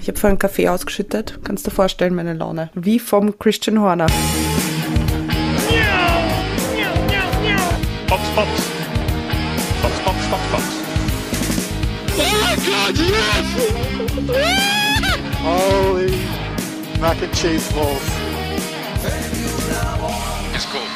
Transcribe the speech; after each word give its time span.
Ich 0.00 0.08
habe 0.08 0.18
vorhin 0.18 0.38
Kaffee 0.38 0.68
ausgeschüttet. 0.68 1.40
Kannst 1.44 1.66
du 1.66 1.70
dir 1.70 1.76
vorstellen, 1.76 2.14
meine 2.14 2.32
Laune. 2.32 2.70
Wie 2.74 2.98
vom 2.98 3.38
Christian 3.38 3.80
Horner. 3.80 4.06
Box, 8.08 8.22
Box. 8.34 8.48
Box, 9.82 9.98
Box, 10.04 10.26
Box, 10.30 10.42
Box. 10.50 10.64
Oh 12.18 12.56
God, 12.66 12.96
yes! 12.98 13.46
Holy 15.42 16.12
mac 17.00 17.22
and 17.22 17.32
cheese 17.34 17.72
balls. 17.72 18.02
It's 20.54 20.66
cool. 20.72 20.89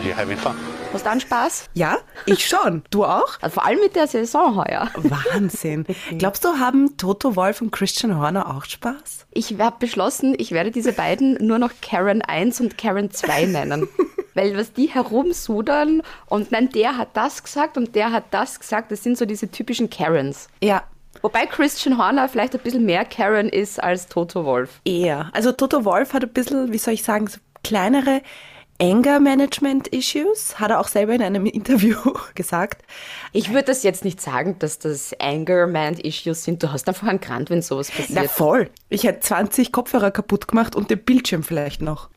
Are 0.00 0.08
you 0.08 0.16
having 0.16 0.38
fun? 0.38 0.54
Hast 0.94 1.04
du 1.04 1.10
einen 1.10 1.20
Spaß? 1.20 1.68
Ja, 1.74 1.98
ich 2.24 2.48
schon. 2.48 2.82
Du 2.88 3.04
auch? 3.04 3.38
Also 3.42 3.52
vor 3.52 3.66
allem 3.66 3.80
mit 3.80 3.94
der 3.96 4.06
Saison 4.06 4.56
heuer. 4.56 4.88
Wahnsinn. 4.94 5.84
Glaubst 6.16 6.42
du, 6.42 6.58
haben 6.58 6.96
Toto 6.96 7.36
Wolf 7.36 7.60
und 7.60 7.70
Christian 7.70 8.18
Horner 8.18 8.48
auch 8.56 8.64
Spaß? 8.64 9.26
Ich 9.32 9.58
habe 9.58 9.76
beschlossen, 9.78 10.34
ich 10.38 10.52
werde 10.52 10.70
diese 10.70 10.94
beiden 10.94 11.34
nur 11.46 11.58
noch 11.58 11.72
Karen 11.82 12.22
1 12.22 12.62
und 12.62 12.78
Karen 12.78 13.10
2 13.10 13.44
nennen. 13.44 13.88
Weil 14.34 14.56
was 14.56 14.72
die 14.72 14.86
herumsudern 14.86 16.00
und 16.30 16.50
nein, 16.50 16.70
der 16.70 16.96
hat 16.96 17.08
das 17.12 17.42
gesagt 17.42 17.76
und 17.76 17.94
der 17.94 18.10
hat 18.10 18.24
das 18.30 18.58
gesagt, 18.58 18.90
das 18.90 19.02
sind 19.02 19.18
so 19.18 19.26
diese 19.26 19.50
typischen 19.50 19.90
Karens. 19.90 20.48
Ja, 20.62 20.84
Wobei 21.20 21.44
Christian 21.44 21.98
Horner 21.98 22.26
vielleicht 22.30 22.54
ein 22.54 22.62
bisschen 22.62 22.86
mehr 22.86 23.04
Karen 23.04 23.50
ist 23.50 23.82
als 23.82 24.06
Toto 24.06 24.46
Wolf. 24.46 24.80
eher. 24.86 25.28
Also 25.34 25.52
Toto 25.52 25.84
Wolf 25.84 26.14
hat 26.14 26.22
ein 26.22 26.32
bisschen, 26.32 26.72
wie 26.72 26.78
soll 26.78 26.94
ich 26.94 27.02
sagen, 27.02 27.26
so 27.26 27.38
kleinere 27.62 28.22
Anger-Management-Issues, 28.80 30.58
hat 30.58 30.70
er 30.70 30.80
auch 30.80 30.88
selber 30.88 31.14
in 31.14 31.22
einem 31.22 31.46
Interview 31.46 31.96
gesagt. 32.34 32.82
Ich 33.32 33.50
würde 33.50 33.64
das 33.64 33.82
jetzt 33.82 34.04
nicht 34.04 34.20
sagen, 34.20 34.58
dass 34.58 34.78
das 34.78 35.14
Anger-Man-Issues 35.18 36.44
sind. 36.44 36.62
Du 36.62 36.72
hast 36.72 36.88
einfach 36.88 37.06
einen 37.08 37.20
Grant, 37.20 37.50
wenn 37.50 37.62
sowas 37.62 37.90
Na 38.08 38.22
passiert. 38.22 38.30
voll. 38.30 38.70
Ich 38.88 39.04
hätte 39.04 39.20
20 39.20 39.72
Kopfhörer 39.72 40.10
kaputt 40.10 40.48
gemacht 40.48 40.74
und 40.74 40.90
den 40.90 41.02
Bildschirm 41.02 41.42
vielleicht 41.42 41.82
noch. 41.82 42.08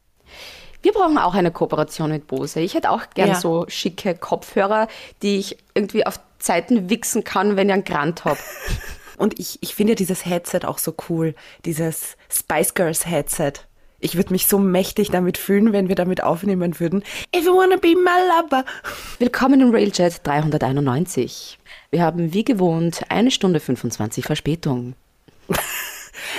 Wir 0.82 0.92
brauchen 0.92 1.18
auch 1.18 1.34
eine 1.34 1.52
Kooperation 1.52 2.12
mit 2.12 2.28
Bose. 2.28 2.60
Ich 2.60 2.74
hätte 2.74 2.90
auch 2.90 3.04
gern 3.14 3.30
Ja. 3.30 3.36
so 3.36 3.66
schicke 3.70 4.16
Kopfhörer, 4.16 4.88
die 5.22 5.38
ich 5.40 5.58
irgendwie 5.74 6.06
auf 6.06 6.20
Zeiten 6.40 6.90
wichsen 6.90 7.24
kann, 7.24 7.56
wenn 7.56 7.70
ich 7.70 7.74
einen 7.74 7.86
Grant 7.86 8.26
habe. 8.26 8.40
Und 9.18 9.40
ich, 9.40 9.60
ich 9.62 9.76
finde 9.76 9.96
dieses 9.96 10.26
Headset 10.26 10.62
auch 10.66 10.78
so 10.80 10.94
cool, 11.08 11.36
dieses 11.64 12.18
Spice 12.30 12.74
Girls 12.74 13.06
Headset. 13.06 13.54
Ich 14.04 14.18
würde 14.18 14.34
mich 14.34 14.48
so 14.48 14.60
mächtig 14.60 15.12
damit 15.12 15.38
fühlen, 15.38 15.72
wenn 15.72 15.88
wir 15.88 15.96
damit 15.96 16.22
aufnehmen 16.22 16.78
würden. 16.82 17.04
If 17.34 17.46
you 17.46 17.56
wanna 17.56 17.78
be 17.78 17.96
my 17.96 18.20
lover. 18.42 18.66
Willkommen 19.18 19.62
im 19.62 19.72
Railjet 19.74 20.28
391. 20.28 21.58
Wir 21.90 22.02
haben 22.04 22.34
wie 22.34 22.44
gewohnt 22.44 23.04
eine 23.08 23.32
Stunde 23.32 23.62
25 23.62 24.26
Verspätung. 24.26 24.96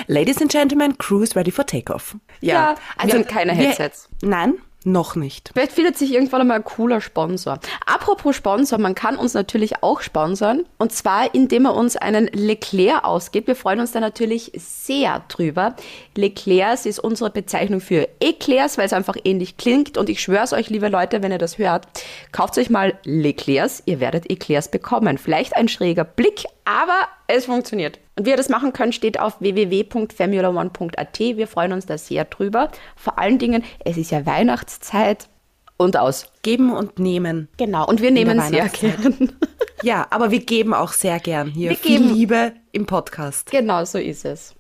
Ladies 0.09 0.43
and 0.43 0.51
Gentlemen, 0.53 0.99
crew 0.99 1.23
is 1.23 1.35
ready 1.37 1.51
for 1.51 1.65
takeoff. 1.67 2.15
Ja, 2.43 2.75
wir 3.03 3.15
haben 3.15 3.27
keine 3.27 3.53
wir- 3.57 3.69
Headsets. 3.69 4.11
nein, 4.21 4.57
noch 4.85 5.17
nicht. 5.17 5.51
Vielleicht 5.53 5.73
findet 5.73 5.99
sich 5.99 6.13
irgendwann 6.13 6.43
einmal 6.43 6.59
ein 6.59 6.65
cooler 6.65 7.01
Sponsor. 7.01 7.59
Apropos 7.87 8.37
Sponsor, 8.37 8.79
man 8.79 8.95
kann 8.95 9.17
uns 9.17 9.35
natürlich 9.35 9.83
auch 9.83 10.01
sponsern. 10.01 10.65
Und 10.79 10.93
zwar, 10.93 11.35
indem 11.35 11.65
er 11.65 11.75
uns 11.75 11.97
einen 11.97 12.27
Leclerc 12.27 13.05
ausgibt. 13.05 13.49
Wir 13.49 13.57
freuen 13.57 13.81
uns 13.81 13.93
da 13.93 14.01
natürlich 14.01 14.53
sehr 14.57 15.23
drüber. 15.29 15.75
Leclercs 16.15 16.87
ist 16.87 16.99
unsere 16.99 17.31
Bezeichnung 17.31 17.81
für 17.81 18.09
Eclairs, 18.21 18.79
weil 18.79 18.87
es 18.87 18.93
einfach 18.93 19.17
ähnlich 19.25 19.57
klingt. 19.57 19.97
Und 19.97 20.09
ich 20.09 20.21
schwöre 20.21 20.45
es 20.45 20.53
euch, 20.53 20.71
liebe 20.71 20.89
Leute, 20.89 21.23
wenn 21.23 21.33
ihr 21.33 21.39
das 21.39 21.59
hört, 21.59 21.87
kauft 22.33 22.59
euch 22.59 22.71
mal 22.71 22.95
Leclercs. 23.05 23.83
Ihr 23.87 24.01
werdet 24.01 24.31
Eclairs 24.31 24.71
bekommen. 24.71 25.19
Vielleicht 25.19 25.57
ein 25.57 25.69
schräger 25.69 26.05
Blick, 26.05 26.45
aber 26.65 27.09
es 27.27 27.47
funktioniert. 27.47 27.99
Und 28.17 28.27
wie 28.27 28.31
ihr 28.31 28.37
das 28.37 28.49
machen 28.49 28.73
könnt, 28.73 28.95
steht 28.95 29.19
auf 29.21 29.41
www.formula1.at. 29.41 31.19
Wir 31.19 31.47
freuen 31.49 31.73
uns 31.73 31.87
da 31.87 31.99
sehr 31.99 32.25
drüber. 32.25 32.71
Vor 32.97 33.19
allen 33.19 33.39
Dingen, 33.39 33.65
es 33.85 33.97
ist 33.97 34.11
ja 34.11 34.25
Weihnachtszeit 34.27 35.29
und 35.77 35.97
aus. 35.97 36.27
Geben 36.43 36.73
und 36.73 36.99
nehmen. 36.99 37.49
Genau, 37.57 37.87
und 37.87 38.01
wir 38.01 38.11
nehmen 38.11 38.41
sehr 38.41 38.69
gern. 38.69 39.33
Ja, 39.83 40.07
aber 40.09 40.31
wir 40.31 40.39
geben 40.39 40.73
auch 40.73 40.93
sehr 40.95 41.19
gern 41.21 41.49
hier 41.51 41.71
Wir 41.71 41.77
viel 41.77 41.99
geben- 41.99 42.15
Liebe 42.15 42.53
im 42.73 42.87
Podcast. 42.87 43.51
genau 43.51 43.85
so 43.85 43.99
ist 43.99 44.25
es. 44.25 44.55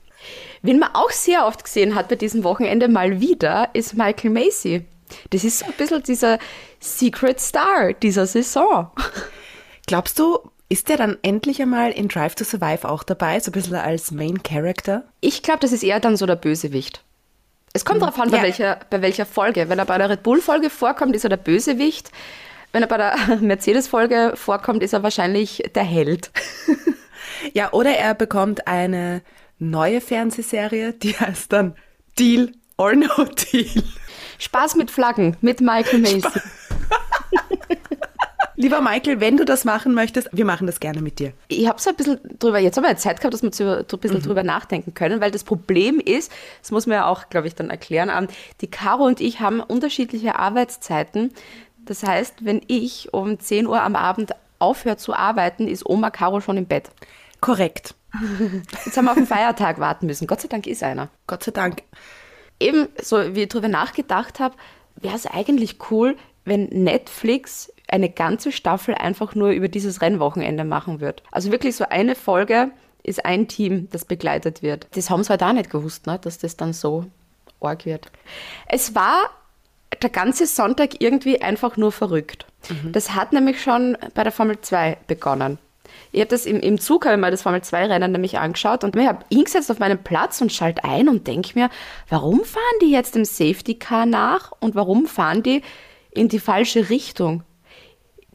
Wen 0.60 0.78
man 0.78 0.90
auch 0.92 1.08
sehr 1.10 1.46
oft 1.46 1.64
gesehen 1.64 1.94
hat 1.94 2.08
bei 2.08 2.16
diesem 2.16 2.44
Wochenende 2.44 2.88
mal 2.88 3.20
wieder, 3.20 3.70
ist 3.72 3.94
Michael 3.96 4.30
Macy. 4.30 4.84
Das 5.30 5.44
ist 5.44 5.60
so 5.60 5.66
ein 5.66 5.72
bisschen 5.78 6.02
dieser 6.02 6.38
Secret 6.78 7.40
Star 7.40 7.94
dieser 7.94 8.26
Saison. 8.26 8.90
Glaubst 9.86 10.18
du, 10.18 10.40
ist 10.68 10.88
der 10.88 10.96
dann 10.96 11.18
endlich 11.22 11.60
einmal 11.60 11.90
in 11.92 12.08
Drive 12.08 12.34
to 12.34 12.44
Survive 12.44 12.88
auch 12.88 13.02
dabei, 13.02 13.38
so 13.40 13.50
ein 13.50 13.52
bisschen 13.52 13.74
als 13.76 14.10
Main 14.10 14.42
Character? 14.42 15.04
Ich 15.20 15.42
glaube, 15.42 15.60
das 15.60 15.72
ist 15.72 15.82
eher 15.84 16.00
dann 16.00 16.16
so 16.16 16.26
der 16.26 16.36
Bösewicht. 16.36 17.02
Es 17.72 17.84
kommt 17.84 18.02
darauf 18.02 18.18
an, 18.20 18.30
bei, 18.30 18.36
Ja. 18.38 18.42
welcher, 18.44 18.80
bei 18.90 19.02
welcher 19.02 19.26
Folge. 19.26 19.68
Wenn 19.68 19.78
er 19.78 19.84
bei 19.84 19.98
der 19.98 20.08
Red 20.08 20.22
Bull-Folge 20.22 20.70
vorkommt, 20.70 21.14
ist 21.16 21.24
er 21.24 21.30
der 21.30 21.36
Bösewicht. 21.38 22.10
Wenn 22.72 22.82
er 22.82 22.88
bei 22.88 22.96
der 22.96 23.16
Mercedes-Folge 23.40 24.32
vorkommt, 24.36 24.82
ist 24.82 24.92
er 24.92 25.02
wahrscheinlich 25.02 25.62
der 25.74 25.84
Held. 25.84 26.30
Ja, 27.52 27.72
oder 27.72 27.90
er 27.90 28.14
bekommt 28.14 28.66
eine 28.68 29.20
neue 29.58 30.00
Fernsehserie, 30.00 30.94
die 30.94 31.12
heißt 31.18 31.52
dann 31.52 31.74
Deal 32.18 32.52
or 32.78 32.94
No 32.94 33.24
Deal. 33.52 33.82
Spaß 34.38 34.76
mit 34.76 34.90
Flaggen, 34.90 35.36
mit 35.42 35.60
Michael 35.60 35.98
Macy. 36.00 36.22
Lieber 38.56 38.80
Michael, 38.80 39.20
wenn 39.20 39.36
du 39.36 39.44
das 39.44 39.64
machen 39.64 39.94
möchtest, 39.94 40.28
wir 40.32 40.44
machen 40.44 40.66
das 40.66 40.78
gerne 40.78 41.02
mit 41.02 41.18
dir. 41.18 41.32
Ich 41.48 41.66
habe 41.66 41.80
so 41.80 41.90
ein 41.90 41.96
bisschen 41.96 42.20
drüber, 42.38 42.58
jetzt 42.58 42.76
haben 42.76 42.84
wir 42.84 42.90
ja 42.90 42.96
Zeit 42.96 43.18
gehabt, 43.18 43.34
dass 43.34 43.42
wir 43.42 43.50
zu, 43.50 43.78
ein 43.78 43.98
bisschen 43.98 44.22
drüber 44.22 44.44
nachdenken 44.44 44.94
können, 44.94 45.20
weil 45.20 45.32
das 45.32 45.42
Problem 45.44 45.98
ist, 45.98 46.30
das 46.60 46.70
muss 46.70 46.86
man 46.86 46.96
ja 46.96 47.06
auch, 47.06 47.28
glaube 47.30 47.48
ich, 47.48 47.54
dann 47.54 47.70
erklären, 47.70 48.10
ähm, 48.16 48.28
die 48.60 48.68
Caro 48.68 49.04
und 49.04 49.20
ich 49.20 49.40
haben 49.40 49.60
unterschiedliche 49.60 50.38
Arbeitszeiten. 50.38 51.32
Das 51.84 52.02
heißt, 52.04 52.44
wenn 52.44 52.62
ich 52.68 53.12
um 53.12 53.38
10 53.38 53.66
Uhr 53.66 53.82
am 53.82 53.96
Abend 53.96 54.32
aufhöre 54.58 54.96
zu 54.96 55.14
arbeiten, 55.14 55.66
ist 55.66 55.84
Oma 55.84 56.10
Caro 56.10 56.40
schon 56.40 56.56
im 56.56 56.66
Bett. 56.66 56.90
Korrekt. 57.40 57.94
Jetzt 58.84 58.96
haben 58.96 59.06
wir 59.06 59.10
auf 59.10 59.18
den 59.18 59.26
Feiertag 59.26 59.80
warten 59.80 60.06
müssen. 60.06 60.26
Gott 60.26 60.40
sei 60.40 60.48
Dank 60.48 60.66
ist 60.66 60.82
einer. 60.82 61.08
Gott 61.26 61.42
sei 61.42 61.50
Dank. 61.50 61.82
Eben, 62.60 62.86
so 63.02 63.34
wie 63.34 63.42
ich 63.42 63.48
drüber 63.48 63.68
nachgedacht 63.68 64.38
habe, 64.38 64.54
wäre 64.96 65.16
es 65.16 65.26
eigentlich 65.26 65.78
cool, 65.90 66.16
wenn 66.44 66.64
Netflix 66.66 67.72
eine 67.88 68.08
ganze 68.08 68.52
Staffel 68.52 68.94
einfach 68.94 69.34
nur 69.34 69.50
über 69.50 69.68
dieses 69.68 70.00
Rennwochenende 70.00 70.64
machen 70.64 71.00
würde. 71.00 71.22
Also 71.30 71.52
wirklich 71.52 71.76
so 71.76 71.84
eine 71.88 72.14
Folge 72.14 72.70
ist 73.02 73.24
ein 73.24 73.48
Team, 73.48 73.88
das 73.92 74.04
begleitet 74.04 74.62
wird. 74.62 74.86
Das 74.94 75.10
haben 75.10 75.22
sie 75.22 75.30
halt 75.30 75.42
auch 75.42 75.52
nicht 75.52 75.70
gewusst, 75.70 76.06
ne? 76.06 76.18
dass 76.18 76.38
das 76.38 76.56
dann 76.56 76.72
so 76.72 77.06
arg 77.60 77.84
wird. 77.84 78.10
Es 78.66 78.94
war 78.94 79.30
der 80.02 80.10
ganze 80.10 80.46
Sonntag 80.46 81.00
irgendwie 81.00 81.40
einfach 81.40 81.76
nur 81.76 81.92
verrückt. 81.92 82.46
Das 82.92 83.14
hat 83.14 83.32
nämlich 83.32 83.62
schon 83.62 83.96
bei 84.14 84.22
der 84.22 84.32
Formel 84.32 84.60
2 84.60 84.96
begonnen. 85.06 85.58
Ich 86.12 86.20
habe 86.20 86.30
das 86.30 86.46
im, 86.46 86.60
im 86.60 86.80
Zug, 86.80 87.04
habe 87.04 87.16
ich 87.16 87.20
mir 87.20 87.30
das 87.30 87.42
Formel 87.42 87.60
2-Rennen 87.60 88.12
nämlich 88.12 88.38
angeschaut 88.38 88.84
und 88.84 88.96
ich 88.96 89.06
habe 89.06 89.24
hingesetzt 89.30 89.70
auf 89.70 89.78
meinen 89.78 90.02
Platz 90.02 90.40
und 90.40 90.52
schalte 90.52 90.84
ein 90.84 91.08
und 91.08 91.26
denke 91.26 91.58
mir, 91.58 91.70
warum 92.08 92.44
fahren 92.44 92.62
die 92.80 92.90
jetzt 92.90 93.14
dem 93.14 93.24
Safety 93.24 93.74
Car 93.74 94.06
nach 94.06 94.52
und 94.60 94.74
warum 94.74 95.06
fahren 95.06 95.42
die 95.42 95.62
in 96.14 96.28
die 96.28 96.38
falsche 96.38 96.90
Richtung? 96.90 97.42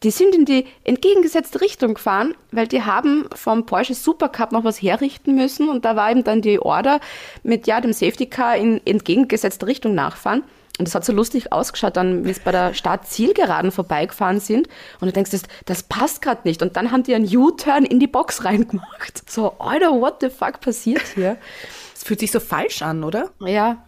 Die 0.03 0.11
sind 0.11 0.33
in 0.33 0.45
die 0.45 0.65
entgegengesetzte 0.85 1.59
Richtung 1.59 1.95
gefahren, 1.95 2.33
weil 2.51 2.67
die 2.67 2.83
haben 2.83 3.27
vom 3.35 3.65
Porsche 3.65 3.93
Supercup 3.93 4.53
noch 4.53 4.63
was 4.63 4.81
herrichten 4.81 5.35
müssen 5.35 5.67
und 5.67 5.83
da 5.83 5.95
war 5.97 6.09
eben 6.09 6.23
dann 6.23 6.41
die 6.41 6.59
Order 6.59 7.01
mit 7.43 7.67
ja 7.67 7.81
dem 7.81 7.91
Safety 7.91 8.27
Car 8.27 8.55
in 8.55 8.79
entgegengesetzte 8.85 9.67
Richtung 9.67 9.95
nachfahren. 9.95 10.43
Und 10.77 10.87
das 10.87 10.95
hat 10.95 11.03
so 11.03 11.11
lustig 11.11 11.51
ausgeschaut, 11.51 11.97
dann, 11.97 12.23
wie 12.23 12.29
es 12.29 12.39
bei 12.39 12.53
der 12.53 12.73
Start-Zielgeraden 12.73 13.73
vorbeigefahren 13.73 14.39
sind. 14.39 14.69
Und 15.01 15.07
du 15.07 15.11
denkst, 15.11 15.31
das, 15.31 15.43
das 15.65 15.83
passt 15.83 16.21
gerade 16.21 16.47
nicht. 16.47 16.61
Und 16.61 16.77
dann 16.77 16.91
haben 16.91 17.03
die 17.03 17.13
einen 17.13 17.27
U-Turn 17.27 17.83
in 17.83 17.99
die 17.99 18.07
Box 18.07 18.45
reingemacht. 18.45 19.23
So, 19.29 19.55
Alter, 19.59 19.91
what 19.91 20.21
the 20.21 20.29
fuck 20.29 20.61
passiert 20.61 21.03
hier? 21.13 21.37
Es 21.93 22.03
fühlt 22.03 22.21
sich 22.21 22.31
so 22.31 22.39
falsch 22.39 22.81
an, 22.81 23.03
oder? 23.03 23.29
Ja. 23.41 23.85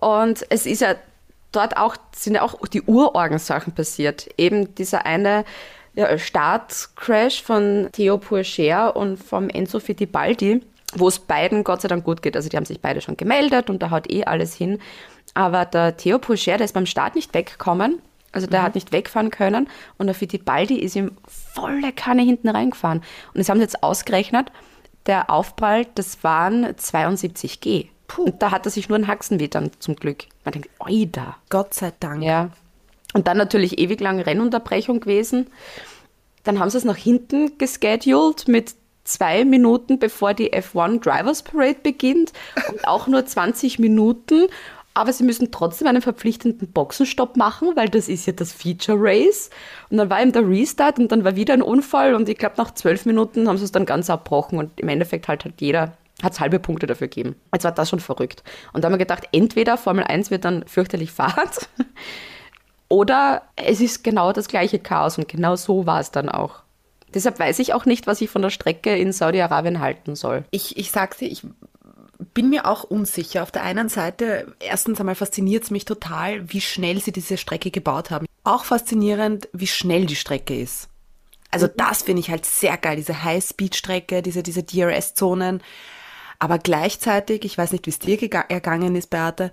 Und 0.00 0.46
es 0.48 0.66
ist 0.66 0.80
ja 0.80 0.94
dort 1.52 1.76
auch, 1.76 1.96
sind 2.14 2.34
ja 2.34 2.42
auch 2.42 2.56
die 2.68 2.82
Urorgensachen 2.82 3.74
passiert. 3.74 4.28
Eben 4.36 4.74
dieser 4.74 5.06
eine 5.06 5.44
ja, 5.94 6.16
Startcrash 6.18 7.42
von 7.42 7.88
Theo 7.92 8.18
Pourchaire 8.18 8.92
und 8.92 9.16
vom 9.16 9.48
Enzo 9.48 9.80
Fittipaldi, 9.80 10.62
wo 10.94 11.08
es 11.08 11.18
beiden 11.18 11.64
Gott 11.64 11.82
sei 11.82 11.88
Dank 11.88 12.04
gut 12.04 12.22
geht. 12.22 12.36
Also 12.36 12.48
die 12.48 12.56
haben 12.56 12.64
sich 12.64 12.80
beide 12.80 13.00
schon 13.00 13.16
gemeldet 13.16 13.70
und 13.70 13.82
da 13.82 13.90
haut 13.90 14.10
eh 14.10 14.24
alles 14.24 14.54
hin. 14.54 14.78
Aber 15.34 15.64
der 15.64 15.96
Theo 15.96 16.18
Pourchaire, 16.18 16.58
der 16.58 16.64
ist 16.66 16.74
beim 16.74 16.86
Start 16.86 17.14
nicht 17.14 17.34
weggekommen. 17.34 18.00
Also 18.32 18.46
der 18.46 18.62
hat 18.62 18.76
nicht 18.76 18.92
wegfahren 18.92 19.30
können 19.30 19.68
und 19.98 20.06
der 20.06 20.14
Fittipaldi 20.14 20.76
ist 20.76 20.94
ihm 20.94 21.16
volle 21.26 21.92
Kanne 21.92 22.22
hinten 22.22 22.48
reingefahren. 22.48 22.98
Und 22.98 23.38
das 23.38 23.48
haben 23.48 23.58
sie 23.58 23.64
jetzt 23.64 23.82
ausgerechnet, 23.82 24.52
der 25.06 25.30
Aufprall, 25.30 25.86
das 25.96 26.22
waren 26.22 26.76
72 26.76 27.60
G. 27.60 27.88
Und 28.18 28.42
da 28.42 28.50
hat 28.50 28.66
er 28.66 28.70
sich 28.70 28.88
nur 28.88 28.96
einen 28.96 29.06
Haxen 29.06 29.38
dann 29.50 29.70
zum 29.78 29.96
Glück. 29.96 30.24
Man 30.44 30.52
denkt, 30.52 30.70
oida. 30.78 31.36
Gott 31.48 31.74
sei 31.74 31.92
Dank. 32.00 32.22
Ja. 32.22 32.50
Und 33.12 33.26
dann 33.26 33.36
natürlich 33.36 33.78
ewig 33.78 34.00
lang 34.00 34.20
Rennunterbrechung 34.20 35.00
gewesen. 35.00 35.48
Dann 36.44 36.58
haben 36.58 36.70
sie 36.70 36.78
es 36.78 36.84
nach 36.84 36.96
hinten 36.96 37.58
gescheduled 37.58 38.48
mit 38.48 38.74
zwei 39.04 39.44
Minuten 39.44 39.98
bevor 39.98 40.34
die 40.34 40.52
F1 40.52 41.00
Drivers 41.00 41.42
Parade 41.42 41.78
beginnt 41.82 42.32
und 42.70 42.86
auch 42.86 43.06
nur 43.06 43.26
20 43.26 43.78
Minuten. 43.78 44.46
Aber 44.92 45.12
sie 45.12 45.24
müssen 45.24 45.52
trotzdem 45.52 45.86
einen 45.86 46.02
verpflichtenden 46.02 46.72
Boxenstopp 46.72 47.36
machen, 47.36 47.70
weil 47.76 47.88
das 47.88 48.08
ist 48.08 48.26
ja 48.26 48.32
das 48.32 48.52
Feature 48.52 48.98
Race. 49.00 49.48
Und 49.88 49.98
dann 49.98 50.10
war 50.10 50.20
eben 50.20 50.32
der 50.32 50.48
Restart 50.48 50.98
und 50.98 51.12
dann 51.12 51.24
war 51.24 51.36
wieder 51.36 51.54
ein 51.54 51.62
Unfall 51.62 52.14
und 52.14 52.28
ich 52.28 52.36
glaube 52.36 52.56
nach 52.58 52.74
zwölf 52.74 53.06
Minuten 53.06 53.48
haben 53.48 53.56
sie 53.56 53.64
es 53.64 53.72
dann 53.72 53.86
ganz 53.86 54.10
abbrochen 54.10 54.58
und 54.58 54.80
im 54.80 54.88
Endeffekt 54.88 55.28
halt 55.28 55.44
hat 55.44 55.60
jeder 55.60 55.96
hat 56.22 56.40
halbe 56.40 56.58
Punkte 56.58 56.86
dafür 56.86 57.08
gegeben. 57.08 57.36
Jetzt 57.52 57.64
war 57.64 57.72
das 57.72 57.88
schon 57.88 58.00
verrückt. 58.00 58.42
Und 58.72 58.82
da 58.82 58.86
haben 58.86 58.94
wir 58.94 58.98
gedacht, 58.98 59.28
entweder 59.32 59.76
Formel 59.76 60.04
1 60.04 60.30
wird 60.30 60.44
dann 60.44 60.66
fürchterlich 60.66 61.10
Fahrt 61.20 61.68
oder 62.88 63.42
es 63.56 63.80
ist 63.80 64.02
genau 64.02 64.32
das 64.32 64.48
gleiche 64.48 64.78
Chaos 64.78 65.16
und 65.16 65.28
genau 65.28 65.56
so 65.56 65.86
war 65.86 66.00
es 66.00 66.10
dann 66.10 66.28
auch. 66.28 66.62
Deshalb 67.14 67.38
weiß 67.38 67.58
ich 67.58 67.74
auch 67.74 67.86
nicht, 67.86 68.06
was 68.06 68.20
ich 68.20 68.30
von 68.30 68.42
der 68.42 68.50
Strecke 68.50 68.96
in 68.96 69.12
Saudi-Arabien 69.12 69.80
halten 69.80 70.14
soll. 70.14 70.44
Ich, 70.50 70.76
ich 70.76 70.90
sag's 70.90 71.18
dir, 71.18 71.28
ich 71.28 71.44
bin 72.34 72.50
mir 72.50 72.66
auch 72.66 72.84
unsicher. 72.84 73.42
Auf 73.42 73.50
der 73.50 73.62
einen 73.62 73.88
Seite, 73.88 74.54
erstens 74.60 75.00
einmal 75.00 75.14
fasziniert 75.14 75.64
es 75.64 75.70
mich 75.70 75.84
total, 75.84 76.52
wie 76.52 76.60
schnell 76.60 77.00
sie 77.00 77.12
diese 77.12 77.36
Strecke 77.36 77.70
gebaut 77.70 78.10
haben. 78.10 78.26
Auch 78.44 78.64
faszinierend, 78.64 79.48
wie 79.52 79.66
schnell 79.66 80.06
die 80.06 80.16
Strecke 80.16 80.58
ist. 80.58 80.88
Also 81.50 81.66
das 81.66 82.02
finde 82.02 82.20
ich 82.20 82.30
halt 82.30 82.46
sehr 82.46 82.76
geil, 82.76 82.96
diese 82.96 83.24
High-Speed-Strecke, 83.24 84.22
diese, 84.22 84.42
diese 84.42 84.62
DRS-Zonen. 84.62 85.62
Aber 86.40 86.58
gleichzeitig, 86.58 87.44
ich 87.44 87.56
weiß 87.56 87.70
nicht, 87.70 87.86
wie 87.86 87.90
es 87.90 88.00
dir 88.00 88.20
ergangen 88.48 88.96
ist, 88.96 89.10
Beate, 89.10 89.52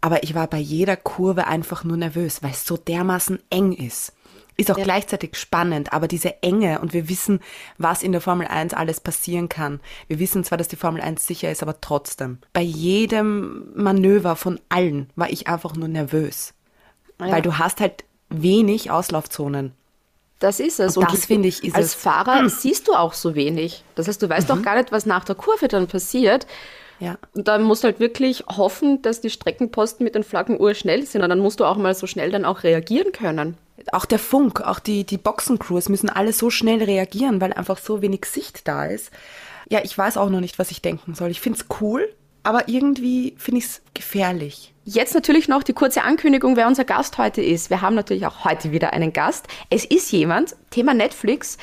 aber 0.00 0.22
ich 0.22 0.34
war 0.34 0.46
bei 0.46 0.58
jeder 0.58 0.96
Kurve 0.96 1.46
einfach 1.46 1.84
nur 1.84 1.96
nervös, 1.96 2.42
weil 2.42 2.52
es 2.52 2.64
so 2.64 2.76
dermaßen 2.76 3.40
eng 3.50 3.72
ist. 3.72 4.14
Ist 4.56 4.70
auch 4.70 4.78
ja. 4.78 4.84
gleichzeitig 4.84 5.36
spannend, 5.36 5.92
aber 5.92 6.08
diese 6.08 6.42
Enge 6.42 6.80
und 6.80 6.92
wir 6.92 7.08
wissen, 7.08 7.40
was 7.78 8.02
in 8.02 8.12
der 8.12 8.20
Formel 8.20 8.46
1 8.46 8.74
alles 8.74 9.00
passieren 9.00 9.48
kann. 9.48 9.80
Wir 10.08 10.18
wissen 10.18 10.44
zwar, 10.44 10.58
dass 10.58 10.68
die 10.68 10.76
Formel 10.76 11.00
1 11.00 11.26
sicher 11.26 11.50
ist, 11.50 11.62
aber 11.62 11.80
trotzdem. 11.80 12.38
Bei 12.52 12.60
jedem 12.60 13.72
Manöver 13.74 14.36
von 14.36 14.60
allen 14.68 15.10
war 15.16 15.30
ich 15.30 15.48
einfach 15.48 15.74
nur 15.74 15.88
nervös. 15.88 16.54
Ja. 17.18 17.32
Weil 17.32 17.42
du 17.42 17.58
hast 17.58 17.80
halt 17.80 18.04
wenig 18.28 18.90
Auslaufzonen. 18.90 19.72
Das 20.42 20.60
ist 20.60 20.80
es. 20.80 20.96
Und, 20.96 21.04
und 21.04 21.12
das 21.12 21.26
finde 21.26 21.48
ich 21.48 21.62
ist 21.62 21.74
Als 21.74 21.86
es. 21.86 21.94
Fahrer 21.94 22.48
siehst 22.48 22.88
du 22.88 22.94
auch 22.94 23.12
so 23.12 23.34
wenig. 23.34 23.84
Das 23.94 24.08
heißt, 24.08 24.22
du 24.22 24.28
weißt 24.28 24.48
mhm. 24.48 24.58
auch 24.58 24.62
gar 24.62 24.76
nicht, 24.76 24.92
was 24.92 25.06
nach 25.06 25.24
der 25.24 25.34
Kurve 25.34 25.68
dann 25.68 25.86
passiert. 25.86 26.46
Ja. 27.00 27.16
Und 27.34 27.48
da 27.48 27.58
musst 27.58 27.82
du 27.82 27.88
halt 27.88 28.00
wirklich 28.00 28.44
hoffen, 28.46 29.02
dass 29.02 29.20
die 29.20 29.30
Streckenposten 29.30 30.04
mit 30.04 30.14
den 30.14 30.22
Flaggen 30.22 30.60
urschnell 30.60 31.04
sind. 31.04 31.22
Und 31.22 31.30
dann 31.30 31.40
musst 31.40 31.60
du 31.60 31.64
auch 31.64 31.76
mal 31.76 31.94
so 31.94 32.06
schnell 32.06 32.30
dann 32.30 32.44
auch 32.44 32.62
reagieren 32.62 33.12
können 33.12 33.56
auch 33.90 34.04
der 34.04 34.18
Funk, 34.18 34.60
auch 34.60 34.78
die, 34.78 35.04
die 35.04 35.18
Boxencrews 35.18 35.88
müssen 35.88 36.08
alle 36.08 36.32
so 36.32 36.50
schnell 36.50 36.82
reagieren, 36.82 37.40
weil 37.40 37.52
einfach 37.52 37.78
so 37.78 38.02
wenig 38.02 38.26
Sicht 38.26 38.68
da 38.68 38.84
ist. 38.84 39.10
Ja, 39.68 39.80
ich 39.82 39.96
weiß 39.96 40.16
auch 40.16 40.28
noch 40.28 40.40
nicht, 40.40 40.58
was 40.58 40.70
ich 40.70 40.82
denken 40.82 41.14
soll. 41.14 41.30
Ich 41.30 41.40
finde 41.40 41.58
es 41.58 41.80
cool, 41.80 42.08
aber 42.42 42.68
irgendwie 42.68 43.34
finde 43.38 43.58
ich 43.58 43.64
es 43.64 43.82
gefährlich. 43.94 44.71
Jetzt 44.84 45.14
natürlich 45.14 45.46
noch 45.46 45.62
die 45.62 45.74
kurze 45.74 46.02
Ankündigung, 46.02 46.56
wer 46.56 46.66
unser 46.66 46.84
Gast 46.84 47.16
heute 47.16 47.40
ist. 47.40 47.70
Wir 47.70 47.82
haben 47.82 47.94
natürlich 47.94 48.26
auch 48.26 48.44
heute 48.44 48.72
wieder 48.72 48.92
einen 48.92 49.12
Gast. 49.12 49.46
Es 49.70 49.84
ist 49.84 50.10
jemand, 50.10 50.56
Thema 50.70 50.92
Netflix, 50.92 51.56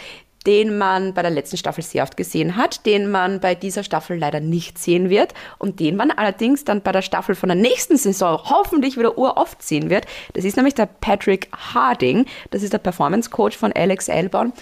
den 0.48 0.78
man 0.78 1.14
bei 1.14 1.22
der 1.22 1.32
letzten 1.32 1.58
Staffel 1.58 1.84
sehr 1.84 2.04
oft 2.04 2.16
gesehen 2.16 2.56
hat, 2.56 2.86
den 2.86 3.12
man 3.12 3.42
bei 3.42 3.56
dieser 3.56 3.84
Staffel 3.84 4.18
leider 4.18 4.40
nicht 4.40 4.78
sehen 4.78 5.10
wird 5.10 5.34
und 5.58 5.82
den 5.82 5.98
man 5.98 6.12
allerdings 6.12 6.64
dann 6.64 6.82
bei 6.82 6.94
der 6.94 7.02
Staffel 7.02 7.36
von 7.36 7.50
der 7.50 7.58
nächsten 7.58 7.98
Saison 7.98 8.40
hoffentlich 8.46 8.98
wieder 8.98 9.18
uroft 9.18 9.64
sehen 9.64 9.90
wird. 9.90 10.06
Das 10.32 10.46
ist 10.46 10.56
nämlich 10.56 10.76
der 10.76 10.86
Patrick 10.86 11.50
Harding. 11.52 12.26
Das 12.52 12.64
ist 12.64 12.72
der 12.72 12.78
Performance 12.78 13.30
Coach 13.30 13.58
von 13.58 13.74
Alex 13.74 14.10
Albon. 14.10 14.54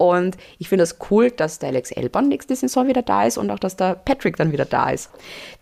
Und 0.00 0.38
ich 0.58 0.70
finde 0.70 0.84
das 0.84 0.96
cool, 1.10 1.30
dass 1.30 1.58
der 1.58 1.68
Alex 1.68 1.90
Elbon 1.90 2.28
nächste 2.28 2.56
Saison 2.56 2.86
wieder 2.88 3.02
da 3.02 3.26
ist 3.26 3.36
und 3.36 3.50
auch, 3.50 3.58
dass 3.58 3.76
der 3.76 3.96
Patrick 3.96 4.34
dann 4.38 4.50
wieder 4.50 4.64
da 4.64 4.88
ist. 4.88 5.10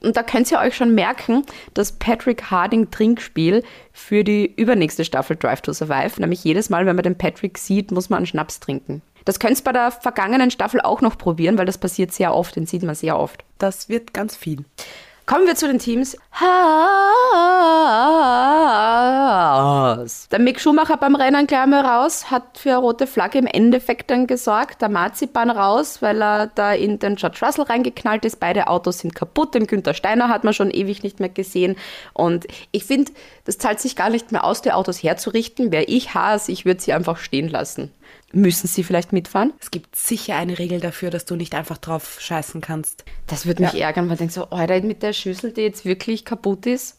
Und 0.01 0.17
da 0.17 0.23
könnt 0.23 0.49
ihr 0.53 0.61
euch 0.61 0.77
schon 0.77 0.95
merken, 0.95 1.43
das 1.75 1.91
Patrick 1.91 2.45
Harding 2.45 2.89
Trinkspiel 2.89 3.65
für 3.93 4.23
die 4.23 4.47
übernächste 4.55 5.05
Staffel 5.05 5.35
Drive 5.35 5.63
to 5.63 5.73
Survive. 5.73 6.21
Nämlich 6.21 6.45
jedes 6.45 6.71
Mal, 6.71 6.87
wenn 6.87 6.95
man 6.95 7.03
den 7.03 7.19
Patrick 7.19 7.59
sieht, 7.59 7.91
muss 7.91 8.11
man 8.11 8.19
einen 8.19 8.27
Schnaps 8.27 8.61
trinken. 8.61 9.03
Das 9.25 9.41
könnt 9.41 9.59
ihr 9.59 9.65
bei 9.65 9.73
der 9.73 9.91
vergangenen 9.91 10.53
Staffel 10.53 10.81
auch 10.83 11.01
noch 11.01 11.19
probieren, 11.19 11.59
weil 11.59 11.67
das 11.67 11.79
passiert 11.79 12.13
sehr 12.13 12.33
oft, 12.33 12.55
den 12.55 12.67
sieht 12.67 12.85
man 12.85 12.95
sehr 12.95 13.19
oft. 13.19 13.43
Das 13.59 13.89
wird 13.89 14.15
ganz 14.15 14.37
viel. 14.37 14.65
Kommen 15.29 15.47
wir 15.47 15.55
zu 15.57 15.67
den 15.67 15.79
Teams. 15.79 16.17
Haas. 16.33 16.49
Der 20.31 20.39
Mick 20.39 20.59
Schumacher 20.59 20.97
beim 20.97 21.15
Rennen 21.15 21.47
gleich 21.47 21.67
mal 21.67 21.85
raus, 21.85 22.31
hat 22.31 22.57
für 22.57 22.71
eine 22.71 22.79
rote 22.79 23.07
Flagge 23.07 23.37
im 23.37 23.47
Endeffekt 23.47 24.11
dann 24.11 24.27
gesorgt. 24.27 24.81
Der 24.81 24.89
Marzipan 24.89 25.51
raus, 25.51 26.01
weil 26.01 26.23
er 26.23 26.47
da 26.47 26.73
in 26.73 26.99
den 26.99 27.17
George 27.17 27.41
Russell 27.43 27.65
reingeknallt 27.65 28.25
ist. 28.25 28.41
Beide 28.41 28.69
Autos 28.69 29.01
sind 29.01 29.15
kaputt. 29.15 29.55
Den 29.55 29.67
Günther 29.67 29.93
Steiner 29.93 30.31
hat 30.31 30.45
man 30.45 30.55
schon 30.55 30.71
ewig 30.71 31.03
nicht 31.03 31.21
mehr 31.21 31.29
gesehen. 31.29 31.77
Und 32.15 32.47
ich 32.73 32.85
finde, 32.87 33.13
das 33.45 33.59
zahlt 33.59 33.81
sich 33.81 33.97
gar 33.97 34.09
nicht 34.09 34.33
mehr 34.33 34.45
aus, 34.45 34.63
die 34.63 34.73
Autos 34.73 35.03
herzurichten. 35.03 35.71
Wäre 35.73 35.85
ich 35.85 36.15
Haas, 36.15 36.49
ich 36.49 36.65
würde 36.65 36.81
sie 36.81 36.95
einfach 36.95 37.19
stehen 37.19 37.51
lassen. 37.51 37.93
Müssen 38.33 38.67
Sie 38.69 38.85
vielleicht 38.85 39.13
mitfahren? 39.13 39.55
Es 39.59 39.71
gibt 39.71 39.97
sicher 39.97 40.37
eine 40.37 40.59
Regel 40.59 40.81
dafür, 40.81 41.09
dass 41.11 41.25
du 41.25 41.35
nicht 41.35 41.55
einfach 41.55 41.79
drauf 41.79 42.19
scheißen 42.21 42.61
kannst. 42.61 43.05
Das 43.27 43.47
würde 43.47 43.63
mich 43.63 43.73
ja. 43.73 43.87
ärgern, 43.87 44.07
weil 44.07 44.15
ich 44.15 44.19
denke 44.19 44.35
so, 44.35 44.51
Alter, 44.51 44.83
mit 44.83 45.03
der 45.03 45.15
Schüssel, 45.15 45.53
die 45.53 45.63
jetzt 45.63 45.87
wirklich 45.87 46.27
kaputt 46.27 46.67
ist. 46.67 46.99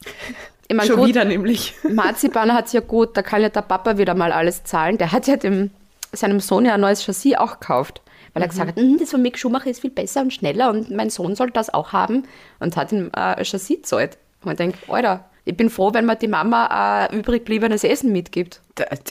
Ich 0.68 0.76
mein, 0.76 0.88
Schon 0.88 0.98
gut, 0.98 1.10
wieder 1.10 1.26
nämlich. 1.26 1.76
Marzipan 1.90 2.52
hat 2.54 2.66
es 2.66 2.74
ja 2.74 2.80
gut, 2.80 3.16
da 3.16 3.22
kann 3.22 3.44
ja 3.44 3.50
der 3.50 3.62
Papa 3.62 4.00
wieder 4.00 4.16
mal 4.16 4.32
alles 4.32 4.64
zahlen. 4.64 4.98
Der 4.98 5.12
hat 5.12 5.28
ja 5.28 5.36
dem, 5.36 5.70
seinem 6.12 6.40
Sohn 6.40 6.66
ja 6.66 6.74
ein 6.74 6.82
neues 6.82 7.04
Chassis 7.04 7.36
auch 7.36 7.60
gekauft. 7.60 8.02
Weil 8.34 8.42
er 8.42 8.48
mhm. 8.48 8.50
gesagt 8.50 8.70
hat, 8.70 8.78
hm, 8.78 8.98
das 8.98 9.12
von 9.12 9.22
Mick 9.22 9.38
Schumacher 9.38 9.70
ist 9.70 9.82
viel 9.82 9.92
besser 9.92 10.22
und 10.22 10.34
schneller 10.34 10.72
und 10.72 10.90
mein 10.90 11.12
Sohn 11.12 11.36
soll 11.36 11.52
das 11.52 11.72
auch 11.72 11.94
haben. 11.94 12.24
Und 12.60 12.76
hat 12.76 12.92
ihm 12.92 13.12
äh, 13.16 13.20
ein 13.20 13.46
Chassis 13.46 13.78
gezahlt. 13.78 14.18
Und 14.44 14.52
ich 14.52 14.58
denke, 14.58 14.78
Alter, 14.88 15.29
ich 15.50 15.58
bin 15.58 15.72
froh, 15.72 15.94
wenn 15.94 16.06
mir 16.06 16.16
die 16.16 16.28
Mama 16.28 17.08
äh, 17.08 17.16
übrig 17.18 17.40
gebliebenes 17.40 17.84
Essen 17.84 18.12
mitgibt. 18.12 18.62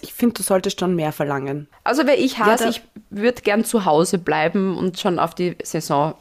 Ich 0.02 0.14
finde, 0.14 0.34
du 0.34 0.42
solltest 0.44 0.78
schon 0.78 0.94
mehr 0.94 1.10
verlangen. 1.12 1.68
Also 1.82 2.06
wäre 2.06 2.16
ich 2.16 2.38
Hase, 2.38 2.64
ja, 2.64 2.70
ich 2.70 2.82
würde 3.10 3.42
gern 3.42 3.64
zu 3.64 3.84
Hause 3.84 4.18
bleiben 4.18 4.76
und 4.78 5.00
schon 5.00 5.18
auf 5.18 5.34
die 5.34 5.56
Saison 5.64 6.14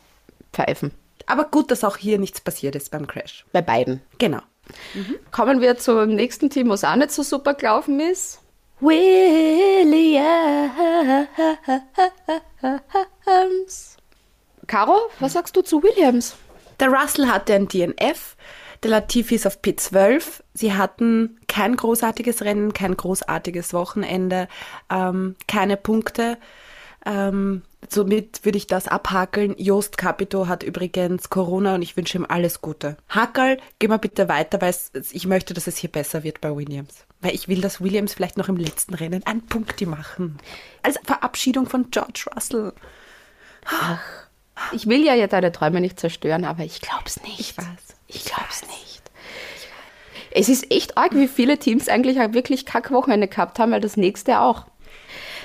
pfeifen. 0.53 0.91
Aber 1.27 1.43
gut, 1.45 1.69
dass 1.69 1.83
auch 1.83 1.97
hier 1.97 2.17
nichts 2.17 2.41
passiert 2.41 2.75
ist 2.75 2.89
beim 2.89 3.05
Crash. 3.05 3.45
Bei 3.51 3.61
beiden. 3.61 4.01
Genau. 4.17 4.39
Mhm. 4.95 5.15
Kommen 5.31 5.61
wir 5.61 5.77
zum 5.77 6.15
nächsten 6.15 6.49
Team, 6.49 6.69
was 6.69 6.83
auch 6.83 6.95
nicht 6.95 7.11
so 7.11 7.21
super 7.21 7.53
gelaufen 7.53 7.99
ist. 7.99 8.39
Williams. 8.79 10.27
Caro, 14.65 14.97
was 15.19 15.33
sagst 15.33 15.55
du 15.55 15.61
zu 15.61 15.83
Williams? 15.83 16.35
Der 16.79 16.89
Russell 16.89 17.27
hatte 17.27 17.53
ein 17.53 17.67
DNF 17.67 18.35
der 18.83 18.91
Latifi 18.91 19.35
ist 19.35 19.47
auf 19.47 19.59
P12. 19.61 20.41
Sie 20.53 20.73
hatten 20.73 21.39
kein 21.47 21.75
großartiges 21.75 22.41
Rennen, 22.41 22.73
kein 22.73 22.95
großartiges 22.95 23.73
Wochenende, 23.73 24.47
ähm, 24.89 25.35
keine 25.47 25.77
Punkte. 25.77 26.37
Ähm, 27.05 27.61
somit 27.89 28.43
würde 28.43 28.57
ich 28.57 28.67
das 28.67 28.87
abhakeln. 28.87 29.55
Jost 29.57 29.97
Capito 29.97 30.47
hat 30.47 30.63
übrigens 30.63 31.29
Corona 31.29 31.75
und 31.75 31.81
ich 31.81 31.95
wünsche 31.95 32.17
ihm 32.17 32.25
alles 32.27 32.61
Gute. 32.61 32.97
Hackerl, 33.07 33.57
geh 33.79 33.87
mal 33.87 33.97
bitte 33.97 34.27
weiter, 34.27 34.59
weil 34.61 34.75
ich 35.11 35.25
möchte, 35.25 35.53
dass 35.53 35.67
es 35.67 35.77
hier 35.77 35.91
besser 35.91 36.23
wird 36.23 36.41
bei 36.41 36.53
Williams. 36.53 37.05
Weil 37.21 37.33
ich 37.33 37.47
will, 37.47 37.61
dass 37.61 37.81
Williams 37.81 38.13
vielleicht 38.13 38.37
noch 38.37 38.49
im 38.49 38.57
letzten 38.57 38.93
Rennen 38.93 39.25
einen 39.25 39.45
Punkti 39.45 39.85
machen. 39.85 40.37
Als 40.83 40.99
Verabschiedung 41.03 41.67
von 41.67 41.89
George 41.91 42.25
Russell. 42.35 42.73
Ach, 43.65 43.99
ich 44.71 44.87
will 44.87 45.03
ja, 45.05 45.13
ja 45.13 45.27
deine 45.27 45.51
Träume 45.51 45.81
nicht 45.81 45.99
zerstören, 45.99 46.45
aber 46.45 46.63
ich 46.63 46.81
glaub's 46.81 47.21
nicht. 47.23 47.39
Ich 47.39 47.57
weiß. 47.57 47.96
Ich 48.07 48.25
glaube 48.25 48.47
es 48.49 48.61
nicht. 48.63 49.01
Es 50.31 50.49
ist 50.49 50.71
echt 50.71 50.97
arg, 50.97 51.15
wie 51.15 51.27
viele 51.27 51.57
Teams 51.57 51.89
eigentlich 51.89 52.17
wirklich 52.33 52.65
Kackwochenende 52.65 53.27
gehabt 53.27 53.59
haben, 53.59 53.71
weil 53.71 53.81
das 53.81 53.97
nächste 53.97 54.39
auch. 54.39 54.65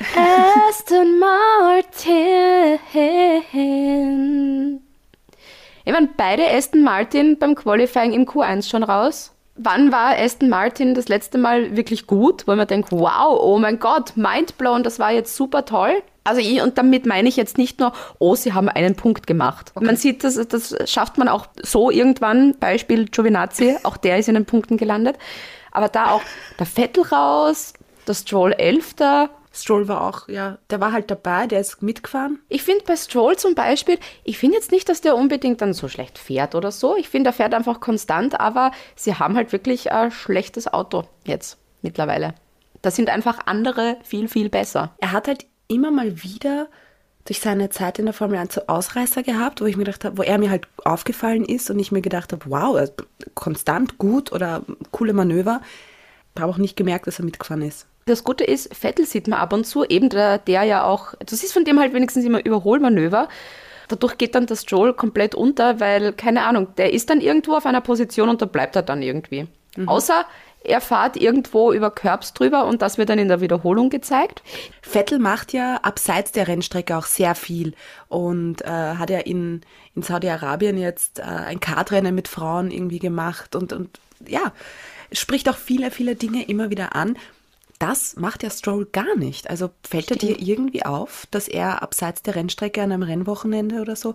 Aston 0.68 1.18
Martin. 1.18 2.78
Ich 5.84 5.92
meine, 5.92 6.08
beide 6.16 6.48
Aston 6.48 6.82
Martin 6.82 7.38
beim 7.38 7.54
Qualifying 7.54 8.12
im 8.12 8.26
Q1 8.26 8.68
schon 8.68 8.82
raus. 8.82 9.32
Wann 9.54 9.92
war 9.92 10.16
Aston 10.18 10.48
Martin 10.48 10.94
das 10.94 11.08
letzte 11.08 11.38
Mal 11.38 11.76
wirklich 11.76 12.06
gut, 12.06 12.46
wo 12.46 12.54
man 12.54 12.66
denkt, 12.66 12.90
wow, 12.90 13.38
oh 13.40 13.58
mein 13.58 13.78
Gott, 13.78 14.16
mindblown, 14.16 14.82
das 14.82 14.98
war 14.98 15.12
jetzt 15.12 15.36
super 15.36 15.64
toll? 15.64 16.02
Also 16.24 16.40
ich, 16.40 16.62
und 16.62 16.78
damit 16.78 17.06
meine 17.06 17.28
ich 17.28 17.36
jetzt 17.36 17.58
nicht 17.58 17.80
nur, 17.80 17.92
oh, 18.18 18.34
sie 18.34 18.52
haben 18.52 18.68
einen 18.68 18.94
Punkt 18.94 19.26
gemacht. 19.26 19.72
Okay. 19.74 19.84
Man 19.84 19.96
sieht, 19.96 20.24
das, 20.24 20.34
das 20.34 20.74
schafft 20.90 21.18
man 21.18 21.28
auch 21.28 21.46
so 21.62 21.90
irgendwann. 21.90 22.56
Beispiel 22.58 23.06
Giovinazzi, 23.06 23.76
auch 23.82 23.96
der 23.96 24.18
ist 24.18 24.28
in 24.28 24.34
den 24.34 24.46
Punkten 24.46 24.76
gelandet. 24.76 25.16
Aber 25.72 25.88
da 25.88 26.12
auch 26.12 26.22
der 26.58 26.66
Vettel 26.66 27.04
raus, 27.04 27.72
der 28.06 28.14
Stroll 28.14 28.52
Elfter. 28.52 29.30
Stroll 29.54 29.86
war 29.88 30.08
auch, 30.08 30.28
ja, 30.28 30.58
der 30.70 30.80
war 30.80 30.92
halt 30.92 31.10
dabei, 31.10 31.46
der 31.46 31.60
ist 31.60 31.82
mitgefahren. 31.82 32.38
Ich 32.48 32.62
finde 32.62 32.84
bei 32.86 32.96
Stroll 32.96 33.36
zum 33.36 33.54
Beispiel, 33.54 33.98
ich 34.24 34.38
finde 34.38 34.56
jetzt 34.56 34.72
nicht, 34.72 34.88
dass 34.88 35.02
der 35.02 35.16
unbedingt 35.16 35.60
dann 35.60 35.74
so 35.74 35.88
schlecht 35.88 36.18
fährt 36.18 36.54
oder 36.54 36.70
so. 36.70 36.96
Ich 36.96 37.08
finde, 37.08 37.30
er 37.30 37.34
fährt 37.34 37.52
einfach 37.52 37.80
konstant, 37.80 38.40
aber 38.40 38.70
sie 38.96 39.14
haben 39.14 39.36
halt 39.36 39.52
wirklich 39.52 39.92
ein 39.92 40.10
schlechtes 40.10 40.72
Auto 40.72 41.04
jetzt 41.26 41.58
mittlerweile. 41.82 42.34
Da 42.80 42.90
sind 42.90 43.10
einfach 43.10 43.40
andere 43.46 43.98
viel, 44.02 44.28
viel 44.28 44.48
besser. 44.48 44.94
Er 44.98 45.12
hat 45.12 45.28
halt 45.28 45.46
immer 45.72 45.90
mal 45.90 46.22
wieder 46.22 46.68
durch 47.24 47.40
seine 47.40 47.70
Zeit 47.70 47.98
in 47.98 48.06
der 48.06 48.14
Formel 48.14 48.38
1 48.38 48.54
so 48.54 48.62
Ausreißer 48.66 49.22
gehabt, 49.22 49.60
wo 49.60 49.66
ich 49.66 49.76
mir 49.76 49.84
gedacht 49.84 50.04
habe, 50.04 50.18
wo 50.18 50.22
er 50.22 50.38
mir 50.38 50.50
halt 50.50 50.66
aufgefallen 50.84 51.44
ist 51.44 51.70
und 51.70 51.78
ich 51.78 51.92
mir 51.92 52.02
gedacht 52.02 52.32
habe, 52.32 52.44
wow, 52.48 52.90
konstant 53.34 53.98
gut 53.98 54.32
oder 54.32 54.62
coole 54.90 55.12
Manöver. 55.12 55.60
Habe 56.38 56.50
auch 56.50 56.58
nicht 56.58 56.76
gemerkt, 56.76 57.06
dass 57.06 57.20
er 57.20 57.24
mitgefahren 57.24 57.62
ist. 57.62 57.86
Das 58.06 58.24
Gute 58.24 58.42
ist, 58.42 58.74
Vettel 58.74 59.06
sieht 59.06 59.28
man 59.28 59.38
ab 59.38 59.52
und 59.52 59.64
zu, 59.64 59.84
eben 59.84 60.08
der, 60.08 60.38
der 60.38 60.64
ja 60.64 60.84
auch, 60.84 61.14
du 61.24 61.36
siehst 61.36 61.52
von 61.52 61.64
dem 61.64 61.78
halt 61.78 61.94
wenigstens 61.94 62.24
immer 62.24 62.44
Überholmanöver. 62.44 63.28
Dadurch 63.86 64.18
geht 64.18 64.34
dann 64.34 64.46
das 64.46 64.64
Joel 64.66 64.94
komplett 64.94 65.34
unter, 65.34 65.78
weil, 65.78 66.12
keine 66.12 66.44
Ahnung, 66.44 66.68
der 66.76 66.92
ist 66.92 67.10
dann 67.10 67.20
irgendwo 67.20 67.54
auf 67.54 67.66
einer 67.66 67.80
Position 67.80 68.28
und 68.28 68.42
da 68.42 68.46
bleibt 68.46 68.74
er 68.74 68.82
dann 68.82 69.02
irgendwie. 69.02 69.46
Mhm. 69.76 69.88
Außer 69.88 70.24
er 70.64 70.80
fährt 70.80 71.16
irgendwo 71.16 71.72
über 71.72 71.90
Curbs 71.90 72.32
drüber 72.32 72.66
und 72.66 72.82
das 72.82 72.98
wird 72.98 73.08
dann 73.08 73.18
in 73.18 73.28
der 73.28 73.40
Wiederholung 73.40 73.90
gezeigt. 73.90 74.42
Vettel 74.82 75.18
macht 75.18 75.52
ja 75.52 75.76
abseits 75.82 76.32
der 76.32 76.48
Rennstrecke 76.48 76.96
auch 76.96 77.06
sehr 77.06 77.34
viel 77.34 77.74
und 78.08 78.62
äh, 78.62 78.66
hat 78.66 79.10
ja 79.10 79.18
in, 79.18 79.62
in 79.94 80.02
Saudi-Arabien 80.02 80.78
jetzt 80.78 81.18
äh, 81.18 81.22
ein 81.22 81.60
Kartrennen 81.60 82.14
mit 82.14 82.28
Frauen 82.28 82.70
irgendwie 82.70 82.98
gemacht 82.98 83.56
und, 83.56 83.72
und 83.72 84.00
ja, 84.26 84.52
spricht 85.10 85.48
auch 85.48 85.56
viele, 85.56 85.90
viele 85.90 86.16
Dinge 86.16 86.44
immer 86.44 86.70
wieder 86.70 86.94
an. 86.94 87.16
Das 87.78 88.14
macht 88.16 88.44
ja 88.44 88.50
Stroll 88.50 88.86
gar 88.86 89.16
nicht. 89.16 89.50
Also 89.50 89.70
fällt 89.82 90.10
er 90.12 90.16
dir 90.16 90.40
irgendwie 90.40 90.84
auf, 90.84 91.26
dass 91.32 91.48
er 91.48 91.82
abseits 91.82 92.22
der 92.22 92.36
Rennstrecke 92.36 92.80
an 92.80 92.92
einem 92.92 93.02
Rennwochenende 93.02 93.80
oder 93.80 93.96
so 93.96 94.14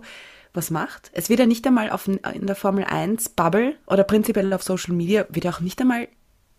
was 0.54 0.70
macht? 0.70 1.10
Es 1.12 1.28
wird 1.28 1.40
ja 1.40 1.46
nicht 1.46 1.66
einmal 1.66 1.90
auf, 1.90 2.08
in 2.08 2.46
der 2.46 2.56
Formel 2.56 2.84
1 2.84 3.30
Bubble 3.30 3.76
oder 3.86 4.04
prinzipiell 4.04 4.52
auf 4.52 4.62
Social 4.62 4.94
Media, 4.94 5.26
wird 5.28 5.46
auch 5.46 5.60
nicht 5.60 5.80
einmal 5.80 6.08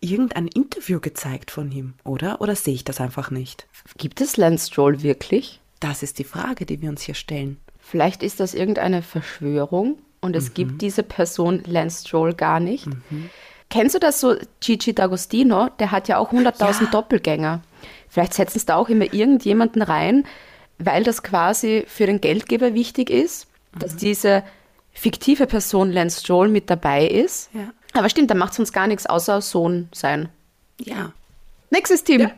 irgendein 0.00 0.48
Interview 0.48 1.00
gezeigt 1.00 1.50
von 1.50 1.70
ihm, 1.70 1.94
oder? 2.04 2.40
Oder 2.40 2.56
sehe 2.56 2.74
ich 2.74 2.84
das 2.84 3.00
einfach 3.00 3.30
nicht? 3.30 3.66
Gibt 3.98 4.20
es 4.20 4.36
Lance 4.36 4.68
Stroll 4.68 5.02
wirklich? 5.02 5.60
Das 5.80 6.02
ist 6.02 6.18
die 6.18 6.24
Frage, 6.24 6.66
die 6.66 6.80
wir 6.80 6.90
uns 6.90 7.02
hier 7.02 7.14
stellen. 7.14 7.58
Vielleicht 7.78 8.22
ist 8.22 8.40
das 8.40 8.54
irgendeine 8.54 9.02
Verschwörung 9.02 9.98
und 10.20 10.36
es 10.36 10.50
mhm. 10.50 10.54
gibt 10.54 10.82
diese 10.82 11.02
Person 11.02 11.62
Lance 11.66 12.06
Stroll 12.06 12.34
gar 12.34 12.60
nicht. 12.60 12.86
Mhm. 12.86 13.30
Kennst 13.68 13.94
du 13.94 13.98
das 14.00 14.20
so, 14.20 14.36
Gigi 14.60 14.92
D'Agostino? 14.92 15.70
Der 15.78 15.90
hat 15.90 16.08
ja 16.08 16.18
auch 16.18 16.32
100.000 16.32 16.84
ja. 16.84 16.90
Doppelgänger. 16.90 17.62
Vielleicht 18.08 18.34
setzen 18.34 18.58
es 18.58 18.66
da 18.66 18.76
auch 18.76 18.88
immer 18.88 19.12
irgendjemanden 19.12 19.82
rein, 19.82 20.24
weil 20.78 21.04
das 21.04 21.22
quasi 21.22 21.84
für 21.86 22.06
den 22.06 22.20
Geldgeber 22.20 22.74
wichtig 22.74 23.10
ist, 23.10 23.46
mhm. 23.74 23.78
dass 23.78 23.96
diese 23.96 24.42
fiktive 24.92 25.46
Person 25.46 25.92
Lance 25.92 26.20
Stroll 26.20 26.48
mit 26.48 26.68
dabei 26.68 27.06
ist. 27.06 27.50
Ja. 27.54 27.72
Aber 27.92 28.08
stimmt, 28.08 28.30
dann 28.30 28.38
macht 28.38 28.52
es 28.52 28.58
uns 28.58 28.72
gar 28.72 28.86
nichts 28.86 29.06
außer 29.06 29.40
Sohn 29.40 29.88
sein. 29.92 30.28
Ja. 30.78 31.12
Nächstes 31.70 32.04
Team. 32.04 32.20
Ja. 32.20 32.30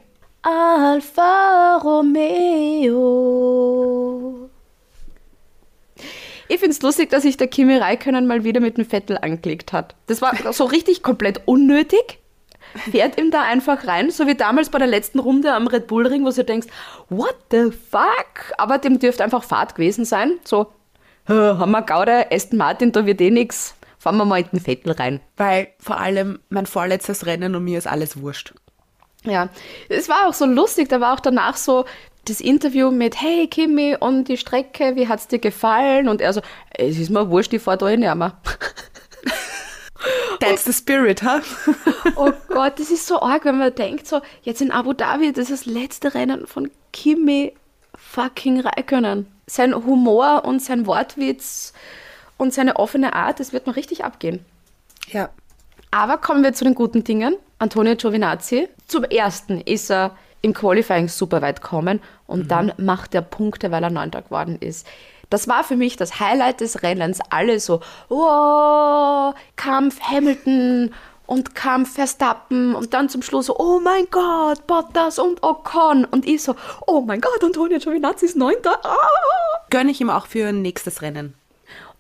Alfa 0.42 1.78
Romeo. 1.82 3.23
Ich 6.49 6.59
finde 6.59 6.73
es 6.73 6.82
lustig, 6.82 7.11
dass 7.11 7.23
sich 7.23 7.37
der 7.37 7.47
Kimi 7.47 7.76
Räikkönen 7.76 8.26
mal 8.26 8.44
wieder 8.44 8.61
mit 8.61 8.76
dem 8.76 8.85
Vettel 8.85 9.16
angelegt 9.18 9.73
hat. 9.73 9.94
Das 10.06 10.21
war 10.21 10.35
so 10.52 10.64
richtig 10.64 11.02
komplett 11.02 11.40
unnötig. 11.47 12.18
Fährt 12.90 13.21
ihm 13.21 13.30
da 13.30 13.42
einfach 13.42 13.87
rein, 13.87 14.11
so 14.11 14.26
wie 14.26 14.35
damals 14.35 14.71
bei 14.71 14.78
der 14.78 14.87
letzten 14.88 15.18
Runde 15.18 15.52
am 15.52 15.66
Red 15.66 15.87
Bull 15.87 16.06
Ring, 16.06 16.25
wo 16.25 16.30
du 16.30 16.42
denkst, 16.42 16.68
what 17.11 17.37
the 17.50 17.71
fuck? 17.71 18.54
Aber 18.56 18.78
dem 18.78 18.99
dürfte 18.99 19.23
einfach 19.23 19.44
Fahrt 19.44 19.75
gewesen 19.75 20.06
sein. 20.06 20.38
So, 20.44 20.68
haben 21.28 21.71
wir 21.71 21.82
Gaude, 21.82 22.32
Aston 22.32 22.59
Martin, 22.59 22.90
da 22.92 23.04
wird 23.06 23.21
eh 23.21 23.30
nichts 23.30 23.75
fahren 24.02 24.16
wir 24.16 24.25
mal 24.25 24.40
in 24.40 24.49
den 24.52 24.61
Vettel 24.61 24.92
rein. 24.92 25.21
Weil 25.37 25.68
vor 25.78 26.00
allem 26.00 26.40
mein 26.49 26.66
vorletztes 26.66 27.25
Rennen 27.25 27.54
und 27.54 27.62
mir 27.62 27.78
ist 27.78 27.87
alles 27.87 28.21
wurscht. 28.21 28.52
Ja, 29.23 29.49
es 29.88 30.09
war 30.09 30.26
auch 30.26 30.35
so 30.35 30.44
lustig, 30.44 30.88
da 30.88 31.00
war 31.00 31.14
auch 31.14 31.21
danach 31.21 31.56
so 31.56 31.85
das 32.25 32.40
Interview 32.40 32.90
mit 32.90 33.21
Hey 33.23 33.47
Kimi 33.47 33.97
und 33.99 34.25
die 34.25 34.37
Strecke, 34.37 34.97
wie 34.97 35.06
hat 35.06 35.21
es 35.21 35.28
dir 35.28 35.38
gefallen? 35.38 36.09
Und 36.09 36.21
er 36.21 36.32
so, 36.32 36.40
es 36.71 36.99
ist 36.99 37.11
mir 37.11 37.30
wurscht, 37.30 37.52
ich 37.52 37.62
fahre 37.62 37.78
da 37.78 37.97
nicht 37.97 38.14
mehr. 38.14 38.37
That's 40.40 40.64
the 40.64 40.73
spirit, 40.73 41.23
huh? 41.23 41.40
oh 42.16 42.32
Gott, 42.49 42.80
das 42.80 42.90
ist 42.90 43.06
so 43.06 43.23
arg, 43.23 43.44
wenn 43.44 43.59
man 43.59 43.73
denkt, 43.73 44.09
so, 44.09 44.21
jetzt 44.42 44.61
in 44.61 44.73
Abu 44.73 44.94
Dhabi, 44.94 45.32
das 45.32 45.49
ist 45.49 45.66
das 45.66 45.73
letzte 45.73 46.14
Rennen 46.14 46.49
von 46.49 46.73
Kimi 46.92 47.54
fucking 47.94 48.59
Räikkönen. 48.59 49.28
Sein 49.47 49.73
Humor 49.76 50.44
und 50.44 50.61
sein 50.61 50.88
Wortwitz 50.88 51.73
und 52.37 52.53
seine 52.53 52.77
offene 52.77 53.15
Art, 53.15 53.41
das 53.41 53.53
wird 53.53 53.67
noch 53.67 53.77
richtig 53.77 54.05
abgehen. 54.05 54.45
Ja. 55.09 55.31
Aber 55.91 56.19
kommen 56.19 56.43
wir 56.43 56.55
zu 56.55 56.65
den 56.65 56.75
guten 56.75 57.05
Dingen. 57.05 57.37
Antonio 57.59 57.95
Giovinazzi. 57.97 58.69
Zum 58.89 59.05
ersten 59.05 59.61
ist 59.61 59.91
er 59.91 60.17
im 60.41 60.53
Qualifying 60.55 61.09
super 61.09 61.41
weit 61.43 61.62
gekommen 61.62 62.01
und 62.27 62.45
mhm. 62.45 62.49
dann 62.49 62.73
macht 62.79 63.15
er 63.15 63.23
Punkte, 63.23 63.71
weil 63.71 63.85
er 63.85 63.91
Neunter 63.91 64.23
geworden 64.23 64.57
ist. 64.61 64.87
Das 65.31 65.49
war 65.49 65.65
für 65.65 65.77
mich 65.77 65.97
das 65.97 66.21
Highlight 66.21 66.61
des 66.61 66.83
Rennens. 66.83 67.21
Alle 67.31 67.59
so, 67.59 67.81
wow, 68.09 69.35
Kampf 69.57 70.01
Hamilton 70.01 70.93
und 71.27 71.55
Kampf 71.55 71.95
Verstappen 71.95 72.75
und 72.75 72.93
dann 72.93 73.09
zum 73.09 73.23
Schluss 73.23 73.47
so, 73.47 73.57
oh 73.59 73.81
mein 73.81 74.07
Gott, 74.11 74.67
Bottas 74.67 75.19
und 75.19 75.43
Ocon. 75.43 76.05
Und 76.05 76.27
ich 76.27 76.43
so, 76.43 76.55
oh 76.87 77.01
mein 77.01 77.21
Gott, 77.21 77.43
Antonio 77.43 77.79
Giovinazzi 77.79 78.27
ist 78.27 78.37
Neunter. 78.37 78.79
Ah. 78.85 78.97
Gönne 79.71 79.91
ich 79.91 80.01
ihm 80.01 80.11
auch 80.11 80.27
für 80.27 80.49
ein 80.49 80.61
nächstes 80.61 81.01
Rennen. 81.01 81.35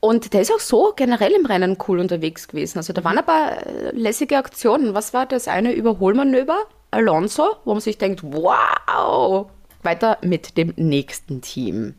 Und 0.04 0.32
der 0.32 0.40
ist 0.40 0.52
auch 0.52 0.58
so 0.58 0.92
generell 0.96 1.30
im 1.30 1.46
Rennen 1.46 1.78
cool 1.86 2.00
unterwegs 2.00 2.48
gewesen. 2.48 2.78
Also 2.78 2.92
da 2.92 3.04
waren 3.04 3.18
ein 3.18 3.24
paar 3.24 3.64
äh, 3.64 3.92
lässige 3.92 4.36
Aktionen. 4.36 4.94
Was 4.94 5.14
war 5.14 5.26
das 5.26 5.46
eine 5.46 5.72
Überholmanöver? 5.72 6.66
Alonso, 6.90 7.54
wo 7.64 7.72
man 7.72 7.80
sich 7.80 7.98
denkt, 7.98 8.24
wow! 8.24 9.48
Weiter 9.84 10.18
mit 10.22 10.56
dem 10.56 10.72
nächsten 10.74 11.40
Team. 11.40 11.94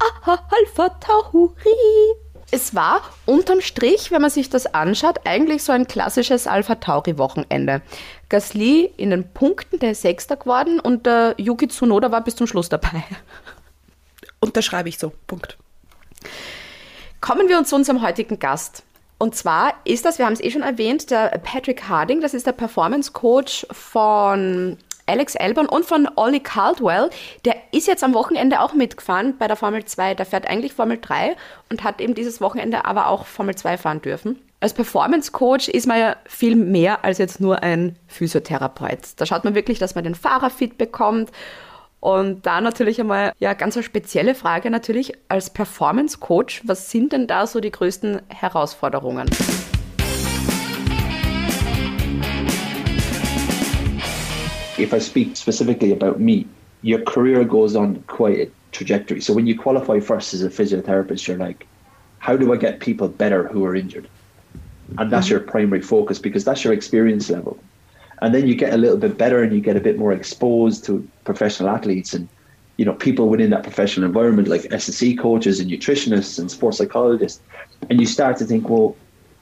Aha, 0.00 0.44
Alpha 0.50 0.88
Tauri. 0.98 1.48
Es 2.50 2.74
war 2.74 3.00
unterm 3.26 3.60
Strich, 3.60 4.10
wenn 4.10 4.22
man 4.22 4.30
sich 4.30 4.50
das 4.50 4.66
anschaut, 4.66 5.20
eigentlich 5.24 5.62
so 5.62 5.70
ein 5.70 5.86
klassisches 5.86 6.48
Alpha 6.48 6.74
Tauri 6.74 7.16
Wochenende. 7.16 7.80
Gasly 8.28 8.92
in 8.96 9.10
den 9.10 9.32
Punkten, 9.32 9.78
der 9.78 9.92
ist 9.92 10.02
Sechster 10.02 10.36
geworden 10.36 10.80
und 10.80 11.06
der 11.06 11.36
Yuki 11.38 11.68
Tsunoda 11.68 12.10
war 12.10 12.24
bis 12.24 12.34
zum 12.34 12.48
Schluss 12.48 12.68
dabei. 12.68 13.04
Unterschreibe 14.40 14.88
ich 14.88 14.98
so. 14.98 15.12
Punkt. 15.28 15.56
Kommen 17.20 17.48
wir 17.48 17.58
uns 17.58 17.68
zu 17.68 17.76
unserem 17.76 18.00
heutigen 18.00 18.38
Gast. 18.38 18.82
Und 19.18 19.34
zwar 19.34 19.74
ist 19.84 20.06
das, 20.06 20.18
wir 20.18 20.24
haben 20.24 20.32
es 20.32 20.40
eh 20.40 20.50
schon 20.50 20.62
erwähnt, 20.62 21.10
der 21.10 21.28
Patrick 21.42 21.86
Harding, 21.86 22.22
das 22.22 22.32
ist 22.32 22.46
der 22.46 22.52
Performance 22.52 23.12
Coach 23.12 23.66
von 23.70 24.78
Alex 25.04 25.36
Albon 25.36 25.66
und 25.66 25.84
von 25.84 26.08
Ollie 26.16 26.40
Caldwell. 26.40 27.10
Der 27.44 27.56
ist 27.72 27.86
jetzt 27.86 28.02
am 28.02 28.14
Wochenende 28.14 28.60
auch 28.60 28.72
mitgefahren 28.72 29.36
bei 29.38 29.48
der 29.48 29.56
Formel 29.56 29.84
2. 29.84 30.14
Der 30.14 30.24
fährt 30.24 30.48
eigentlich 30.48 30.72
Formel 30.72 30.98
3 30.98 31.36
und 31.68 31.84
hat 31.84 32.00
eben 32.00 32.14
dieses 32.14 32.40
Wochenende 32.40 32.86
aber 32.86 33.08
auch 33.08 33.26
Formel 33.26 33.54
2 33.54 33.76
fahren 33.76 34.00
dürfen. 34.00 34.40
Als 34.60 34.72
Performance 34.72 35.32
Coach 35.32 35.68
ist 35.68 35.86
man 35.86 35.98
ja 35.98 36.16
viel 36.26 36.56
mehr 36.56 37.04
als 37.04 37.18
jetzt 37.18 37.40
nur 37.40 37.62
ein 37.62 37.96
Physiotherapeut. 38.08 39.00
Da 39.16 39.26
schaut 39.26 39.44
man 39.44 39.54
wirklich, 39.54 39.78
dass 39.78 39.94
man 39.94 40.04
den 40.04 40.14
Fahrer 40.14 40.48
fit 40.48 40.78
bekommt 40.78 41.30
und 42.00 42.46
da 42.46 42.62
natürlich 42.62 42.98
einmal, 42.98 43.32
ja, 43.38 43.52
ganz 43.52 43.76
eine 43.76 43.82
spezielle 43.82 44.34
Frage 44.34 44.70
natürlich 44.70 45.12
als 45.28 45.50
Performance 45.50 46.18
Coach. 46.18 46.62
Was 46.64 46.90
sind 46.90 47.12
denn 47.12 47.26
da 47.26 47.46
so 47.46 47.60
die 47.60 47.70
größten 47.70 48.22
Herausforderungen? 48.28 49.28
If 54.78 54.94
I 54.94 54.98
speak 54.98 55.36
specifically 55.36 55.92
about 55.92 56.18
me, 56.18 56.46
your 56.82 57.04
career 57.04 57.44
goes 57.44 57.76
on 57.76 58.02
quite 58.06 58.40
a 58.40 58.46
trajectory. 58.72 59.20
So 59.20 59.34
when 59.34 59.46
you 59.46 59.54
qualify 59.54 60.00
first 60.00 60.32
as 60.32 60.42
a 60.42 60.48
physiotherapist, 60.48 61.28
you're 61.28 61.36
like, 61.36 61.66
how 62.18 62.34
do 62.34 62.50
I 62.54 62.56
get 62.56 62.80
people 62.80 63.08
better 63.08 63.46
who 63.46 63.62
are 63.66 63.76
injured? 63.76 64.08
And 64.96 65.12
that's 65.12 65.26
mm-hmm. 65.26 65.32
your 65.32 65.40
primary 65.40 65.82
focus 65.82 66.18
because 66.18 66.44
that's 66.44 66.64
your 66.64 66.72
experience 66.72 67.28
level. 67.28 67.58
And 68.20 68.34
then 68.34 68.46
you 68.46 68.54
get 68.54 68.72
a 68.72 68.76
little 68.76 68.96
bit 68.96 69.16
better 69.16 69.42
and 69.42 69.52
you 69.52 69.60
get 69.60 69.76
a 69.76 69.80
bit 69.80 69.98
more 69.98 70.12
exposed 70.12 70.84
to 70.84 71.06
professional 71.24 71.68
athletes 71.68 72.12
and 72.14 72.28
you 72.76 72.84
know 72.84 72.94
people 72.94 73.28
within 73.28 73.50
that 73.50 73.62
professional 73.62 74.06
environment 74.06 74.48
like 74.48 74.62
SSC 74.62 75.18
coaches 75.18 75.60
and 75.60 75.70
nutritionists 75.70 76.38
and 76.38 76.50
sports 76.50 76.78
psychologists. 76.78 77.40
And 77.88 78.00
you 78.00 78.06
start 78.06 78.36
to 78.38 78.44
think 78.44 78.68
well 78.68 78.96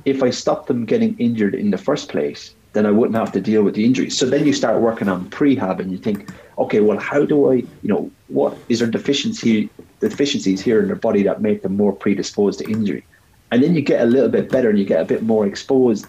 if 0.04 0.22
I 0.22 0.30
stop 0.30 0.66
them 0.66 0.84
getting 0.84 1.16
injured 1.18 1.54
in 1.54 1.70
the 1.70 1.78
first 1.78 2.08
place 2.08 2.54
then 2.74 2.84
I 2.84 2.90
wouldn't 2.90 3.16
have 3.16 3.32
to 3.32 3.40
deal 3.40 3.62
with 3.62 3.74
the 3.74 3.84
injuries. 3.84 4.16
So 4.16 4.28
then 4.28 4.46
you 4.46 4.52
start 4.52 4.80
working 4.80 5.08
on 5.08 5.28
prehab 5.30 5.80
and 5.80 5.90
you 5.90 5.98
think 5.98 6.30
okay 6.58 6.80
well 6.80 6.98
how 6.98 7.24
do 7.24 7.50
I 7.50 7.54
you 7.54 7.88
know 7.92 8.10
what 8.28 8.56
is 8.68 8.78
there 8.78 8.88
deficiency 8.88 9.70
deficiencies 10.00 10.60
here 10.60 10.80
in 10.80 10.86
their 10.86 10.96
body 10.96 11.22
that 11.24 11.40
make 11.42 11.62
them 11.62 11.76
more 11.76 11.92
predisposed 11.92 12.60
to 12.60 12.70
injury? 12.70 13.04
And 13.50 13.62
then 13.62 13.74
you 13.74 13.80
get 13.80 14.02
a 14.02 14.04
little 14.04 14.28
bit 14.28 14.50
better 14.50 14.68
and 14.68 14.78
you 14.78 14.84
get 14.84 15.00
a 15.00 15.04
bit 15.04 15.22
more 15.22 15.46
exposed 15.46 16.06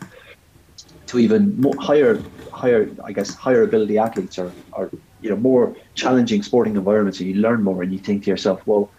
to 1.08 1.20
even 1.20 1.60
more, 1.60 1.74
higher 1.80 2.22
higher, 2.60 2.90
I 3.04 3.12
guess, 3.12 3.30
higher 3.46 3.64
ability 3.64 3.98
athletes 3.98 4.38
or 4.38 4.52
you 5.22 5.30
know 5.30 5.40
more 5.50 5.76
challenging 5.96 6.44
sporting 6.44 6.76
environments, 6.76 7.20
and 7.20 7.30
you 7.30 7.36
learn 7.36 7.64
more, 7.64 7.82
and 7.84 7.92
you 7.92 8.00
think 8.00 8.24
to 8.24 8.30
yourself, 8.30 8.62
well, 8.66 8.92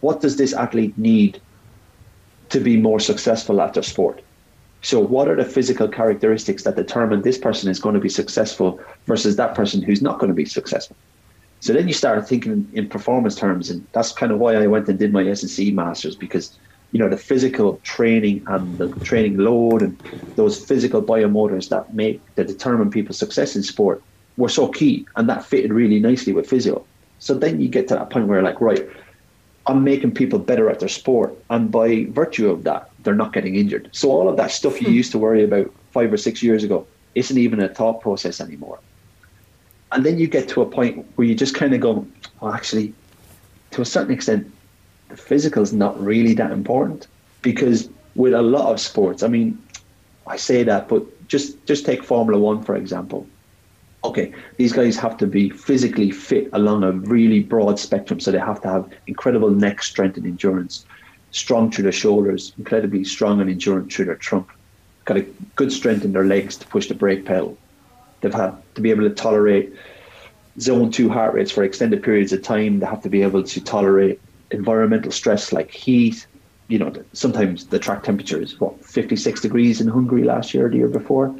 what 0.00 0.20
does 0.20 0.36
this 0.36 0.52
athlete 0.64 0.96
need 0.96 1.40
to 2.48 2.60
be 2.60 2.76
more 2.76 3.00
successful 3.00 3.60
at 3.60 3.74
their 3.74 3.82
sport? 3.82 4.22
So, 4.82 4.98
what 4.98 5.28
are 5.28 5.36
the 5.36 5.44
physical 5.56 5.88
characteristics 5.88 6.62
that 6.64 6.76
determine 6.76 7.22
this 7.22 7.38
person 7.38 7.70
is 7.70 7.78
going 7.78 7.94
to 7.94 8.00
be 8.00 8.08
successful 8.08 8.80
versus 9.06 9.36
that 9.36 9.54
person 9.54 9.82
who's 9.82 10.02
not 10.02 10.18
going 10.18 10.30
to 10.34 10.40
be 10.42 10.46
successful? 10.46 10.96
So 11.60 11.74
then 11.74 11.86
you 11.86 11.94
start 11.94 12.26
thinking 12.26 12.66
in 12.72 12.88
performance 12.88 13.34
terms, 13.36 13.68
and 13.68 13.86
that's 13.92 14.12
kind 14.12 14.32
of 14.32 14.38
why 14.38 14.54
I 14.54 14.66
went 14.66 14.88
and 14.88 14.98
did 14.98 15.12
my 15.12 15.26
S&C 15.26 15.70
masters 15.70 16.16
because 16.16 16.58
you 16.92 16.98
know 16.98 17.08
the 17.08 17.16
physical 17.16 17.78
training 17.84 18.42
and 18.48 18.78
the 18.78 18.88
training 19.02 19.38
load 19.38 19.82
and 19.82 19.98
those 20.36 20.64
physical 20.64 21.02
biomotors 21.02 21.68
that 21.68 21.92
make 21.92 22.22
that 22.36 22.48
determine 22.48 22.90
people's 22.90 23.18
success 23.18 23.56
in 23.56 23.62
sport 23.62 24.02
were 24.36 24.48
so 24.48 24.68
key, 24.68 25.06
and 25.16 25.28
that 25.28 25.44
fitted 25.44 25.72
really 25.72 26.00
nicely 26.00 26.32
with 26.32 26.48
physio. 26.48 26.86
So 27.18 27.34
then 27.34 27.60
you 27.60 27.68
get 27.68 27.88
to 27.88 27.94
that 27.94 28.10
point 28.10 28.28
where 28.28 28.42
like, 28.42 28.60
right, 28.60 28.86
I'm 29.66 29.84
making 29.84 30.12
people 30.14 30.38
better 30.38 30.70
at 30.70 30.80
their 30.80 30.88
sport, 30.88 31.34
and 31.50 31.70
by 31.70 32.06
virtue 32.10 32.50
of 32.50 32.64
that, 32.64 32.90
they're 32.98 33.14
not 33.14 33.32
getting 33.32 33.56
injured. 33.56 33.90
So 33.92 34.10
all 34.10 34.28
of 34.28 34.36
that 34.38 34.50
stuff 34.50 34.80
you 34.80 34.88
Hmm. 34.88 34.92
used 34.92 35.12
to 35.12 35.18
worry 35.18 35.44
about 35.44 35.66
five 35.92 36.12
or 36.12 36.16
six 36.16 36.42
years 36.42 36.64
ago 36.64 36.88
isn't 37.14 37.38
even 37.38 37.60
a 37.60 37.68
thought 37.68 38.00
process 38.00 38.40
anymore. 38.40 38.80
And 39.92 40.04
then 40.06 40.18
you 40.18 40.28
get 40.28 40.48
to 40.50 40.62
a 40.62 40.70
point 40.70 41.06
where 41.16 41.26
you 41.26 41.34
just 41.34 41.54
kind 41.54 41.74
of 41.74 41.80
go, 41.80 42.08
well, 42.40 42.52
actually, 42.52 42.96
to 43.72 43.82
a 43.82 43.84
certain 43.86 44.12
extent, 44.12 44.54
physical 45.18 45.62
is 45.62 45.72
not 45.72 46.00
really 46.00 46.34
that 46.34 46.50
important 46.50 47.06
because 47.42 47.88
with 48.14 48.34
a 48.34 48.42
lot 48.42 48.70
of 48.70 48.80
sports, 48.80 49.22
I 49.22 49.28
mean, 49.28 49.58
I 50.26 50.36
say 50.36 50.62
that, 50.64 50.88
but 50.88 51.02
just 51.28 51.64
just 51.66 51.86
take 51.86 52.02
Formula 52.02 52.38
One 52.38 52.62
for 52.62 52.76
example. 52.76 53.26
Okay, 54.02 54.32
these 54.56 54.72
guys 54.72 54.96
have 54.96 55.16
to 55.18 55.26
be 55.26 55.50
physically 55.50 56.10
fit 56.10 56.48
along 56.54 56.84
a 56.84 56.92
really 56.92 57.40
broad 57.40 57.78
spectrum, 57.78 58.18
so 58.18 58.30
they 58.30 58.38
have 58.38 58.60
to 58.62 58.68
have 58.68 58.90
incredible 59.06 59.50
neck 59.50 59.82
strength 59.82 60.16
and 60.16 60.26
endurance, 60.26 60.86
strong 61.32 61.70
through 61.70 61.82
their 61.82 61.92
shoulders, 61.92 62.52
incredibly 62.56 63.04
strong 63.04 63.40
and 63.40 63.50
endurant 63.50 63.92
through 63.92 64.06
their 64.06 64.14
trunk, 64.14 64.48
got 65.04 65.18
a 65.18 65.26
good 65.54 65.70
strength 65.70 66.04
in 66.04 66.12
their 66.12 66.24
legs 66.24 66.56
to 66.56 66.66
push 66.68 66.88
the 66.88 66.94
brake 66.94 67.26
pedal. 67.26 67.58
They've 68.20 68.32
had 68.32 68.56
to 68.74 68.80
be 68.80 68.90
able 68.90 69.04
to 69.08 69.14
tolerate 69.14 69.74
zone 70.58 70.90
two 70.90 71.08
heart 71.10 71.34
rates 71.34 71.50
for 71.50 71.62
extended 71.62 72.02
periods 72.02 72.32
of 72.32 72.42
time. 72.42 72.80
They 72.80 72.86
have 72.86 73.02
to 73.02 73.08
be 73.08 73.22
able 73.22 73.42
to 73.42 73.60
tolerate 73.60 74.20
environmental 74.50 75.12
stress 75.12 75.52
like 75.52 75.70
heat. 75.70 76.26
You 76.68 76.78
know, 76.78 76.92
sometimes 77.12 77.66
the 77.66 77.78
track 77.78 78.04
temperature 78.04 78.40
is 78.40 78.58
what 78.60 78.84
56 78.84 79.40
degrees 79.40 79.80
in 79.80 79.88
Hungary 79.88 80.24
last 80.24 80.54
year, 80.54 80.66
or 80.66 80.68
the 80.68 80.76
year 80.76 80.88
before. 80.88 81.34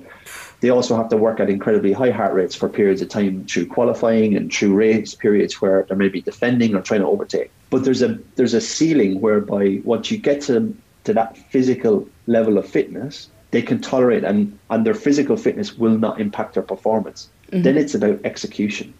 They 0.60 0.68
also 0.68 0.96
have 0.96 1.08
to 1.08 1.16
work 1.16 1.40
at 1.40 1.48
incredibly 1.48 1.92
high 1.92 2.10
heart 2.10 2.34
rates 2.34 2.54
for 2.54 2.68
periods 2.68 3.00
of 3.00 3.08
time 3.08 3.46
through 3.46 3.66
qualifying 3.66 4.36
and 4.36 4.52
through 4.52 4.74
race 4.74 5.14
periods 5.14 5.60
where 5.60 5.86
they 5.88 5.94
may 5.94 6.08
be 6.08 6.20
defending 6.20 6.74
or 6.74 6.82
trying 6.82 7.00
to 7.00 7.06
overtake. 7.06 7.50
But 7.70 7.84
there's 7.84 8.02
a 8.02 8.18
there's 8.36 8.54
a 8.54 8.60
ceiling 8.60 9.20
whereby 9.20 9.80
once 9.84 10.10
you 10.10 10.18
get 10.18 10.42
to 10.42 10.76
to 11.04 11.14
that 11.14 11.38
physical 11.50 12.06
level 12.26 12.58
of 12.58 12.68
fitness, 12.68 13.28
they 13.52 13.62
can 13.62 13.80
tolerate 13.80 14.22
and 14.22 14.58
and 14.68 14.84
their 14.84 14.94
physical 14.94 15.36
fitness 15.36 15.78
will 15.78 15.96
not 15.96 16.20
impact 16.20 16.54
their 16.54 16.62
performance. 16.62 17.28
Mm-hmm. 17.50 17.62
Then 17.62 17.78
it's 17.78 17.94
about 17.94 18.20
execution. 18.24 18.92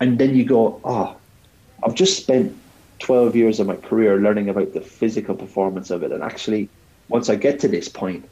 And 0.00 0.18
then 0.18 0.36
you 0.36 0.44
go, 0.44 0.80
oh, 0.84 1.16
I've 1.82 1.94
just 1.94 2.16
spent 2.16 2.56
12 2.98 3.36
years 3.36 3.60
of 3.60 3.66
my 3.66 3.76
career 3.76 4.18
learning 4.18 4.48
about 4.48 4.72
the 4.72 4.80
physical 4.80 5.34
performance 5.34 5.90
of 5.90 6.02
it. 6.02 6.12
And 6.12 6.22
actually, 6.22 6.68
once 7.08 7.28
I 7.28 7.36
get 7.36 7.60
to 7.60 7.68
this 7.68 7.88
point, 7.88 8.28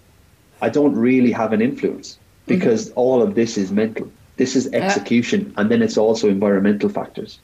I 0.60 0.68
don't 0.68 0.94
really 0.94 1.32
have 1.32 1.52
an 1.52 1.62
influence 1.62 2.14
mm-hmm. 2.14 2.54
because 2.54 2.90
all 2.92 3.22
of 3.22 3.34
this 3.34 3.56
is 3.56 3.70
mental. 3.70 4.10
This 4.36 4.56
is 4.56 4.66
execution. 4.72 5.54
And 5.56 5.70
then 5.70 5.82
it's 5.82 5.96
also 5.96 6.28
environmental 6.28 6.88
factors. 6.88 7.38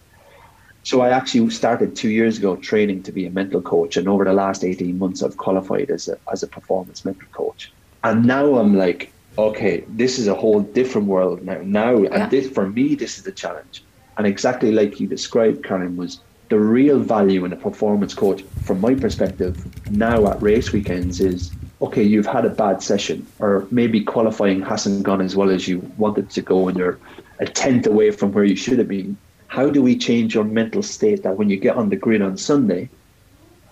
So 0.85 1.01
I 1.01 1.11
actually 1.11 1.49
started 1.51 1.95
two 1.95 2.11
years 2.11 2.39
ago 2.39 2.57
training 2.57 3.05
to 3.05 3.13
be 3.13 3.27
a 3.27 3.31
mental 3.31 3.63
coach. 3.63 3.97
And 3.97 4.09
over 4.09 4.25
the 4.25 4.33
last 4.33 4.65
18 4.65 4.99
months, 4.99 5.23
I've 5.23 5.37
qualified 5.37 5.91
as 5.91 6.09
a, 6.09 6.19
as 6.31 6.43
a 6.43 6.49
performance 6.49 7.05
mental 7.05 7.29
coach. 7.33 7.73
And 8.03 8.27
now 8.27 8.57
I'm 8.57 8.77
like, 8.77 9.13
okay, 9.39 9.85
this 9.89 10.19
is 10.19 10.27
a 10.27 10.35
whole 10.35 10.61
different 10.61 11.07
world 11.07 11.43
now. 11.45 11.61
Now, 11.63 11.97
Yeah. 11.99 12.15
and 12.15 12.31
this, 12.31 12.51
for 12.51 12.69
me, 12.69 12.97
this 12.97 13.17
is 13.17 13.25
the 13.25 13.33
challenge. 13.33 13.85
And 14.19 14.27
exactly 14.27 14.73
like 14.73 15.01
you 15.01 15.07
described, 15.07 15.65
Karen, 15.65 15.97
was 15.97 16.21
the 16.53 16.61
real 16.61 16.99
value 16.99 17.47
in 17.47 17.53
a 17.55 17.57
performance 17.57 18.13
coach, 18.13 18.43
from 18.65 18.79
my 18.79 18.95
perspective, 18.95 19.57
now 19.91 20.27
at 20.27 20.43
race 20.43 20.71
weekends 20.71 21.19
is 21.19 21.51
okay, 21.81 22.03
you've 22.03 22.27
had 22.27 22.45
a 22.45 22.51
bad 22.51 22.83
session, 22.83 23.27
or 23.39 23.67
maybe 23.71 24.05
qualifying 24.05 24.61
hasn't 24.61 25.03
gone 25.03 25.23
as 25.23 25.35
well 25.35 25.49
as 25.49 25.67
you 25.67 25.79
wanted 25.97 26.29
to 26.29 26.43
go, 26.43 26.69
and 26.69 26.77
you're 26.77 26.99
a 27.39 27.47
tenth 27.47 27.87
away 27.87 28.11
from 28.11 28.33
where 28.33 28.45
you 28.45 28.55
should 28.55 28.79
have 28.79 28.87
been. 28.87 29.17
How 29.47 29.71
do 29.71 29.81
we 29.81 29.97
change 29.97 30.35
your 30.35 30.45
mental 30.45 30.83
state 30.83 31.23
that 31.23 31.39
when 31.39 31.49
you 31.49 31.57
get 31.57 31.75
on 31.75 31.89
the 31.89 31.97
grid 31.97 32.21
on 32.21 32.37
Sunday, 32.37 32.91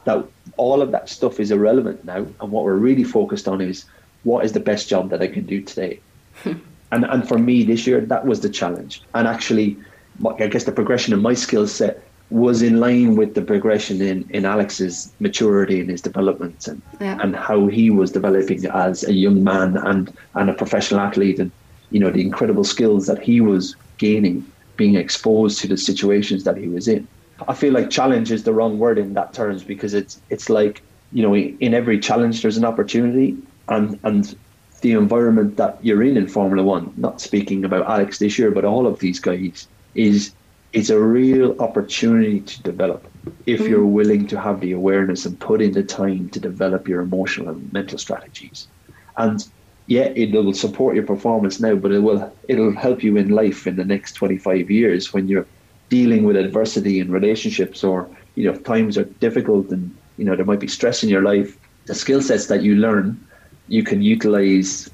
that 0.05 0.25
all 0.57 0.81
of 0.81 0.91
that 0.93 1.11
stuff 1.11 1.39
is 1.39 1.51
irrelevant 1.51 2.03
now, 2.07 2.27
and 2.41 2.51
what 2.51 2.65
we're 2.65 2.77
really 2.89 3.05
focused 3.05 3.47
on 3.47 3.61
is 3.61 3.85
what 4.23 4.43
is 4.47 4.53
the 4.53 4.67
best 4.71 4.89
job 4.89 5.11
that 5.11 5.21
I 5.21 5.27
can 5.27 5.45
do 5.45 5.61
today. 5.61 6.01
and 6.45 7.05
and 7.05 7.29
for 7.29 7.39
me 7.39 7.63
this 7.63 7.87
year, 7.87 8.01
that 8.01 8.25
was 8.25 8.41
the 8.41 8.49
challenge. 8.49 9.03
And 9.13 9.29
actually, 9.29 9.77
I 10.25 10.47
guess 10.47 10.65
the 10.65 10.73
progression 10.73 11.13
in 11.13 11.21
my 11.21 11.35
skill 11.35 11.67
set 11.67 12.03
was 12.31 12.63
in 12.63 12.79
line 12.79 13.17
with 13.17 13.35
the 13.35 13.43
progression 13.43 14.01
in, 14.01 14.29
in 14.31 14.45
Alex's 14.45 15.13
maturity 15.19 15.81
and 15.81 15.91
his 15.91 16.01
development 16.01 16.67
and, 16.69 16.81
Yeah. 17.01 17.19
and 17.21 17.35
how 17.35 17.67
he 17.67 17.91
was 17.91 18.13
developing 18.13 18.65
as 18.67 19.03
a 19.05 19.13
young 19.13 19.43
man 19.43 19.77
and, 19.77 20.17
and 20.35 20.49
a 20.49 20.55
professional 20.55 21.01
athlete 21.01 21.39
and 21.41 21.51
you 21.91 21.99
know 21.99 22.11
the 22.11 22.21
incredible 22.21 22.63
skills 22.63 23.07
that 23.07 23.21
he 23.21 23.41
was 23.41 23.75
gaining 23.99 24.47
being 24.77 24.95
exposed 24.95 25.61
to 25.61 25.67
the 25.67 25.77
situations 25.77 26.45
that 26.45 26.57
he 26.57 26.69
was 26.69 26.87
in. 26.87 27.07
I 27.49 27.55
feel 27.55 27.73
like 27.73 27.91
challenge 27.91 28.31
is 28.31 28.45
the 28.45 28.53
wrong 28.53 28.79
word 28.79 28.97
in 28.99 29.15
that 29.15 29.33
terms 29.33 29.65
because 29.65 29.93
it's 29.93 30.21
it's 30.31 30.49
like 30.49 30.83
you 31.13 31.23
know 31.23 31.35
in 31.35 31.75
every 31.75 31.99
challenge 31.99 32.43
there's 32.43 32.57
an 32.57 32.65
opportunity 32.65 33.37
and 33.69 33.99
and 34.05 34.37
the 34.83 34.93
environment 34.93 35.57
that 35.57 35.79
you're 35.85 36.03
in 36.03 36.17
in 36.17 36.27
Formula 36.27 36.63
One, 36.63 36.93
not 36.97 37.21
speaking 37.21 37.65
about 37.65 37.87
Alex 37.87 38.19
this 38.19 38.39
year, 38.39 38.51
but 38.51 38.65
all 38.65 38.87
of 38.87 38.99
these 39.01 39.21
guys, 39.21 39.69
is 39.95 40.33
it's 40.73 40.91
a 40.91 41.01
real 41.01 41.61
opportunity 41.61 42.41
to 42.41 42.63
develop 42.63 43.05
if 43.47 43.61
hmm. 43.61 43.67
you're 43.67 43.87
willing 43.87 44.27
to 44.29 44.41
have 44.41 44.61
the 44.61 44.73
awareness 44.73 45.27
and 45.27 45.39
put 45.39 45.61
in 45.61 45.73
the 45.73 45.83
time 45.83 46.29
to 46.31 46.41
develop 46.41 46.87
your 46.87 47.01
emotional 47.01 47.49
and 47.49 47.73
mental 47.73 47.99
strategies. 47.99 48.69
And 49.17 49.47
yeah, 49.87 50.13
it 50.15 50.33
will 50.33 50.55
support 50.55 50.95
your 50.95 51.05
performance 51.05 51.59
now, 51.59 51.75
but 51.75 51.91
it 51.91 51.99
will 51.99 52.33
it'll 52.47 52.73
help 52.73 53.03
you 53.03 53.17
in 53.17 53.31
life 53.31 53.67
in 53.67 53.77
the 53.77 53.85
next 53.85 54.13
25 54.13 54.71
years 54.71 55.13
when 55.13 55.27
you're 55.27 55.47
dealing 55.89 56.23
with 56.23 56.37
adversity 56.37 57.01
in 57.01 57.11
relationships 57.11 57.83
or 57.83 58.09
you 58.37 58.45
know 58.45 58.53
if 58.53 58.63
times 58.63 58.97
are 58.97 59.05
difficult 59.19 59.71
and 59.71 59.93
you 60.17 60.25
know 60.25 60.37
there 60.37 60.45
might 60.45 60.61
be 60.61 60.69
stress 60.69 61.03
in 61.03 61.09
your 61.09 61.23
life. 61.23 61.59
The 61.87 61.95
skill 61.95 62.23
sets 62.23 62.47
that 62.47 62.63
you 62.63 62.77
learn, 62.77 63.19
you 63.67 63.83
can 63.83 64.01
utilize 64.01 64.89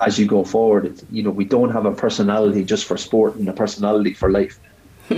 as 0.00 0.18
you 0.18 0.26
go 0.26 0.44
forward. 0.44 0.86
It's, 0.86 1.04
you 1.10 1.22
know, 1.22 1.30
we 1.30 1.44
don't 1.44 1.70
have 1.70 1.84
a 1.84 1.92
personality 1.92 2.64
just 2.64 2.86
for 2.86 2.96
sport 2.96 3.36
and 3.36 3.48
a 3.48 3.52
personality 3.52 4.14
for 4.14 4.30
life. 4.30 4.58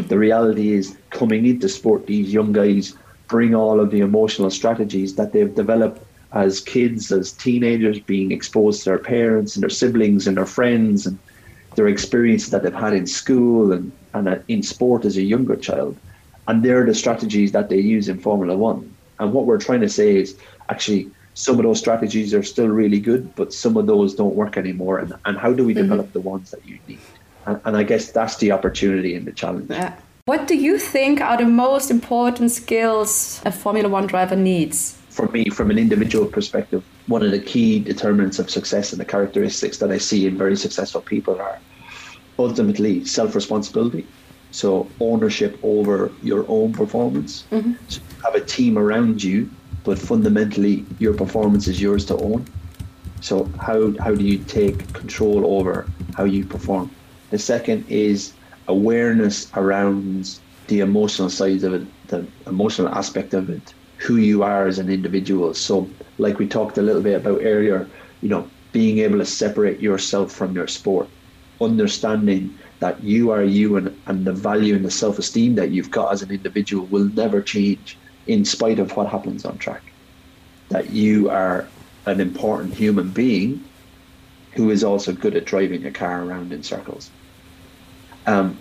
The 0.03 0.19
reality 0.19 0.73
is 0.73 0.97
coming 1.11 1.47
into 1.47 1.69
sport, 1.69 2.07
these 2.07 2.33
young 2.33 2.53
guys 2.53 2.97
bring 3.29 3.55
all 3.55 3.81
of 3.81 3.91
the 3.91 4.01
emotional 4.01 4.51
strategies 4.51 5.15
that 5.17 5.33
they've 5.33 5.55
developed 5.55 6.05
as 6.33 6.61
kids, 6.61 7.13
as 7.13 7.33
teenagers, 7.33 7.99
being 8.01 8.33
exposed 8.33 8.83
to 8.83 8.91
their 8.91 8.99
parents 8.99 9.55
and 9.55 9.63
their 9.63 9.71
siblings 9.71 10.27
and 10.27 10.37
their 10.37 10.47
friends 10.47 11.07
and 11.07 11.19
their 11.77 11.89
experiences 11.89 12.51
that 12.51 12.63
they've 12.63 12.75
had 12.75 12.93
in 12.93 13.07
school 13.07 13.73
and, 13.73 13.93
and 14.15 14.29
uh, 14.29 14.39
in 14.49 14.63
sport 14.63 15.05
as 15.05 15.17
a 15.17 15.23
younger 15.23 15.57
child. 15.57 15.97
And 16.47 16.63
they're 16.63 16.85
the 16.85 16.95
strategies 16.95 17.53
that 17.53 17.69
they 17.69 17.79
use 17.79 18.09
in 18.09 18.19
Formula 18.19 18.57
One. 18.57 18.95
And 19.19 19.33
what 19.33 19.47
we're 19.47 19.59
trying 19.59 19.81
to 19.81 19.89
say 19.89 20.17
is 20.17 20.37
actually 20.69 21.11
some 21.35 21.59
of 21.59 21.65
those 21.65 21.79
strategies 21.79 22.35
are 22.35 22.43
still 22.43 22.69
really 22.69 23.01
good, 23.01 23.35
but 23.35 23.53
some 23.53 23.77
of 23.77 23.87
those 23.87 24.15
don't 24.15 24.35
work 24.35 24.57
anymore. 24.57 24.99
And, 24.99 25.15
and 25.25 25.39
how 25.39 25.53
do 25.53 25.65
we 25.65 25.75
develop 25.75 26.13
the 26.13 26.21
ones 26.21 26.51
that 26.51 26.65
you 26.67 26.79
need? 26.87 27.01
And, 27.47 27.61
and 27.65 27.77
I 27.77 27.83
guess 27.83 28.11
that's 28.13 28.37
the 28.39 28.53
opportunity 28.53 29.15
and 29.15 29.27
the 29.27 29.33
challenge. 29.33 29.71
Yeah. 29.71 29.97
What 30.27 30.47
do 30.47 30.57
you 30.57 30.79
think 30.79 31.21
are 31.21 31.37
the 31.37 31.45
most 31.45 31.91
important 31.91 32.51
skills 32.51 33.43
a 33.45 33.53
Formula 33.53 33.89
One 33.89 34.07
driver 34.07 34.37
needs? 34.37 34.99
For 35.11 35.29
me, 35.29 35.51
from 35.51 35.71
an 35.71 35.79
individual 35.79 36.27
perspective, 36.27 36.83
one 37.07 37.23
of 37.23 37.31
the 37.31 37.39
key 37.39 37.79
determinants 37.79 38.39
of 38.39 38.49
success 38.49 38.93
and 38.93 39.01
the 39.01 39.05
characteristics 39.05 39.79
that 39.79 39.91
I 39.91 39.99
see 39.99 40.27
in 40.27 40.39
very 40.39 40.57
successful 40.57 41.03
people 41.03 41.39
are 41.41 41.59
ultimately 42.39 43.05
self 43.05 43.35
responsibility. 43.35 44.07
So, 44.51 44.89
ownership 45.01 45.59
over 45.63 46.11
your 46.23 46.47
own 46.49 46.73
performance. 46.73 47.45
Mm-hmm. 47.51 47.75
So 47.89 48.01
you 48.01 48.23
have 48.23 48.35
a 48.35 48.45
team 48.45 48.79
around 48.79 49.23
you, 49.23 49.51
but 49.85 49.99
fundamentally, 49.99 50.87
your 50.99 51.13
performance 51.13 51.69
is 51.69 51.83
yours 51.83 52.07
to 52.07 52.17
own. 52.17 52.47
So, 53.21 53.45
how, 53.61 53.93
how 53.99 54.15
do 54.15 54.25
you 54.25 54.39
take 54.39 54.91
control 54.95 55.59
over 55.59 55.87
how 56.17 56.25
you 56.25 56.45
perform? 56.47 56.91
The 57.31 57.39
second 57.39 57.87
is 57.89 58.35
awareness 58.69 59.51
around 59.55 60.39
the 60.69 60.81
emotional 60.81 61.29
side 61.29 61.63
of 61.65 61.75
it, 61.75 61.87
the 62.09 62.27
emotional 62.47 62.89
aspect 62.89 63.35
of 63.35 63.51
it, 63.51 63.75
who 63.99 64.17
you 64.17 64.43
are 64.43 64.67
as 64.67 64.79
an 64.79 64.89
individual. 64.91 65.55
So, 65.55 65.91
like 66.19 66.39
we 66.39 66.47
talked 66.47 66.79
a 66.79 66.83
little 66.83 67.03
bit 67.03 67.17
about 67.17 67.41
earlier, 67.43 67.91
you 68.21 68.29
know, 68.29 68.49
being 68.73 68.99
able 68.99 69.19
to 69.19 69.25
separate 69.25 69.81
yourself 69.81 70.33
from 70.33 70.55
your 70.55 70.67
sport, 70.67 71.09
understanding 71.61 72.59
that 72.81 73.03
you 73.03 73.31
are 73.31 73.45
you 73.45 73.77
and, 73.77 73.97
and 74.07 74.25
the 74.27 74.33
value 74.33 74.75
and 74.75 74.85
the 74.85 74.91
self 74.91 75.19
esteem 75.19 75.55
that 75.55 75.71
you've 75.71 75.91
got 75.91 76.13
as 76.13 76.23
an 76.23 76.31
individual 76.31 76.87
will 76.87 77.09
never 77.11 77.41
change 77.43 77.99
in 78.27 78.45
spite 78.45 78.79
of 78.79 78.97
what 78.97 79.09
happens 79.09 79.45
on 79.45 79.59
track. 79.59 79.93
That 80.71 80.91
you 80.91 81.31
are 81.31 81.69
an 82.07 82.21
important 82.21 82.75
human 82.75 83.11
being 83.11 83.65
who 84.55 84.71
is 84.71 84.85
also 84.85 85.13
good 85.13 85.35
at 85.37 85.45
driving 85.45 85.85
a 85.87 85.91
car 85.91 86.25
around 86.25 86.53
in 86.53 86.63
circles. 86.63 87.11
Um, 88.27 88.57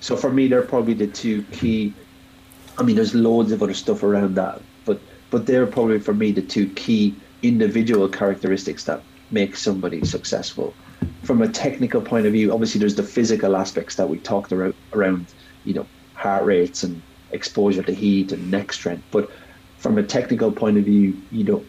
So 0.00 0.16
for 0.16 0.32
me, 0.32 0.48
they're 0.48 0.62
probably 0.62 0.94
the 0.94 1.06
two 1.06 1.42
key. 1.52 1.94
I 2.76 2.82
mean, 2.82 2.96
there's 2.96 3.14
loads 3.14 3.52
of 3.52 3.62
other 3.62 3.74
stuff 3.74 4.02
around 4.02 4.34
that, 4.34 4.60
but 4.84 5.00
but 5.30 5.46
they're 5.46 5.66
probably 5.66 6.00
for 6.00 6.12
me 6.12 6.32
the 6.32 6.42
two 6.42 6.68
key 6.70 7.14
individual 7.42 8.08
characteristics 8.08 8.84
that 8.84 9.00
make 9.30 9.56
somebody 9.56 10.04
successful. 10.04 10.74
From 11.22 11.40
a 11.40 11.48
technical 11.48 12.00
point 12.00 12.26
of 12.26 12.32
view, 12.32 12.52
obviously 12.52 12.80
there's 12.80 12.96
the 12.96 13.02
physical 13.02 13.56
aspects 13.56 13.94
that 13.96 14.08
we 14.08 14.18
talked 14.18 14.52
around, 14.52 14.74
around 14.92 15.26
you 15.64 15.74
know, 15.74 15.86
heart 16.14 16.44
rates 16.44 16.82
and 16.82 17.00
exposure 17.30 17.82
to 17.82 17.94
heat 17.94 18.32
and 18.32 18.50
neck 18.50 18.72
strength. 18.72 19.04
But 19.10 19.30
from 19.78 19.98
a 19.98 20.02
technical 20.02 20.50
point 20.50 20.78
of 20.78 20.84
view, 20.84 21.16
you 21.30 21.44
know, 21.44 21.64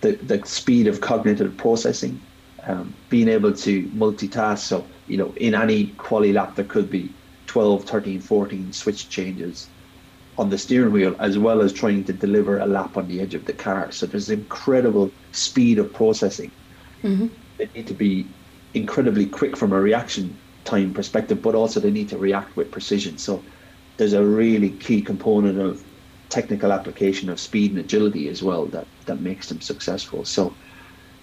the, 0.00 0.12
the 0.12 0.44
speed 0.46 0.86
of 0.86 1.00
cognitive 1.00 1.56
processing, 1.56 2.20
um, 2.64 2.96
being 3.08 3.28
able 3.28 3.52
to 3.52 3.88
multitask. 3.90 4.58
So, 4.58 4.90
you 5.06 5.16
know, 5.16 5.32
in 5.36 5.54
any 5.54 5.92
quali 5.94 6.32
lap, 6.32 6.56
there 6.56 6.64
could 6.64 6.90
be 6.90 7.16
12, 7.46 7.84
13, 7.84 8.20
14 8.20 8.72
switch 8.72 9.08
changes 9.08 9.70
on 10.36 10.50
the 10.50 10.58
steering 10.58 10.92
wheel, 10.92 11.16
as 11.18 11.38
well 11.38 11.60
as 11.60 11.72
trying 11.72 12.04
to 12.04 12.12
deliver 12.12 12.58
a 12.58 12.66
lap 12.66 12.96
on 12.96 13.08
the 13.08 13.20
edge 13.20 13.34
of 13.34 13.44
the 13.44 13.52
car. 13.52 13.90
So 13.90 14.06
there's 14.06 14.30
incredible 14.30 15.14
speed 15.32 15.78
of 15.78 15.92
processing. 15.92 16.52
They 17.58 17.70
need 17.74 17.88
to 17.88 17.94
be 17.94 18.34
incredibly 18.74 19.26
quick 19.26 19.56
from 19.56 19.72
a 19.72 19.80
reaction 19.80 20.40
time 20.64 20.92
perspective, 20.94 21.42
but 21.42 21.54
also 21.54 21.80
they 21.80 21.90
need 21.90 22.10
to 22.10 22.18
react 22.18 22.56
with 22.56 22.70
precision. 22.70 23.18
So 23.18 23.46
there's 23.96 24.12
a 24.12 24.24
really 24.24 24.70
key 24.70 25.02
component 25.02 25.58
of 25.58 25.82
technical 26.28 26.72
application 26.72 27.30
of 27.30 27.40
speed 27.40 27.70
and 27.72 27.80
agility 27.80 28.28
as 28.28 28.42
well 28.42 28.66
that 28.66 28.86
that 29.06 29.20
makes 29.20 29.48
them 29.48 29.60
successful. 29.60 30.24
So 30.24 30.58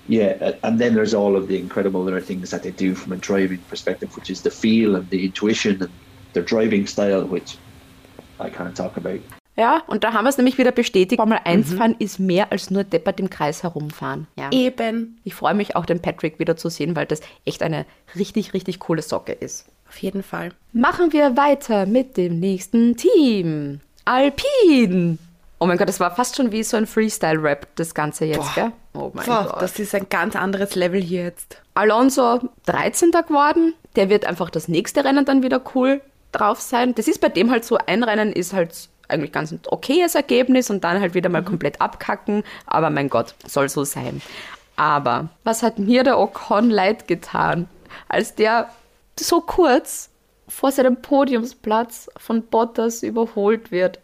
yeah, 0.07 0.35
uh, 0.41 0.53
and 0.63 0.79
then 0.79 0.93
there's 0.93 1.13
all 1.13 1.35
of 1.35 1.47
the 1.47 1.57
incredible 1.57 2.01
other 2.01 2.21
things 2.21 2.49
that 2.51 2.63
they 2.63 2.71
do 2.71 2.95
from 2.95 3.13
a 3.13 3.17
driving 3.17 3.59
perspective, 3.69 4.15
which 4.15 4.29
is 4.29 4.41
the 4.41 4.51
feel 4.51 4.95
and 4.95 5.09
the 5.09 5.25
intuition 5.25 5.81
and 5.81 5.89
their 6.33 6.43
driving 6.43 6.87
style, 6.87 7.25
which 7.25 7.57
I 8.39 8.49
can't 8.49 8.75
talk 8.75 8.97
about. 8.97 9.21
Ja, 9.57 9.83
und 9.87 10.03
da 10.03 10.11
haben 10.11 10.25
wir 10.25 10.29
es 10.29 10.37
nämlich 10.37 10.57
wieder 10.57 10.73
bestätigt. 10.73 11.17
Formel 11.17 11.39
1 11.43 11.75
fahren 11.75 11.95
ist 11.99 12.19
mehr 12.19 12.51
als 12.51 12.71
nur 12.71 12.83
deppert 12.83 13.21
im 13.21 13.29
Kreis 13.29 13.63
herumfahren. 13.63 14.27
Ja. 14.37 14.49
Eben. 14.51 15.17
Ich 15.23 15.33
freue 15.33 15.53
mich 15.53 15.77
auch, 15.77 15.85
den 15.85 16.01
Patrick 16.01 16.39
wieder 16.39 16.57
zu 16.57 16.69
sehen, 16.69 16.95
weil 16.95 17.05
das 17.05 17.21
echt 17.45 17.63
eine 17.63 17.85
richtig, 18.17 18.53
richtig 18.53 18.79
coole 18.79 19.01
Socke 19.01 19.31
ist. 19.31 19.65
Auf 19.87 19.97
jeden 19.99 20.23
Fall. 20.23 20.49
Machen 20.73 21.13
wir 21.13 21.37
weiter 21.37 21.85
mit 21.85 22.17
dem 22.17 22.39
nächsten 22.39 22.97
Team. 22.97 23.79
Alpine. 24.03 25.17
Oh 25.59 25.65
mein 25.65 25.77
Gott, 25.77 25.87
das 25.87 26.01
war 26.01 26.13
fast 26.13 26.35
schon 26.35 26.51
wie 26.51 26.63
so 26.63 26.75
ein 26.75 26.85
Freestyle-Rap, 26.85 27.67
das 27.75 27.95
Ganze 27.95 28.25
jetzt, 28.25 28.39
Boah. 28.39 28.51
gell? 28.55 28.71
Oh 28.95 29.11
mein 29.13 29.25
Boah, 29.25 29.47
Gott. 29.51 29.61
das 29.61 29.77
ist 29.79 29.93
ein 29.93 30.07
ganz 30.09 30.35
anderes 30.35 30.75
Level 30.75 31.01
hier 31.01 31.23
jetzt. 31.23 31.61
Alonso 31.73 32.39
13. 32.65 33.11
geworden. 33.11 33.73
Der 33.95 34.09
wird 34.09 34.25
einfach 34.25 34.49
das 34.49 34.67
nächste 34.67 35.03
Rennen 35.03 35.25
dann 35.25 35.43
wieder 35.43 35.61
cool 35.75 36.01
drauf 36.31 36.61
sein. 36.61 36.95
Das 36.95 37.07
ist 37.07 37.21
bei 37.21 37.29
dem 37.29 37.51
halt 37.51 37.65
so, 37.65 37.77
ein 37.77 38.03
Rennen 38.03 38.31
ist 38.33 38.53
halt 38.53 38.89
eigentlich 39.07 39.31
ganz 39.31 39.51
ein 39.51 39.59
okayes 39.67 40.15
Ergebnis 40.15 40.69
und 40.69 40.83
dann 40.83 40.99
halt 40.99 41.13
wieder 41.13 41.29
mal 41.29 41.43
komplett 41.43 41.81
abkacken. 41.81 42.43
Aber 42.65 42.89
mein 42.89 43.09
Gott, 43.09 43.35
soll 43.45 43.69
so 43.69 43.83
sein. 43.83 44.21
Aber 44.75 45.29
was 45.43 45.63
hat 45.63 45.79
mir 45.79 46.03
der 46.03 46.19
Ocon 46.19 46.69
leid 46.69 47.07
getan, 47.07 47.67
als 48.09 48.35
der 48.35 48.69
so 49.19 49.41
kurz 49.41 50.09
vor 50.47 50.71
seinem 50.71 51.01
Podiumsplatz 51.01 52.09
von 52.17 52.43
Bottas 52.43 53.03
überholt 53.03 53.71
wird? 53.71 53.99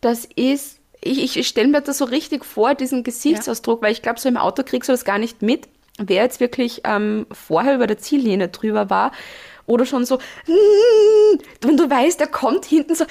Das 0.00 0.24
ist, 0.36 0.78
ich, 1.04 1.36
ich 1.36 1.48
stelle 1.48 1.68
mir 1.68 1.80
das 1.80 1.98
so 1.98 2.04
richtig 2.06 2.44
vor, 2.44 2.74
diesen 2.74 3.04
Gesichtsausdruck, 3.04 3.82
weil 3.82 3.92
ich 3.92 4.02
glaube, 4.02 4.18
so 4.18 4.28
im 4.28 4.36
Auto 4.36 4.62
kriegst 4.62 4.88
du 4.88 4.92
das 4.92 5.04
gar 5.04 5.18
nicht 5.18 5.42
mit, 5.42 5.68
wer 5.98 6.22
jetzt 6.22 6.40
wirklich 6.40 6.80
ähm, 6.84 7.26
vorher 7.30 7.74
über 7.74 7.86
der 7.86 7.98
Ziellinie 7.98 8.48
drüber 8.48 8.90
war. 8.90 9.12
Oder 9.66 9.86
schon 9.86 10.04
so, 10.04 10.18
wenn 11.62 11.76
du 11.76 11.88
weißt, 11.88 12.20
er 12.20 12.26
kommt 12.26 12.66
hinten 12.66 12.94
so 12.94 13.04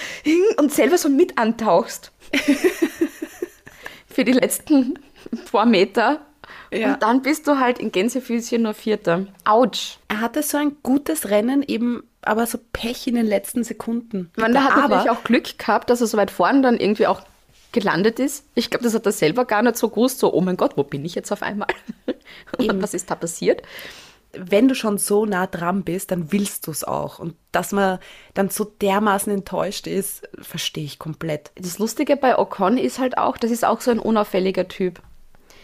und 0.58 0.72
selber 0.72 0.98
so 0.98 1.10
mit 1.10 1.38
antauchst. 1.38 2.12
Für 4.08 4.24
die 4.24 4.34
letzten 4.34 5.00
paar 5.52 5.66
Meter. 5.66 6.22
Ja. 6.72 6.94
Und 6.94 7.04
dann 7.04 7.22
bist 7.22 7.48
du 7.48 7.60
halt 7.60 7.80
in 7.80 7.92
Gänsefüßchen 7.92 8.62
nur 8.62 8.74
Vierter. 8.74 9.26
Autsch. 9.46 9.98
Er 10.08 10.22
hatte 10.22 10.44
so 10.44 10.58
ein 10.58 10.78
gutes 10.84 11.30
Rennen, 11.30 11.64
eben 11.64 12.04
aber 12.22 12.46
so 12.46 12.60
Pech 12.72 13.08
in 13.08 13.16
den 13.16 13.26
letzten 13.26 13.64
Sekunden. 13.64 14.32
Man, 14.36 14.54
der 14.54 14.64
hat 14.64 14.72
aber 14.72 14.96
natürlich 14.96 15.10
auch 15.10 15.24
Glück 15.24 15.58
gehabt, 15.58 15.90
dass 15.90 16.02
er 16.02 16.08
so 16.08 16.18
weit 16.18 16.32
vorne 16.32 16.62
dann 16.62 16.78
irgendwie 16.78 17.08
auch 17.08 17.22
gelandet 17.74 18.20
ist. 18.20 18.46
Ich 18.56 18.70
glaube, 18.70 18.86
das 18.86 18.94
hat 18.94 19.06
er 19.06 19.12
selber 19.12 19.44
gar 19.46 19.62
nicht 19.62 19.78
so 19.78 19.90
gewusst, 19.90 20.20
so, 20.20 20.34
oh 20.34 20.42
mein 20.42 20.56
Gott, 20.58 20.78
wo 20.78 20.84
bin 20.84 21.04
ich 21.04 21.16
jetzt 21.16 21.32
auf 21.32 21.42
einmal? 21.42 21.68
Eben. 22.60 22.82
Was 22.82 22.94
ist 22.94 23.12
da 23.12 23.16
passiert? 23.16 23.62
wenn 24.34 24.68
du 24.68 24.76
schon 24.76 24.98
so 24.98 25.26
nah 25.26 25.48
dran 25.48 25.84
bist, 25.84 26.12
dann 26.12 26.32
willst 26.32 26.66
du 26.68 26.72
es 26.72 26.84
auch. 26.84 27.20
Und 27.20 27.36
dass 27.52 27.72
man 27.72 28.00
dann 28.34 28.50
so 28.50 28.64
dermaßen 28.64 29.32
enttäuscht 29.32 29.86
ist, 29.88 30.28
verstehe 30.42 30.86
ich 30.86 31.00
komplett. 31.00 31.52
Das 31.56 31.78
Lustige 31.78 32.18
bei 32.18 32.38
Ocon 32.38 32.78
ist 32.78 33.00
halt 33.00 33.18
auch, 33.18 33.38
das 33.38 33.52
ist 33.52 33.64
auch 33.64 33.80
so 33.82 33.92
ein 33.92 34.00
unauffälliger 34.00 34.68
Typ. 34.68 35.02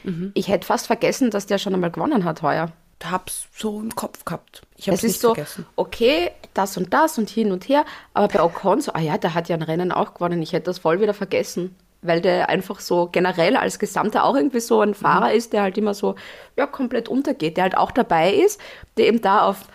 Mhm. 0.03 0.31
Ich 0.35 0.47
hätte 0.47 0.67
fast 0.67 0.87
vergessen, 0.87 1.31
dass 1.31 1.47
der 1.47 1.57
schon 1.57 1.73
einmal 1.73 1.91
gewonnen 1.91 2.23
hat 2.25 2.41
heuer. 2.41 2.71
Hab's 3.03 3.47
so 3.55 3.79
im 3.79 3.95
Kopf 3.95 4.25
gehabt. 4.25 4.61
Ich 4.75 4.87
habe 4.87 4.97
Es 4.97 5.03
nicht 5.03 5.19
so, 5.19 5.33
vergessen. 5.33 5.65
okay, 5.75 6.31
das 6.53 6.77
und 6.77 6.93
das 6.93 7.17
und 7.17 7.29
hin 7.29 7.51
und 7.51 7.67
her. 7.69 7.85
Aber 8.13 8.27
bei 8.27 8.43
Ocon 8.43 8.81
so, 8.81 8.93
ah 8.93 8.99
ja, 8.99 9.17
der 9.17 9.33
hat 9.33 9.49
ja 9.49 9.55
ein 9.55 9.61
Rennen 9.61 9.91
auch 9.91 10.13
gewonnen. 10.13 10.41
Ich 10.41 10.53
hätte 10.53 10.65
das 10.65 10.79
voll 10.79 11.01
wieder 11.01 11.13
vergessen. 11.13 11.75
Weil 12.01 12.21
der 12.21 12.49
einfach 12.49 12.79
so 12.79 13.09
generell 13.11 13.57
als 13.57 13.77
Gesamter 13.77 14.23
auch 14.23 14.35
irgendwie 14.35 14.61
so 14.61 14.81
ein 14.81 14.93
Fahrer 14.93 15.33
ist, 15.33 15.51
der 15.51 15.63
halt 15.63 15.77
immer 15.77 15.93
so, 15.93 16.15
ja, 16.55 16.65
komplett 16.65 17.09
untergeht. 17.09 17.57
Der 17.57 17.63
halt 17.63 17.77
auch 17.77 17.91
dabei 17.91 18.33
ist, 18.33 18.59
der 18.97 19.07
eben 19.07 19.21
da 19.21 19.41
auf, 19.41 19.65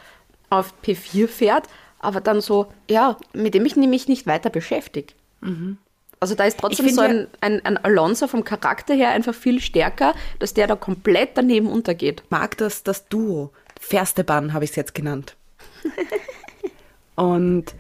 auf 0.49 0.73
P4 0.85 1.29
fährt, 1.29 1.67
aber 1.99 2.21
dann 2.21 2.41
so, 2.41 2.67
ja, 2.89 3.17
mit 3.33 3.55
dem 3.55 3.67
ich 3.67 3.77
mich 3.77 4.09
nicht 4.09 4.27
weiter 4.27 4.51
beschäftige. 4.51 5.13
Also 6.21 6.35
da 6.35 6.45
ist 6.45 6.59
trotzdem 6.59 6.89
so 6.89 7.03
ein, 7.03 7.27
ein, 7.43 7.65
ein 7.67 7.77
Alonso 7.77 8.27
vom 8.27 8.45
Charakter 8.45 8.95
her 8.95 9.11
einfach 9.11 9.35
viel 9.35 9.61
stärker, 9.61 10.15
dass 10.39 10.55
der 10.55 10.67
da 10.67 10.77
komplett 10.77 11.31
daneben 11.35 11.69
untergeht. 11.69 12.23
mag 12.31 12.57
das, 12.57 12.83
das 12.83 13.09
Duo. 13.09 13.51
Versteban 13.79 14.55
habe 14.55 14.65
ich 14.65 14.71
es 14.71 14.77
jetzt 14.77 14.95
genannt. 14.95 15.37
Und 17.17 17.75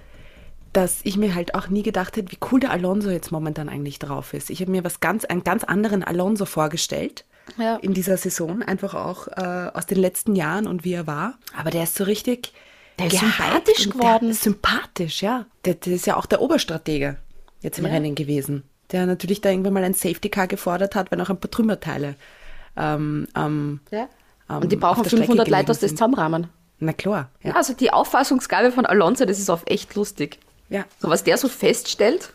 dass 0.74 1.00
ich 1.04 1.16
mir 1.16 1.34
halt 1.34 1.54
auch 1.54 1.68
nie 1.68 1.82
gedacht 1.82 2.16
hätte, 2.16 2.30
wie 2.30 2.38
cool 2.52 2.60
der 2.60 2.70
Alonso 2.70 3.08
jetzt 3.10 3.32
momentan 3.32 3.68
eigentlich 3.70 3.98
drauf 3.98 4.34
ist. 4.34 4.50
Ich 4.50 4.60
habe 4.60 4.70
mir 4.70 4.84
was 4.84 5.00
ganz, 5.00 5.24
einen 5.24 5.42
ganz 5.44 5.64
anderen 5.64 6.02
Alonso 6.04 6.44
vorgestellt 6.44 7.24
Ja. 7.56 7.76
in 7.76 7.94
dieser 7.94 8.16
Saison, 8.18 8.62
einfach 8.62 8.94
auch 8.94 9.28
äh, 9.28 9.70
aus 9.72 9.86
den 9.86 9.98
letzten 9.98 10.36
Jahren 10.36 10.66
und 10.66 10.84
wie 10.84 10.92
er 10.92 11.06
war. 11.06 11.38
Aber 11.56 11.70
der 11.70 11.84
ist 11.84 11.94
so 11.94 12.04
richtig. 12.04 12.52
Der 12.98 13.06
ist 13.06 13.18
sympathisch 13.18 13.88
geworden. 13.90 14.32
Sympathisch, 14.32 15.22
ja. 15.22 15.46
Der, 15.64 15.74
der 15.74 15.94
ist 15.94 16.06
ja 16.06 16.16
auch 16.16 16.26
der 16.26 16.40
Oberstratege 16.40 17.16
jetzt 17.60 17.78
im 17.78 17.86
Ja. 17.86 17.92
Rennen 17.92 18.14
gewesen. 18.14 18.62
Der 18.92 19.06
natürlich 19.06 19.40
da 19.40 19.48
irgendwann 19.50 19.72
mal 19.72 19.82
ein 19.84 19.94
Safety 19.94 20.28
Car 20.28 20.46
gefordert 20.46 20.94
hat, 20.94 21.10
wenn 21.10 21.20
auch 21.20 21.30
ein 21.30 21.38
paar 21.40 21.50
Trümmerteile. 21.50 22.14
Ähm, 22.76 23.26
ähm, 23.36 23.80
Ja. 23.90 24.08
ähm, 24.50 24.56
Und 24.58 24.70
die 24.72 24.76
brauchen 24.76 24.98
auf 25.00 25.02
der 25.02 25.08
Strecke 25.10 25.26
500 25.26 25.48
Leute, 25.48 25.64
dass 25.66 25.78
das 25.80 25.90
sind. 25.90 25.96
zusammenrahmen. 25.98 26.48
Na 26.80 26.92
klar, 26.92 27.30
ja. 27.42 27.52
Also 27.54 27.72
die 27.72 27.92
Auffassungsgabe 27.92 28.72
von 28.72 28.84
Alonso, 28.84 29.24
das 29.24 29.38
ist 29.38 29.48
oft 29.48 29.70
echt 29.70 29.94
lustig. 29.94 30.38
Ja, 30.68 30.84
So 30.98 31.08
was 31.08 31.24
der 31.24 31.36
so 31.36 31.48
feststellt. 31.48 32.30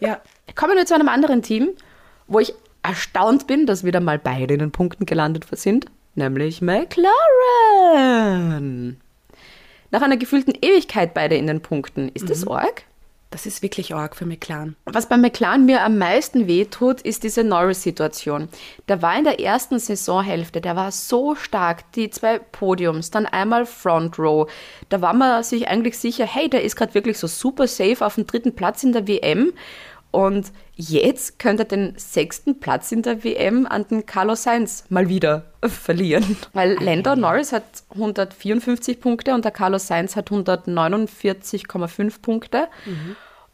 ja. 0.00 0.20
Kommen 0.54 0.76
wir 0.76 0.84
zu 0.86 0.94
einem 0.94 1.08
anderen 1.08 1.42
Team, 1.42 1.70
wo 2.26 2.38
ich 2.38 2.52
erstaunt 2.82 3.46
bin, 3.46 3.66
dass 3.66 3.84
wieder 3.84 4.00
mal 4.00 4.18
beide 4.18 4.54
in 4.54 4.60
den 4.60 4.72
Punkten 4.72 5.06
gelandet 5.06 5.46
sind, 5.52 5.86
nämlich 6.14 6.60
McLaren. 7.92 9.00
Nach 9.90 10.02
einer 10.02 10.16
gefühlten 10.16 10.54
Ewigkeit 10.60 11.14
beide 11.14 11.36
in 11.36 11.46
den 11.46 11.60
Punkten. 11.62 12.08
Ist 12.14 12.28
das 12.30 12.46
arg? 12.46 12.84
Das 13.32 13.46
ist 13.46 13.62
wirklich 13.62 13.94
arg 13.94 14.14
für 14.14 14.26
McLaren. 14.26 14.76
Was 14.84 15.08
bei 15.08 15.16
McLaren 15.16 15.64
mir 15.64 15.82
am 15.82 15.96
meisten 15.96 16.46
wehtut, 16.46 17.00
ist 17.00 17.22
diese 17.22 17.42
Norris-Situation. 17.42 18.48
Der 18.88 19.00
war 19.00 19.16
in 19.16 19.24
der 19.24 19.40
ersten 19.40 19.78
Saisonhälfte, 19.78 20.60
der 20.60 20.76
war 20.76 20.92
so 20.92 21.34
stark, 21.34 21.90
die 21.92 22.10
zwei 22.10 22.38
Podiums, 22.38 23.10
dann 23.10 23.24
einmal 23.24 23.64
Front 23.64 24.18
Row. 24.18 24.50
Da 24.90 25.00
war 25.00 25.14
man 25.14 25.42
sich 25.44 25.66
eigentlich 25.66 25.98
sicher, 25.98 26.26
hey, 26.26 26.50
der 26.50 26.62
ist 26.62 26.76
gerade 26.76 26.92
wirklich 26.92 27.16
so 27.16 27.26
super 27.26 27.66
safe 27.66 28.04
auf 28.04 28.16
dem 28.16 28.26
dritten 28.26 28.54
Platz 28.54 28.84
in 28.84 28.92
der 28.92 29.08
WM. 29.08 29.54
Und 30.12 30.52
jetzt 30.76 31.38
könnte 31.38 31.62
er 31.62 31.68
den 31.68 31.94
sechsten 31.96 32.60
Platz 32.60 32.92
in 32.92 33.02
der 33.02 33.24
WM 33.24 33.66
an 33.66 33.88
den 33.88 34.06
Carlos 34.06 34.44
Sainz 34.44 34.84
mal 34.90 35.08
wieder 35.08 35.46
verlieren. 35.64 36.36
Weil 36.52 36.74
Lando 36.82 37.16
Norris 37.16 37.52
hat 37.52 37.64
154 37.94 39.00
Punkte 39.00 39.34
und 39.34 39.44
der 39.44 39.52
Carlos 39.52 39.86
Sainz 39.88 40.14
hat 40.14 40.30
149,5 40.30 42.20
Punkte. 42.20 42.68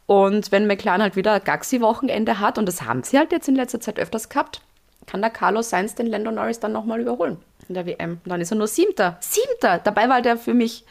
Und 0.05 0.51
wenn 0.51 0.67
McLaren 0.67 1.01
halt 1.01 1.15
wieder 1.15 1.33
ein 1.33 1.43
Gaxi-Wochenende 1.43 2.39
hat, 2.39 2.57
und 2.57 2.65
das 2.65 2.81
haben 2.81 3.03
sie 3.03 3.17
halt 3.17 3.31
jetzt 3.31 3.47
in 3.47 3.55
letzter 3.55 3.79
Zeit 3.79 3.97
öfters 3.97 4.27
gehabt, 4.27 4.61
kann 5.07 5.21
der 5.21 5.29
Carlos 5.29 5.69
Sainz 5.69 5.95
den 5.95 6.07
Lando 6.07 6.29
Norris 6.29 6.59
dann 6.59 6.73
nochmal 6.73 6.99
überholen 6.99 7.37
in 7.69 7.75
der 7.75 7.85
WM. 7.85 8.19
Und 8.23 8.29
dann 8.29 8.41
ist 8.41 8.51
er 8.51 8.57
nur 8.57 8.67
Siebter. 8.67 9.17
Siebter! 9.21 9.79
Dabei 9.79 10.09
war 10.09 10.21
der 10.21 10.35
für 10.37 10.53
mich 10.53 10.83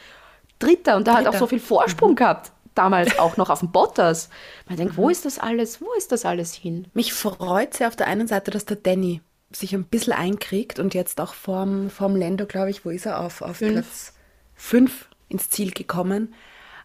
Dritter 0.57 0.97
und 0.97 1.07
der 1.07 1.13
hat 1.13 1.21
auch 1.21 1.31
Dritter. 1.31 1.39
so 1.39 1.47
viel 1.47 1.59
Vorsprung 1.59 2.15
gehabt. 2.15 2.51
Damals 2.79 3.19
auch 3.19 3.35
noch 3.35 3.49
auf 3.49 3.59
dem 3.59 3.71
Bottas. 3.71 4.29
Man 4.69 4.77
denkt, 4.77 4.95
wo 4.95 5.09
ist 5.09 5.25
das 5.25 5.37
alles? 5.37 5.81
Wo 5.81 5.91
ist 5.97 6.13
das 6.13 6.23
alles 6.23 6.53
hin? 6.53 6.87
Mich 6.93 7.11
freut 7.13 7.73
sehr 7.73 7.89
auf 7.89 7.97
der 7.97 8.07
einen 8.07 8.27
Seite, 8.27 8.51
dass 8.51 8.63
der 8.63 8.77
Danny 8.77 9.21
sich 9.51 9.73
ein 9.73 9.83
bisschen 9.83 10.13
einkriegt 10.13 10.79
und 10.79 10.93
jetzt 10.93 11.19
auch 11.19 11.33
vorm, 11.33 11.89
vorm 11.89 12.15
Lando, 12.15 12.45
glaube 12.45 12.69
ich, 12.69 12.85
wo 12.85 12.89
ist 12.89 13.05
er? 13.05 13.19
Auf, 13.19 13.41
auf 13.41 13.57
Fünf. 13.57 13.73
Platz 13.73 14.13
fünf 14.55 15.09
ins 15.27 15.49
Ziel 15.49 15.71
gekommen. 15.71 16.33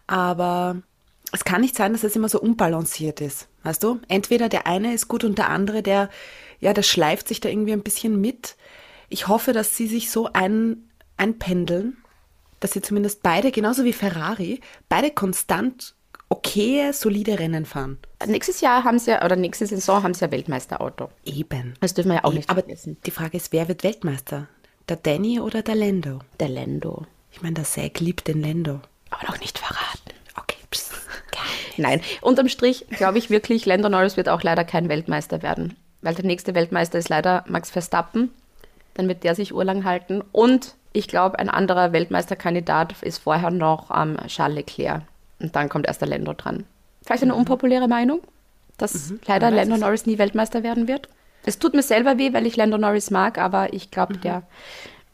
Aber 0.05 0.81
es 1.31 1.43
kann 1.43 1.61
nicht 1.61 1.75
sein, 1.75 1.93
dass 1.93 2.03
es 2.03 2.15
immer 2.15 2.29
so 2.29 2.41
unbalanciert 2.41 3.21
ist. 3.21 3.47
Weißt 3.63 3.83
du? 3.83 3.99
Entweder 4.07 4.49
der 4.49 4.67
eine 4.67 4.93
ist 4.93 5.07
gut 5.07 5.23
und 5.23 5.37
der 5.37 5.49
andere, 5.49 5.81
der, 5.81 6.09
ja, 6.59 6.73
der 6.73 6.83
schleift 6.83 7.27
sich 7.27 7.41
da 7.41 7.49
irgendwie 7.49 7.73
ein 7.73 7.83
bisschen 7.83 8.19
mit. 8.19 8.55
Ich 9.09 9.27
hoffe, 9.27 9.53
dass 9.53 9.77
sie 9.77 9.87
sich 9.87 10.09
so 10.09 10.29
ein, 10.33 10.89
einpendeln, 11.17 11.97
dass 12.65 12.71
sie 12.71 12.81
zumindest 12.81 13.21
beide, 13.21 13.51
genauso 13.51 13.83
wie 13.83 13.93
Ferrari, 13.93 14.59
beide 14.89 15.11
konstant 15.11 15.93
okaye, 16.29 16.93
solide 16.93 17.37
Rennen 17.37 17.63
fahren. 17.65 17.99
Nächstes 18.25 18.59
Jahr 18.59 18.83
haben 18.83 18.97
sie 18.97 19.11
ja, 19.11 19.23
oder 19.23 19.35
nächste 19.35 19.67
Saison 19.67 20.01
haben 20.01 20.15
sie 20.15 20.25
ja 20.25 20.31
Weltmeisterauto. 20.31 21.11
Eben. 21.25 21.75
Das 21.79 21.93
dürfen 21.93 22.09
wir 22.09 22.15
ja 22.15 22.23
auch 22.23 22.31
Eh, 22.33 22.37
nicht 22.37 22.49
Aber 22.49 22.61
vergessen. 22.61 22.97
die 23.05 23.11
Frage 23.11 23.37
ist, 23.37 23.53
wer 23.53 23.67
wird 23.67 23.83
Weltmeister? 23.83 24.47
Der 24.89 24.95
Danny 24.97 25.39
oder 25.39 25.61
der 25.61 25.75
Lando? 25.75 26.21
Der 26.39 26.49
Lando. 26.49 27.05
Ich 27.31 27.43
meine, 27.43 27.53
der 27.53 27.65
Zack 27.65 27.99
liebt 27.99 28.27
den 28.27 28.41
Lando. 28.41 28.81
Aber 29.11 29.27
noch 29.27 29.39
nicht 29.39 29.59
verraten. 29.59 30.09
Okay, 30.35 30.57
psst. 30.71 30.91
Nein, 31.77 32.01
unterm 32.21 32.49
Strich 32.49 32.87
glaube 32.89 33.19
ich 33.19 33.29
wirklich, 33.29 33.67
Lando 33.67 33.89
Norris 33.89 34.17
wird 34.17 34.27
auch 34.29 34.41
leider 34.41 34.63
kein 34.63 34.89
Weltmeister 34.89 35.43
werden. 35.43 35.75
Weil 36.01 36.15
der 36.15 36.25
nächste 36.25 36.55
Weltmeister 36.55 36.97
ist 36.97 37.09
leider 37.09 37.43
Max 37.47 37.69
Verstappen. 37.69 38.31
Dann 38.95 39.07
wird 39.07 39.23
der 39.23 39.35
sich 39.35 39.53
urlang 39.53 39.83
halten. 39.83 40.23
Und 40.31 40.73
ich 40.95 41.07
glaube, 41.07 41.37
ein 41.39 41.49
anderer 41.49 41.91
Weltmeisterkandidat 41.93 42.95
ist 43.01 43.19
vorher 43.19 43.51
noch 43.51 43.91
ähm, 43.95 44.17
Charles 44.27 44.55
Leclerc. 44.55 45.01
Und 45.39 45.55
dann 45.55 45.69
kommt 45.69 45.85
erst 45.87 46.01
der 46.01 46.07
Lando 46.07 46.33
dran. 46.33 46.65
Vielleicht 47.05 47.23
eine 47.23 47.35
unpopuläre 47.35 47.87
Meinung, 47.87 48.21
dass 48.77 49.13
leider 49.27 49.49
man 49.51 49.59
weiß 49.59 49.67
Lando. 49.67 49.85
Norris 49.85 50.05
nie 50.05 50.17
Weltmeister 50.17 50.63
werden 50.63 50.87
wird. 50.87 51.09
Es 51.45 51.59
tut 51.59 51.73
mir 51.75 51.83
selber 51.83 52.17
weh, 52.17 52.33
weil 52.33 52.45
ich 52.47 52.55
Lando 52.55 52.77
Norris 52.77 53.11
mag, 53.11 53.37
aber 53.37 53.73
ich 53.73 53.91
glaube, 53.91 54.17
der 54.17 54.43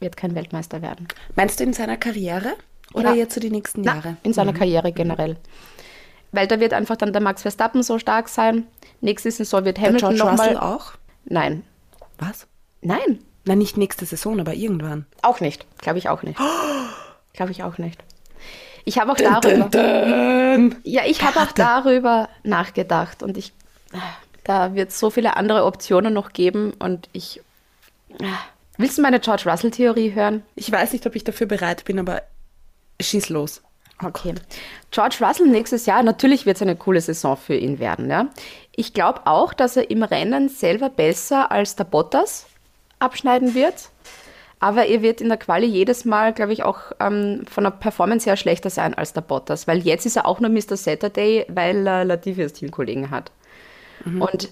wird 0.00 0.16
kein 0.16 0.34
Weltmeister 0.34 0.80
werden. 0.80 1.06
Meinst 1.36 1.60
du 1.60 1.64
in 1.64 1.72
seiner 1.72 1.96
Karriere 1.96 2.54
oder 2.94 3.10
Ja. 3.10 3.14
jetzt 3.16 3.34
so 3.34 3.40
die 3.40 3.50
nächsten 3.50 3.82
Na, 3.82 3.94
Jahre? 3.96 4.16
in 4.22 4.32
seiner 4.32 4.52
Karriere 4.52 4.92
generell. 4.92 5.36
Weil 6.30 6.46
da 6.46 6.60
wird 6.60 6.72
einfach 6.72 6.96
dann 6.96 7.12
der 7.12 7.20
Max 7.20 7.42
Verstappen 7.42 7.82
so 7.82 7.98
stark 7.98 8.28
sein. 8.28 8.66
Nächste 9.00 9.30
Saison 9.30 9.64
wird 9.64 9.76
Der 9.76 9.88
Hamilton 9.88 10.16
nochmal. 10.16 10.56
auch? 10.56 10.92
Nein. 11.26 11.62
Was? 12.18 12.46
Nein. 12.80 13.18
Na, 13.44 13.56
nicht 13.56 13.76
nächste 13.76 14.04
Saison, 14.04 14.40
aber 14.40 14.54
irgendwann. 14.54 15.06
Auch 15.22 15.40
nicht. 15.40 15.66
Glaube 15.78 15.98
ich 15.98 16.08
auch 16.08 16.22
nicht. 16.22 16.38
Glaube 17.32 17.50
ich 17.50 17.62
auch 17.62 17.78
nicht. 17.78 18.02
Ich 18.84 18.98
habe 18.98 19.12
auch 19.12 19.16
darüber. 19.16 20.76
Ja, 20.84 21.02
ich 21.06 21.22
habe 21.22 21.40
auch 21.40 21.52
darüber 21.52 22.28
nachgedacht 22.42 23.22
und 23.22 23.36
ich. 23.36 23.52
Da 24.44 24.74
wird 24.74 24.90
es 24.90 24.98
so 24.98 25.10
viele 25.10 25.36
andere 25.36 25.64
Optionen 25.64 26.12
noch 26.12 26.32
geben 26.32 26.72
und 26.78 27.08
ich. 27.12 27.40
Willst 28.76 28.98
du 28.98 29.02
meine 29.02 29.20
George 29.20 29.44
Russell-Theorie 29.46 30.14
hören? 30.14 30.42
Ich 30.56 30.70
weiß 30.70 30.92
nicht, 30.92 31.06
ob 31.06 31.14
ich 31.14 31.24
dafür 31.24 31.46
bereit 31.46 31.84
bin, 31.84 31.98
aber 31.98 32.22
schieß 33.00 33.28
los. 33.28 33.62
Okay. 34.02 34.34
George 34.90 35.18
Russell 35.20 35.46
nächstes 35.46 35.86
Jahr, 35.86 36.02
natürlich 36.02 36.44
wird 36.44 36.56
es 36.56 36.62
eine 36.62 36.74
coole 36.74 37.00
Saison 37.00 37.36
für 37.36 37.54
ihn 37.54 37.78
werden. 37.78 38.10
Ja? 38.10 38.26
Ich 38.74 38.94
glaube 38.94 39.26
auch, 39.26 39.54
dass 39.54 39.76
er 39.76 39.90
im 39.90 40.02
Rennen 40.02 40.48
selber 40.48 40.88
besser 40.88 41.52
als 41.52 41.76
der 41.76 41.84
Bottas 41.84 42.46
abschneiden 43.02 43.54
wird. 43.54 43.90
Aber 44.60 44.86
er 44.86 45.02
wird 45.02 45.20
in 45.20 45.28
der 45.28 45.38
Quali 45.38 45.66
jedes 45.66 46.04
Mal, 46.04 46.32
glaube 46.32 46.52
ich, 46.52 46.62
auch 46.62 46.92
ähm, 47.00 47.44
von 47.50 47.64
der 47.64 47.72
Performance 47.72 48.30
her 48.30 48.36
schlechter 48.36 48.70
sein 48.70 48.94
als 48.94 49.12
der 49.12 49.22
Bottas. 49.22 49.66
Weil 49.66 49.78
jetzt 49.80 50.06
ist 50.06 50.16
er 50.16 50.26
auch 50.26 50.38
nur 50.38 50.50
Mr. 50.50 50.76
Saturday, 50.76 51.44
weil 51.48 51.84
er 51.86 52.04
Latifi 52.04 52.42
als 52.42 52.52
Teamkollegen 52.52 53.10
hat. 53.10 53.32
Und 54.20 54.50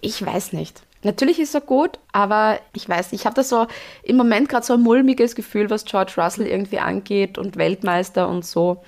ich 0.00 0.24
weiß 0.24 0.52
nicht. 0.52 0.82
Natürlich 1.02 1.38
ist 1.38 1.54
er 1.54 1.60
gut, 1.60 1.98
aber 2.12 2.58
ich 2.72 2.88
weiß 2.88 3.12
nicht. 3.12 3.20
Ich 3.20 3.26
habe 3.26 3.36
da 3.36 3.42
so 3.42 3.66
im 4.02 4.16
Moment 4.16 4.48
gerade 4.48 4.64
so 4.64 4.74
ein 4.74 4.80
mulmiges 4.80 5.34
Gefühl, 5.34 5.68
was 5.68 5.84
George 5.84 6.14
Russell 6.16 6.46
irgendwie 6.46 6.78
angeht 6.78 7.36
und 7.36 7.56
Weltmeister 7.56 8.28
und 8.28 8.44
so. 8.44 8.82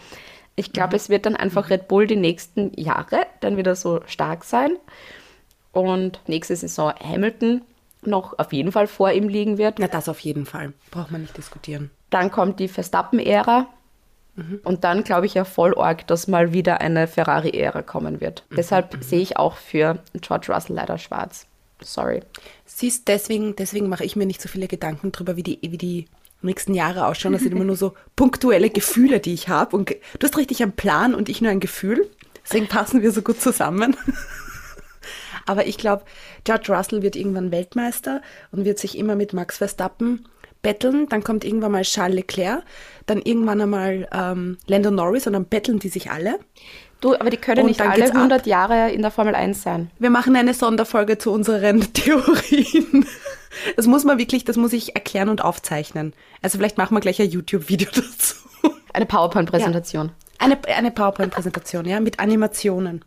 Ich 0.56 0.72
glaube, 0.72 0.96
es 0.96 1.10
wird 1.10 1.26
dann 1.26 1.36
einfach 1.36 1.68
Red 1.68 1.88
Bull 1.88 2.06
die 2.06 2.16
nächsten 2.16 2.72
Jahre 2.80 3.26
dann 3.40 3.58
wieder 3.58 3.76
so 3.76 4.00
stark 4.06 4.44
sein. 4.44 4.76
Und 5.72 6.20
nächste 6.26 6.56
Saison 6.56 6.94
Hamilton 6.98 7.60
noch 8.02 8.38
auf 8.38 8.52
jeden 8.52 8.72
Fall 8.72 8.86
vor 8.86 9.12
ihm 9.12 9.28
liegen 9.28 9.58
wird. 9.58 9.78
Na, 9.78 9.88
das 9.88 10.08
auf 10.08 10.20
jeden 10.20 10.46
Fall. 10.46 10.72
Braucht 10.90 11.10
man 11.10 11.22
nicht 11.22 11.36
diskutieren. 11.36 11.90
Dann 12.10 12.30
kommt 12.30 12.60
die 12.60 12.68
Verstappen-Ära. 12.68 13.66
Und 14.64 14.84
dann 14.84 15.02
glaube 15.02 15.24
ich 15.24 15.32
ja 15.32 15.44
voll 15.44 15.74
arg, 15.78 16.06
dass 16.08 16.28
mal 16.28 16.52
wieder 16.52 16.82
eine 16.82 17.06
Ferrari-Ära 17.06 17.80
kommen 17.80 18.20
wird. 18.20 18.44
Deshalb 18.54 18.98
sehe 19.02 19.20
ich 19.20 19.38
auch 19.38 19.56
für 19.56 19.98
George 20.20 20.52
Russell 20.52 20.76
leider 20.76 20.98
schwarz. 20.98 21.46
Sorry. 21.80 22.20
Siehst, 22.66 23.08
deswegen, 23.08 23.56
deswegen 23.56 23.88
mache 23.88 24.04
ich 24.04 24.14
mir 24.14 24.26
nicht 24.26 24.42
so 24.42 24.48
viele 24.48 24.68
Gedanken 24.68 25.10
drüber, 25.10 25.36
wie 25.36 25.42
die, 25.42 25.58
wie 25.62 25.78
die 25.78 26.06
nächsten 26.42 26.74
Jahre 26.74 27.06
ausschauen. 27.06 27.32
Das 27.32 27.42
sind 27.42 27.52
immer 27.52 27.64
nur 27.64 27.76
so 27.76 27.94
punktuelle 28.16 28.68
Gefühle, 28.68 29.20
die 29.20 29.32
ich 29.32 29.48
habe. 29.48 29.74
Und 29.74 29.90
du 29.90 30.26
hast 30.26 30.36
richtig 30.36 30.62
einen 30.62 30.72
Plan 30.72 31.14
und 31.14 31.30
ich 31.30 31.40
nur 31.40 31.50
ein 31.50 31.60
Gefühl. 31.60 32.06
Deswegen 32.44 32.68
passen 32.68 33.02
wir 33.02 33.12
so 33.12 33.22
gut 33.22 33.40
zusammen. 33.40 33.96
Aber 35.46 35.66
ich 35.66 35.78
glaube, 35.78 36.04
George 36.44 36.72
Russell 36.74 37.02
wird 37.02 37.16
irgendwann 37.16 37.50
Weltmeister 37.52 38.20
und 38.52 38.64
wird 38.64 38.78
sich 38.78 38.98
immer 38.98 39.14
mit 39.14 39.32
Max 39.32 39.58
Verstappen 39.58 40.28
betteln. 40.62 41.08
Dann 41.08 41.22
kommt 41.22 41.44
irgendwann 41.44 41.72
mal 41.72 41.82
Charles 41.82 42.16
Leclerc, 42.16 42.62
dann 43.06 43.22
irgendwann 43.22 43.60
einmal 43.60 44.08
ähm, 44.12 44.58
Lando 44.66 44.90
Norris 44.90 45.26
und 45.26 45.34
dann 45.34 45.44
betteln 45.44 45.78
die 45.78 45.88
sich 45.88 46.10
alle. 46.10 46.38
Du, 47.00 47.14
aber 47.14 47.30
die 47.30 47.36
können 47.36 47.60
Und 47.60 47.66
nicht 47.66 47.80
alle 47.80 47.94
geht's 47.94 48.10
ab. 48.10 48.16
100 48.16 48.46
Jahre 48.46 48.90
in 48.90 49.02
der 49.02 49.10
Formel 49.10 49.34
1 49.34 49.62
sein. 49.62 49.90
Wir 49.98 50.10
machen 50.10 50.34
eine 50.34 50.54
Sonderfolge 50.54 51.18
zu 51.18 51.30
unseren 51.30 51.80
Theorien. 51.92 53.06
Das 53.76 53.86
muss 53.86 54.04
man 54.04 54.18
wirklich, 54.18 54.44
das 54.44 54.56
muss 54.56 54.72
ich 54.72 54.94
erklären 54.94 55.28
und 55.28 55.44
aufzeichnen. 55.44 56.14
Also 56.42 56.58
vielleicht 56.58 56.78
machen 56.78 56.96
wir 56.96 57.00
gleich 57.00 57.20
ein 57.20 57.30
YouTube-Video 57.30 57.88
dazu. 57.94 58.36
Eine 58.92 59.06
PowerPoint-Präsentation. 59.06 60.10
Eine, 60.38 60.58
eine 60.66 60.90
PowerPoint-Präsentation, 60.90 61.84
ja, 61.84 62.00
mit 62.00 62.18
Animationen. 62.18 63.04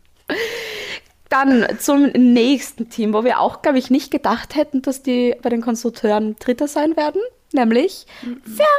Dann 1.30 1.78
zum 1.78 2.08
nächsten 2.08 2.90
Team, 2.90 3.14
wo 3.14 3.24
wir 3.24 3.40
auch, 3.40 3.62
glaube 3.62 3.78
ich, 3.78 3.88
nicht 3.88 4.10
gedacht 4.10 4.54
hätten, 4.56 4.82
dass 4.82 5.02
die 5.02 5.34
bei 5.40 5.48
den 5.48 5.62
Konstrukteuren 5.62 6.36
Dritter 6.40 6.68
sein 6.68 6.96
werden, 6.96 7.22
nämlich 7.52 8.06
Ferrari. 8.44 8.70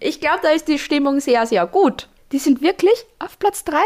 Ich 0.00 0.20
glaube, 0.20 0.40
da 0.42 0.50
ist 0.50 0.68
die 0.68 0.78
Stimmung 0.78 1.20
sehr, 1.20 1.46
sehr 1.46 1.64
gut. 1.66 2.08
Die 2.32 2.38
sind 2.38 2.60
wirklich 2.60 3.06
auf 3.18 3.38
Platz 3.38 3.64
3 3.64 3.78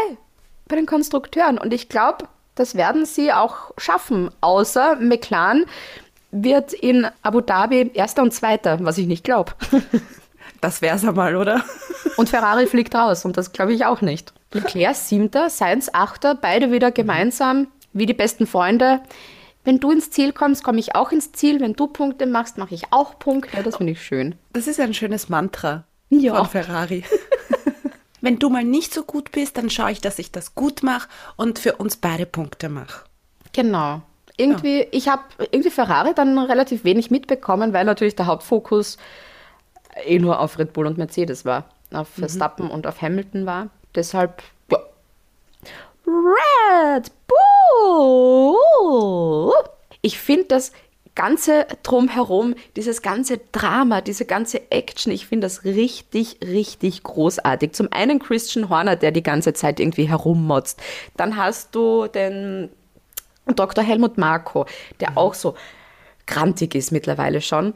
bei 0.67 0.75
den 0.75 0.85
Konstrukteuren 0.87 1.57
und 1.59 1.73
ich 1.73 1.89
glaube, 1.89 2.27
das 2.55 2.75
werden 2.75 3.05
sie 3.05 3.31
auch 3.31 3.71
schaffen, 3.77 4.31
außer 4.41 4.95
McLaren 4.95 5.65
wird 6.31 6.73
in 6.73 7.07
Abu 7.21 7.41
Dhabi 7.41 7.91
Erster 7.93 8.23
und 8.23 8.33
Zweiter, 8.33 8.79
was 8.81 8.97
ich 8.97 9.05
nicht 9.07 9.23
glaube. 9.23 9.53
Das 10.59 10.81
wär's 10.81 11.05
einmal, 11.05 11.35
oder? 11.35 11.63
Und 12.15 12.29
Ferrari 12.29 12.65
fliegt 12.65 12.95
raus 12.95 13.25
und 13.25 13.37
das 13.37 13.51
glaube 13.51 13.73
ich 13.73 13.85
auch 13.85 14.01
nicht. 14.01 14.33
Leclerc 14.53 14.95
siebter, 14.95 15.49
Sainz 15.49 15.89
achter, 15.93 16.35
beide 16.35 16.71
wieder 16.71 16.91
gemeinsam 16.91 17.67
wie 17.93 18.05
die 18.05 18.13
besten 18.13 18.47
Freunde. 18.47 19.01
Wenn 19.63 19.79
du 19.79 19.91
ins 19.91 20.11
Ziel 20.11 20.31
kommst, 20.31 20.63
komme 20.63 20.79
ich 20.79 20.95
auch 20.95 21.11
ins 21.11 21.33
Ziel. 21.33 21.59
Wenn 21.59 21.73
du 21.73 21.87
Punkte 21.87 22.25
machst, 22.25 22.57
mache 22.57 22.73
ich 22.73 22.83
auch 22.91 23.19
Punkte. 23.19 23.61
Das 23.63 23.77
finde 23.77 23.93
ich 23.93 24.01
schön. 24.01 24.35
Das 24.53 24.67
ist 24.67 24.79
ein 24.79 24.93
schönes 24.93 25.27
Mantra 25.29 25.83
Ja. 26.09 26.35
von 26.35 26.45
Ferrari. 26.47 27.03
Wenn 28.21 28.39
du 28.39 28.49
mal 28.49 28.63
nicht 28.63 28.93
so 28.93 29.03
gut 29.03 29.31
bist, 29.31 29.57
dann 29.57 29.69
schaue 29.69 29.91
ich, 29.91 30.01
dass 30.01 30.19
ich 30.19 30.31
das 30.31 30.55
gut 30.55 30.83
mache 30.83 31.07
und 31.35 31.59
für 31.59 31.75
uns 31.75 31.97
beide 31.97 32.25
Punkte 32.25 32.69
mache. 32.69 33.03
Genau. 33.53 34.01
Irgendwie, 34.37 34.87
ich 34.91 35.07
habe 35.07 35.23
irgendwie 35.51 35.69
Ferrari 35.69 36.13
dann 36.13 36.37
relativ 36.37 36.83
wenig 36.83 37.11
mitbekommen, 37.11 37.73
weil 37.73 37.85
natürlich 37.85 38.15
der 38.15 38.27
Hauptfokus 38.27 38.97
eh 40.05 40.19
nur 40.19 40.39
auf 40.39 40.57
Red 40.59 40.73
Bull 40.73 40.87
und 40.87 40.97
Mercedes 40.97 41.43
war. 41.43 41.65
Auf 41.91 42.07
Verstappen 42.09 42.69
und 42.69 42.85
auf 42.87 43.01
Hamilton 43.01 43.45
war. 43.45 43.69
Deshalb, 43.95 44.43
ja. 44.71 44.79
Red 46.05 47.11
Bull! 47.83 49.53
Ich 50.01 50.19
finde 50.19 50.45
das 50.45 50.71
ganze 51.17 51.65
drumherum, 51.81 52.53
dieses 52.75 53.01
ganze 53.01 53.39
Drama, 53.51 54.01
diese 54.01 54.25
ganze 54.25 54.71
Action, 54.71 55.11
ich 55.11 55.25
finde 55.25 55.47
das 55.47 55.65
richtig, 55.65 56.37
richtig 56.43 57.01
großartig. 57.01 57.73
Zum 57.73 57.91
einen 57.91 58.19
Christian 58.19 58.69
Horner, 58.69 58.95
der 58.95 59.11
die 59.11 59.23
ganze 59.23 59.53
Zeit 59.53 59.79
irgendwie 59.79 60.07
herummotzt. 60.07 60.79
Dann 61.17 61.35
hast 61.35 61.73
du 61.73 62.07
den 62.07 62.69
Dr. 63.47 63.83
Helmut 63.83 64.19
Marko, 64.19 64.67
der 64.99 65.17
auch 65.17 65.33
so 65.33 65.55
grantig 66.27 66.75
ist 66.75 66.91
mittlerweile 66.91 67.41
schon. 67.41 67.73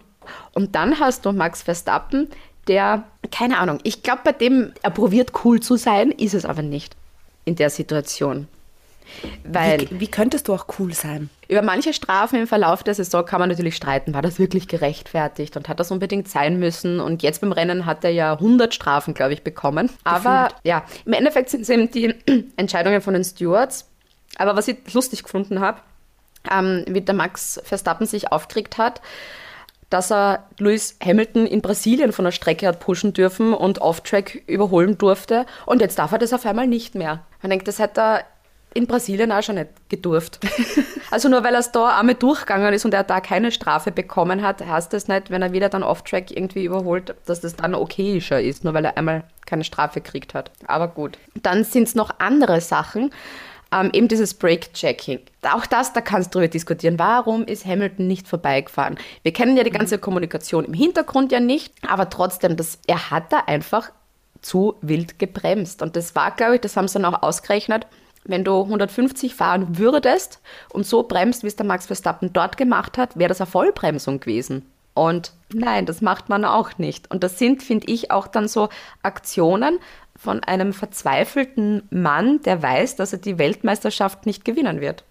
Und 0.54 0.76
dann 0.76 1.00
hast 1.00 1.26
du 1.26 1.32
Max 1.32 1.64
Verstappen, 1.64 2.30
der, 2.68 3.04
keine 3.32 3.58
Ahnung, 3.58 3.80
ich 3.84 4.04
glaube, 4.04 4.22
bei 4.24 4.32
dem 4.32 4.74
er 4.82 4.92
probiert 4.92 5.32
cool 5.44 5.60
zu 5.60 5.76
sein, 5.76 6.12
ist 6.12 6.34
es 6.34 6.46
aber 6.46 6.62
nicht 6.62 6.96
in 7.46 7.56
der 7.56 7.70
Situation. 7.70 8.48
Weil 9.44 9.90
Wie, 9.90 10.02
wie 10.02 10.08
könntest 10.08 10.48
du 10.48 10.54
auch 10.54 10.68
cool 10.80 10.94
sein? 10.94 11.30
über 11.52 11.62
manche 11.62 11.92
Strafen 11.92 12.40
im 12.40 12.48
Verlauf 12.48 12.82
der 12.82 12.94
Saison 12.94 13.26
kann 13.26 13.42
man 13.42 13.50
natürlich 13.50 13.76
streiten. 13.76 14.14
War 14.14 14.22
das 14.22 14.40
wirklich 14.40 14.70
gerechtfertigt 14.70 15.58
und 15.58 15.68
hat 15.68 15.82
das 15.82 15.92
unbedingt 15.92 16.30
sein 16.30 16.60
müssen? 16.60 17.02
Und 17.02 17.24
jetzt 17.24 17.42
beim 17.42 17.52
Rennen 17.52 17.86
hat 17.86 18.06
er 18.06 18.10
ja 18.12 18.32
100 18.32 18.74
Strafen, 18.74 19.14
glaube 19.14 19.34
ich, 19.34 19.44
bekommen. 19.44 19.90
Aber 20.06 20.48
ja, 20.64 20.86
im 21.04 21.12
Endeffekt 21.12 21.50
sind 21.50 21.64
es 21.64 21.70
eben 21.70 21.92
die 21.92 22.16
Entscheidungen 22.56 23.02
von 23.02 23.14
den 23.14 23.26
Stewards. 23.26 23.90
Aber 24.38 24.56
was 24.56 24.70
ich 24.70 24.78
lustig 24.94 25.24
gefunden 25.24 25.60
habe, 25.60 25.82
ähm, 26.50 26.86
wie 26.88 27.02
der 27.02 27.16
Max 27.16 27.60
Verstappen 27.66 28.08
sich 28.08 28.32
aufgeregt 28.32 28.78
hat, 28.78 29.02
dass 29.92 30.12
er 30.12 30.48
Lewis 30.58 30.98
Hamilton 31.04 31.46
in 31.46 31.62
Brasilien 31.62 32.14
von 32.14 32.26
der 32.26 32.32
Strecke 32.32 32.66
hat 32.66 32.80
pushen 32.80 33.14
dürfen 33.14 33.54
und 33.54 33.80
Off-Track 33.80 34.42
überholen 34.48 34.98
durfte. 34.98 35.46
Und 35.68 35.82
jetzt 35.82 36.00
darf 36.00 36.12
er 36.14 36.18
das 36.18 36.34
auf 36.34 36.46
einmal 36.46 36.66
nicht 36.66 36.96
mehr. 36.96 37.26
Man 37.44 37.52
denkt, 37.52 37.68
das 37.68 37.78
hätte 37.78 38.02
er 38.02 38.24
in 38.74 38.88
Brasilien 38.88 39.34
auch 39.34 39.44
schon 39.44 39.56
nicht 39.56 39.70
gedurft. 39.90 40.40
also 41.12 41.28
nur 41.28 41.44
weil 41.44 41.54
er 41.54 41.60
es 41.60 41.74
da 41.74 42.00
einmal 42.00 42.16
durchgegangen 42.16 42.74
ist 42.74 42.86
und 42.86 42.94
er 42.94 43.04
da 43.04 43.20
keine 43.20 43.52
Strafe 43.52 43.92
bekommen 43.92 44.42
hat, 44.42 44.66
heißt 44.66 44.94
das 44.94 45.10
nicht, 45.10 45.30
wenn 45.30 45.42
er 45.42 45.52
wieder 45.52 45.68
dann 45.68 45.84
Off-Track 45.84 46.32
irgendwie 46.32 46.64
überholt, 46.64 47.14
dass 47.26 47.42
das 47.42 47.58
dann 47.58 47.76
okayischer 47.76 48.42
ist, 48.42 48.64
nur 48.64 48.74
weil 48.74 48.86
er 48.86 48.98
einmal 48.98 49.26
keine 49.46 49.66
Strafe 49.66 50.00
gekriegt 50.00 50.34
hat. 50.34 50.52
Aber 50.68 50.88
gut. 50.88 51.18
Dann 51.36 51.66
sind 51.66 51.90
es 51.90 51.96
noch 51.96 52.12
andere 52.20 52.62
Sachen. 52.62 53.12
Ähm, 53.74 53.90
eben 53.94 54.08
dieses 54.08 54.34
Break-Checking. 54.34 55.20
Auch 55.44 55.66
das, 55.66 55.94
da 55.94 56.02
kannst 56.02 56.36
du 56.36 56.40
darüber 56.40 56.52
diskutieren. 56.52 57.00
Warum 57.00 57.46
ist 57.46 57.66
Hamilton 57.66 58.08
nicht 58.08 58.28
vorbeigefahren? 58.28 58.98
Wir 59.24 59.32
kennen 59.32 59.56
ja 59.56 59.64
die 59.64 59.72
ganze 59.72 59.98
Kommunikation 59.98 60.66
im 60.66 60.74
Hintergrund 60.74 61.32
ja 61.32 61.40
nicht, 61.40 61.74
aber 61.88 62.10
trotzdem, 62.10 62.58
das, 62.58 62.80
er 62.88 63.12
hat 63.12 63.32
da 63.32 63.44
einfach 63.48 63.92
zu 64.42 64.76
wild 64.82 65.20
gebremst. 65.20 65.82
Und 65.82 65.96
das 65.96 66.16
war, 66.16 66.32
glaube 66.32 66.56
ich, 66.56 66.62
das 66.62 66.76
haben 66.76 66.88
sie 66.88 67.00
dann 67.00 67.14
auch 67.14 67.24
ausgerechnet, 67.24 67.88
wenn 68.24 68.44
du 68.44 68.62
150 68.62 69.34
fahren 69.34 69.78
würdest 69.78 70.42
und 70.70 70.86
so 70.86 71.04
bremst, 71.04 71.44
wie 71.44 71.48
es 71.48 71.56
der 71.56 71.66
Max 71.66 71.88
Verstappen 71.88 72.34
dort 72.34 72.58
gemacht 72.58 72.98
hat, 72.98 73.18
wäre 73.18 73.30
das 73.30 73.42
eine 73.42 73.50
Vollbremsung 73.50 74.20
gewesen. 74.20 74.66
Und 74.94 75.32
nein, 75.54 75.86
das 75.86 76.02
macht 76.02 76.30
man 76.30 76.44
auch 76.44 76.78
nicht. 76.78 77.10
Und 77.10 77.24
das 77.24 77.40
sind, 77.40 77.64
finde 77.64 77.88
ich, 77.88 78.12
auch 78.12 78.28
dann 78.28 78.48
so 78.48 78.70
Aktionen 79.04 79.80
von 80.22 80.44
einem 80.44 80.72
verzweifelten 80.72 81.82
Mann, 81.90 82.44
der 82.44 82.62
weiß, 82.62 82.96
dass 82.96 83.12
er 83.12 83.18
die 83.18 83.40
Weltmeisterschaft 83.40 84.28
nicht 84.28 84.46
gewinnen 84.46 84.80
wird. 84.80 85.04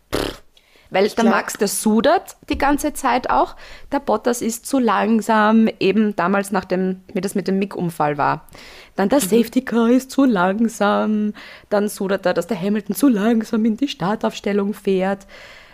Weil 0.90 1.08
der 1.08 1.24
glaub- 1.24 1.34
Max, 1.34 1.54
der 1.54 1.66
sudert 1.66 2.36
die 2.48 2.58
ganze 2.58 2.92
Zeit 2.92 3.28
auch. 3.28 3.56
Der 3.90 3.98
Bottas 3.98 4.40
ist 4.40 4.66
zu 4.66 4.78
langsam, 4.78 5.68
eben 5.80 6.14
damals 6.14 6.52
nachdem, 6.52 7.00
wie 7.12 7.20
das 7.20 7.34
mit 7.34 7.48
dem 7.48 7.58
Mick-Unfall 7.58 8.18
war. 8.18 8.46
Dann 8.94 9.08
der 9.08 9.20
Safety 9.20 9.62
Car 9.64 9.90
ist 9.90 10.12
zu 10.12 10.24
langsam. 10.24 11.32
Dann 11.70 11.88
sudert 11.88 12.24
er, 12.24 12.34
dass 12.34 12.46
der 12.46 12.60
Hamilton 12.60 12.94
zu 12.94 13.08
langsam 13.08 13.64
in 13.64 13.76
die 13.76 13.88
Startaufstellung 13.88 14.74
fährt. 14.74 15.26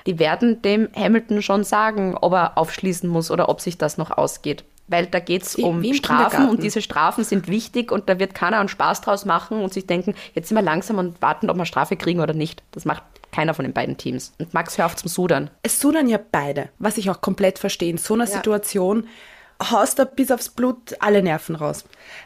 Die 0.07 0.19
werden 0.19 0.63
dem 0.63 0.89
Hamilton 0.97 1.43
schon 1.43 1.63
sagen, 1.63 2.17
ob 2.19 2.33
er 2.33 2.57
aufschließen 2.57 3.09
muss 3.09 3.31
oder 3.31 3.51
ob 3.51 3.61
sich 3.61 3.77
das 3.77 3.99
noch 3.99 4.17
ausgeht. 4.17 4.65
Weil 4.89 5.07
da 5.07 5.19
geht 5.19 5.43
es 5.43 5.57
um 5.57 5.83
Strafen 5.95 6.49
und 6.49 6.63
diese 6.63 6.81
Strafen 6.81 7.25
sind 7.25 7.49
wichtig 7.49 7.91
und 7.91 8.09
da 8.09 8.19
wird 8.21 8.35
keiner 8.35 8.61
einen 8.61 8.69
Spaß 8.69 9.01
draus 9.01 9.25
machen 9.25 9.61
und 9.61 9.73
sich 9.73 9.87
denken, 9.87 10.15
jetzt 10.35 10.49
sind 10.49 10.57
wir 10.57 10.63
langsam 10.63 10.99
und 10.99 11.21
warten, 11.21 11.51
ob 11.51 11.57
wir 11.57 11.67
Strafe 11.67 11.97
kriegen 11.97 12.21
oder 12.21 12.35
nicht. 12.35 12.63
Das 12.71 12.85
macht 12.85 13.03
keiner 13.33 13.55
von 13.55 13.65
den 13.65 13.73
beiden 13.73 13.97
Teams. 13.97 14.33
Und 14.39 14.55
Max, 14.55 14.79
hör 14.79 14.87
auf 14.87 14.97
zum 14.97 15.09
Sudern. 15.09 15.51
Es 15.63 15.81
sudern 15.81 16.09
ja 16.09 16.19
beide, 16.19 16.69
was 16.79 16.99
ich 16.99 17.11
auch 17.11 17.21
komplett 17.21 17.59
verstehe. 17.59 17.91
In 17.91 17.99
so 17.99 18.15
einer 18.15 18.27
Situation 18.27 19.09
haust 19.63 19.99
du 19.99 20.07
bis 20.07 20.31
aufs 20.31 20.51
Blut 20.51 20.97
alle 21.01 21.23
Nerven 21.23 21.57
raus. 21.57 21.85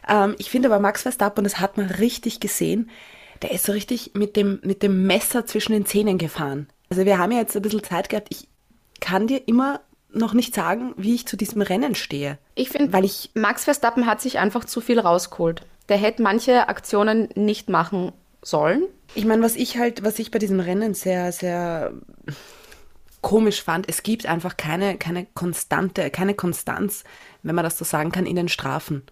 Ähm, 0.09 0.35
ich 0.39 0.51
finde 0.51 0.69
aber 0.69 0.81
Max 0.81 1.03
Verstappen, 1.03 1.45
das 1.45 1.61
hat 1.61 1.77
man 1.77 1.87
richtig 1.87 2.41
gesehen, 2.41 2.91
der 3.43 3.53
ist 3.53 3.65
so 3.65 3.73
richtig 3.73 4.13
mit 4.15 4.37
dem, 4.37 4.61
mit 4.63 4.83
dem 4.83 5.07
Messer 5.07 5.47
zwischen 5.47 5.73
den 5.73 5.87
Zähnen 5.87 6.19
gefahren. 6.19 6.69
Also 6.91 7.05
wir 7.05 7.19
haben 7.19 7.33
ja 7.33 7.39
jetzt 7.39 7.57
ein 7.57 7.63
bisschen 7.63 7.83
Zeit 7.83 8.09
gehabt. 8.09 8.29
Ich 8.31 8.49
kann 9.01 9.27
dir 9.27 9.49
immer 9.49 9.81
noch 10.13 10.33
nicht 10.35 10.55
sagen, 10.55 10.93
wie 10.97 11.15
ich 11.15 11.27
zu 11.27 11.37
diesem 11.37 11.63
Rennen 11.63 11.95
stehe. 11.95 12.39
Ich 12.55 12.69
finde, 12.71 12.93
Weil 12.93 13.05
ich- 13.05 13.31
Max 13.35 13.65
Verstappen 13.65 14.07
hat 14.07 14.21
sich 14.21 14.39
einfach 14.39 14.65
zu 14.65 14.81
viel 14.81 14.99
rausgeholt. 14.99 15.63
Der 15.89 15.97
hätte 15.97 16.23
manche 16.23 16.69
Aktionen 16.69 17.29
nicht 17.35 17.69
machen 17.69 18.13
sollen. 18.43 18.85
Ich 19.15 19.25
meine, 19.25 19.43
was 19.43 19.57
ich 19.57 19.77
halt, 19.79 20.05
was 20.05 20.19
ich 20.19 20.31
bei 20.31 20.39
diesem 20.39 20.61
Rennen 20.61 20.95
sehr, 20.95 21.33
sehr 21.33 21.93
komisch 23.23 23.63
fand, 23.63 23.89
es 23.89 24.03
gibt 24.03 24.27
einfach 24.27 24.57
keine, 24.57 24.97
keine 24.97 25.27
Konstante, 25.35 26.11
keine 26.11 26.35
Konstanz, 26.35 27.05
wenn 27.43 27.55
man 27.55 27.65
das 27.65 27.77
so 27.77 27.85
sagen 27.85 28.13
kann, 28.13 28.27
in 28.27 28.37
den 28.37 28.49
Strafen. 28.49 29.03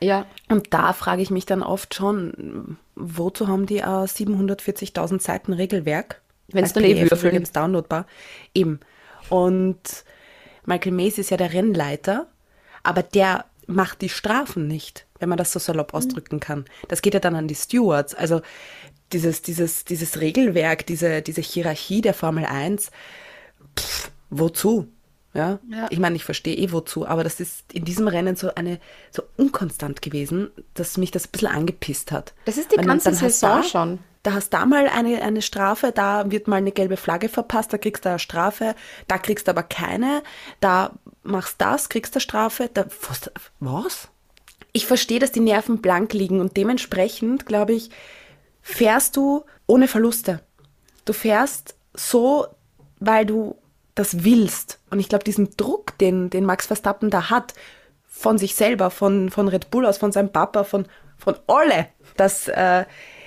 Ja. 0.00 0.26
Und 0.48 0.72
da 0.72 0.92
frage 0.92 1.22
ich 1.22 1.30
mich 1.30 1.44
dann 1.44 1.62
oft 1.62 1.94
schon, 1.94 2.78
wozu 2.94 3.48
haben 3.48 3.66
die 3.66 3.78
äh, 3.78 3.82
740.000 4.06 5.20
Seiten 5.20 5.52
Regelwerk? 5.52 6.20
Wenn's 6.48 6.68
Als 6.68 6.72
dann 6.74 6.84
eh 6.84 6.94
PDF 6.94 7.22
würfeln. 7.22 7.44
downloadbar. 7.52 8.06
Eben. 8.54 8.80
Und 9.28 9.80
Michael 10.68 10.92
Mace 10.92 11.18
ist 11.18 11.30
ja 11.30 11.38
der 11.38 11.54
Rennleiter, 11.54 12.26
aber 12.82 13.02
der 13.02 13.46
macht 13.66 14.02
die 14.02 14.10
Strafen 14.10 14.68
nicht, 14.68 15.06
wenn 15.18 15.30
man 15.30 15.38
das 15.38 15.50
so 15.50 15.58
salopp 15.58 15.94
ausdrücken 15.94 16.40
kann. 16.40 16.66
Das 16.88 17.00
geht 17.00 17.14
ja 17.14 17.20
dann 17.20 17.34
an 17.34 17.48
die 17.48 17.54
Stewards. 17.54 18.14
Also 18.14 18.42
dieses, 19.12 19.40
dieses, 19.40 19.86
dieses 19.86 20.20
Regelwerk, 20.20 20.86
diese, 20.86 21.22
diese 21.22 21.40
Hierarchie 21.40 22.02
der 22.02 22.12
Formel 22.12 22.44
1, 22.44 22.90
pff, 23.78 24.10
wozu? 24.28 24.88
Ja? 25.34 25.58
Ja. 25.70 25.86
Ich 25.90 25.98
meine, 25.98 26.16
ich 26.16 26.24
verstehe 26.24 26.56
eh 26.56 26.72
wozu, 26.72 27.06
aber 27.06 27.22
das 27.22 27.40
ist 27.40 27.72
in 27.72 27.84
diesem 27.84 28.08
Rennen 28.08 28.36
so 28.36 28.54
eine 28.54 28.80
so 29.10 29.22
unkonstant 29.36 30.02
gewesen, 30.02 30.50
dass 30.74 30.96
mich 30.96 31.10
das 31.10 31.26
ein 31.26 31.30
bisschen 31.32 31.48
angepisst 31.48 32.12
hat. 32.12 32.34
Das 32.44 32.56
ist 32.56 32.72
die 32.72 32.78
Weil 32.78 32.86
ganze 32.86 33.14
Saison 33.14 33.62
da, 33.62 33.62
schon. 33.62 33.98
Da 34.22 34.32
hast 34.32 34.50
da 34.50 34.66
mal 34.66 34.88
eine, 34.88 35.22
eine 35.22 35.42
Strafe, 35.42 35.92
da 35.92 36.30
wird 36.30 36.48
mal 36.48 36.56
eine 36.56 36.72
gelbe 36.72 36.96
Flagge 36.96 37.28
verpasst, 37.28 37.72
da 37.72 37.78
kriegst 37.78 38.04
du 38.04 38.08
eine 38.08 38.18
Strafe, 38.18 38.74
da 39.06 39.18
kriegst 39.18 39.46
du 39.46 39.50
aber 39.50 39.62
keine, 39.62 40.22
da 40.60 40.92
machst 41.22 41.56
das, 41.58 41.88
kriegst 41.88 42.16
du 42.16 42.20
Strafe, 42.20 42.70
da 42.72 42.86
was? 43.08 43.30
was? 43.60 44.08
Ich 44.72 44.86
verstehe, 44.86 45.18
dass 45.18 45.32
die 45.32 45.40
Nerven 45.40 45.80
blank 45.80 46.12
liegen 46.14 46.40
und 46.40 46.56
dementsprechend, 46.56 47.46
glaube 47.46 47.74
ich, 47.74 47.90
fährst 48.60 49.16
du 49.16 49.44
ohne 49.66 49.88
Verluste. 49.88 50.40
Du 51.04 51.12
fährst 51.12 51.74
so, 51.94 52.46
weil 52.98 53.24
du 53.24 53.56
das 53.98 54.24
willst. 54.24 54.78
Und 54.90 55.00
ich 55.00 55.08
glaube, 55.08 55.24
diesen 55.24 55.56
Druck, 55.56 55.98
den, 55.98 56.30
den 56.30 56.44
Max 56.44 56.66
Verstappen 56.66 57.10
da 57.10 57.30
hat, 57.30 57.54
von 58.06 58.38
sich 58.38 58.54
selber, 58.54 58.90
von, 58.90 59.30
von 59.30 59.48
Red 59.48 59.70
Bull 59.70 59.86
aus, 59.86 59.98
von 59.98 60.12
seinem 60.12 60.30
Papa, 60.30 60.64
von, 60.64 60.86
von 61.16 61.36
alle, 61.46 61.88
das 62.16 62.48
äh, 62.48 62.84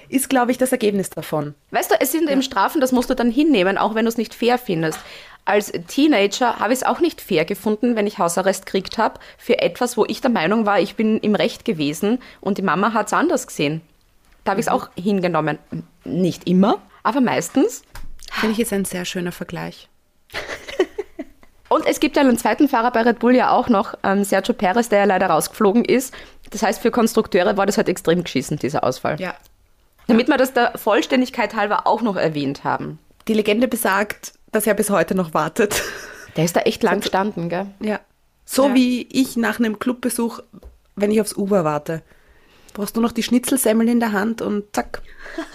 ist, 0.09 0.29
glaube 0.29 0.51
ich, 0.51 0.57
das 0.57 0.71
Ergebnis 0.71 1.09
davon. 1.09 1.55
Weißt 1.71 1.91
du, 1.91 1.95
es 1.99 2.11
sind 2.11 2.29
eben 2.29 2.41
Strafen, 2.41 2.81
das 2.81 2.91
musst 2.91 3.09
du 3.09 3.15
dann 3.15 3.31
hinnehmen, 3.31 3.77
auch 3.77 3.95
wenn 3.95 4.05
du 4.05 4.09
es 4.09 4.17
nicht 4.17 4.33
fair 4.33 4.57
findest. 4.57 4.99
Als 5.43 5.71
Teenager 5.87 6.59
habe 6.59 6.73
ich 6.73 6.79
es 6.79 6.85
auch 6.85 6.99
nicht 6.99 7.19
fair 7.19 7.45
gefunden, 7.45 7.95
wenn 7.95 8.07
ich 8.07 8.19
Hausarrest 8.19 8.65
gekriegt 8.65 8.97
habe 8.97 9.19
für 9.37 9.59
etwas, 9.59 9.97
wo 9.97 10.05
ich 10.05 10.21
der 10.21 10.29
Meinung 10.29 10.65
war, 10.65 10.79
ich 10.79 10.95
bin 10.95 11.17
im 11.19 11.35
Recht 11.35 11.65
gewesen 11.65 12.19
und 12.41 12.57
die 12.57 12.63
Mama 12.63 12.93
hat 12.93 13.07
es 13.07 13.13
anders 13.13 13.47
gesehen. 13.47 13.81
Da 14.43 14.51
habe 14.51 14.61
ich 14.61 14.67
es 14.67 14.71
auch 14.71 14.89
hingenommen. 14.95 15.57
Nicht 16.03 16.47
immer, 16.47 16.81
aber 17.03 17.21
meistens. 17.21 17.83
Finde 18.31 18.53
ich 18.53 18.59
ist 18.59 18.73
ein 18.73 18.85
sehr 18.85 19.05
schöner 19.05 19.31
Vergleich. 19.31 19.89
Und 21.69 21.85
es 21.85 21.99
gibt 22.01 22.17
ja 22.17 22.21
einen 22.21 22.37
zweiten 22.37 22.67
Fahrer 22.67 22.91
bei 22.91 23.01
Red 23.01 23.19
Bull 23.19 23.33
ja 23.35 23.51
auch 23.51 23.69
noch, 23.69 23.93
ähm, 24.03 24.23
Sergio 24.25 24.53
Perez, 24.53 24.89
der 24.89 24.99
ja 24.99 25.05
leider 25.05 25.27
rausgeflogen 25.27 25.85
ist. 25.85 26.13
Das 26.49 26.63
heißt, 26.63 26.81
für 26.81 26.91
Konstrukteure 26.91 27.55
war 27.55 27.65
das 27.65 27.77
halt 27.77 27.87
extrem 27.87 28.23
geschissen, 28.23 28.57
dieser 28.57 28.83
Ausfall. 28.83 29.19
Ja. 29.21 29.35
Damit 30.07 30.27
wir 30.27 30.35
das 30.35 30.51
der 30.51 30.77
Vollständigkeit 30.77 31.55
halber 31.55 31.87
auch 31.87 32.01
noch 32.01 32.17
erwähnt 32.17 32.65
haben. 32.65 32.99
Die 33.29 33.33
Legende 33.33 33.69
besagt, 33.69 34.33
dass 34.51 34.67
er 34.67 34.73
bis 34.73 34.89
heute 34.89 35.15
noch 35.15 35.33
wartet. 35.33 35.81
Der 36.35 36.43
ist 36.45 36.55
da 36.55 36.61
echt 36.61 36.81
lang 36.83 36.99
gestanden, 37.01 37.47
gell? 37.49 37.67
Ja. 37.81 37.99
So 38.45 38.67
Ja. 38.69 38.73
wie 38.75 39.07
ich 39.11 39.37
nach 39.37 39.59
einem 39.59 39.79
Clubbesuch, 39.79 40.39
wenn 40.95 41.11
ich 41.11 41.21
aufs 41.21 41.33
Uber 41.33 41.63
warte. 41.63 42.01
Brauchst 42.73 42.95
du 42.97 43.01
noch 43.01 43.11
die 43.11 43.23
Schnitzelsemmel 43.23 43.87
in 43.87 43.99
der 43.99 44.11
Hand 44.13 44.41
und 44.41 44.73
zack, 44.75 45.01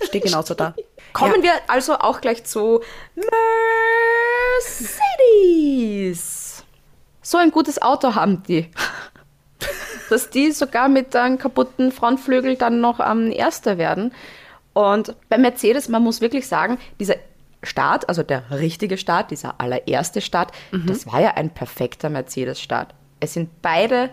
steh 0.05 0.21
genauso 0.21 0.55
da. 0.55 0.75
Kommen 1.13 1.43
wir 1.43 1.53
also 1.67 1.95
auch 1.99 2.21
gleich 2.21 2.45
zu 2.45 2.81
Mercedes. 4.57 6.65
So 7.23 7.39
ein 7.39 7.51
gutes 7.51 7.83
Auto 7.83 8.15
haben 8.15 8.43
die. 8.45 8.71
Dass 10.11 10.31
die 10.31 10.53
sogar 10.53 10.89
mit 10.89 11.17
einem 11.17 11.39
kaputten 11.39 11.91
Frontflügel 11.91 12.57
dann 12.57 12.81
noch 12.81 13.01
am 13.01 13.31
Erster 13.31 13.79
werden. 13.79 14.13
Und 14.73 15.17
bei 15.29 15.39
Mercedes, 15.39 15.89
man 15.89 16.03
muss 16.03 16.21
wirklich 16.21 16.47
sagen, 16.47 16.79
dieser 17.01 17.17
Start, 17.63 18.09
also 18.09 18.23
der 18.23 18.51
richtige 18.51 18.99
Start, 18.99 19.31
dieser 19.31 19.61
allererste 19.61 20.21
Start, 20.21 20.53
das 20.87 21.07
war 21.07 21.21
ja 21.21 21.35
ein 21.35 21.51
perfekter 21.51 22.11
Mercedes-Start. 22.11 22.95
Es 23.19 23.33
sind 23.33 23.63
beide 23.63 24.11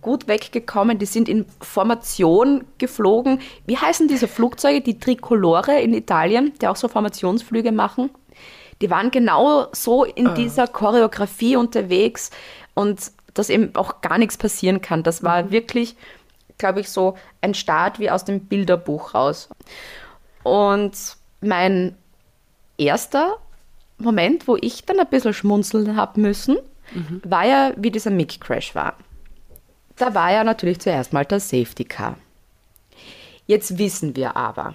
gut 0.00 0.26
weggekommen. 0.26 0.98
Die 0.98 1.06
sind 1.06 1.28
in 1.28 1.46
Formation 1.60 2.64
geflogen. 2.78 3.40
Wie 3.66 3.76
heißen 3.76 4.08
diese 4.08 4.26
Flugzeuge? 4.26 4.80
Die 4.80 4.98
Tricolore 4.98 5.80
in 5.80 5.94
Italien, 5.94 6.52
die 6.60 6.66
auch 6.66 6.76
so 6.76 6.88
Formationsflüge 6.88 7.70
machen. 7.70 8.10
Die 8.82 8.90
waren 8.90 9.10
genau 9.10 9.68
so 9.72 10.04
in 10.04 10.34
dieser 10.34 10.66
Choreografie 10.66 11.56
unterwegs 11.56 12.30
und 12.74 13.12
dass 13.32 13.48
eben 13.48 13.74
auch 13.76 14.00
gar 14.02 14.18
nichts 14.18 14.36
passieren 14.36 14.82
kann. 14.82 15.02
Das 15.02 15.22
war 15.22 15.50
wirklich, 15.50 15.96
glaube 16.58 16.80
ich, 16.80 16.90
so 16.90 17.16
ein 17.40 17.54
Start 17.54 17.98
wie 17.98 18.10
aus 18.10 18.24
dem 18.24 18.46
Bilderbuch 18.46 19.14
raus. 19.14 19.48
Und 20.42 21.16
mein 21.40 21.96
erster 22.76 23.38
Moment, 23.98 24.48
wo 24.48 24.56
ich 24.60 24.84
dann 24.84 24.98
ein 24.98 25.08
bisschen 25.08 25.32
schmunzeln 25.32 25.96
habe 25.96 26.20
müssen, 26.20 26.58
war 27.24 27.46
ja, 27.46 27.72
wie 27.76 27.90
dieser 27.90 28.10
Mick-Crash 28.10 28.74
war. 28.74 28.96
Da 29.96 30.14
war 30.14 30.32
ja 30.32 30.44
natürlich 30.44 30.80
zuerst 30.80 31.12
mal 31.12 31.24
das 31.24 31.48
Safety 31.48 31.84
Car. 31.84 32.16
Jetzt 33.46 33.78
wissen 33.78 34.16
wir 34.16 34.36
aber, 34.36 34.74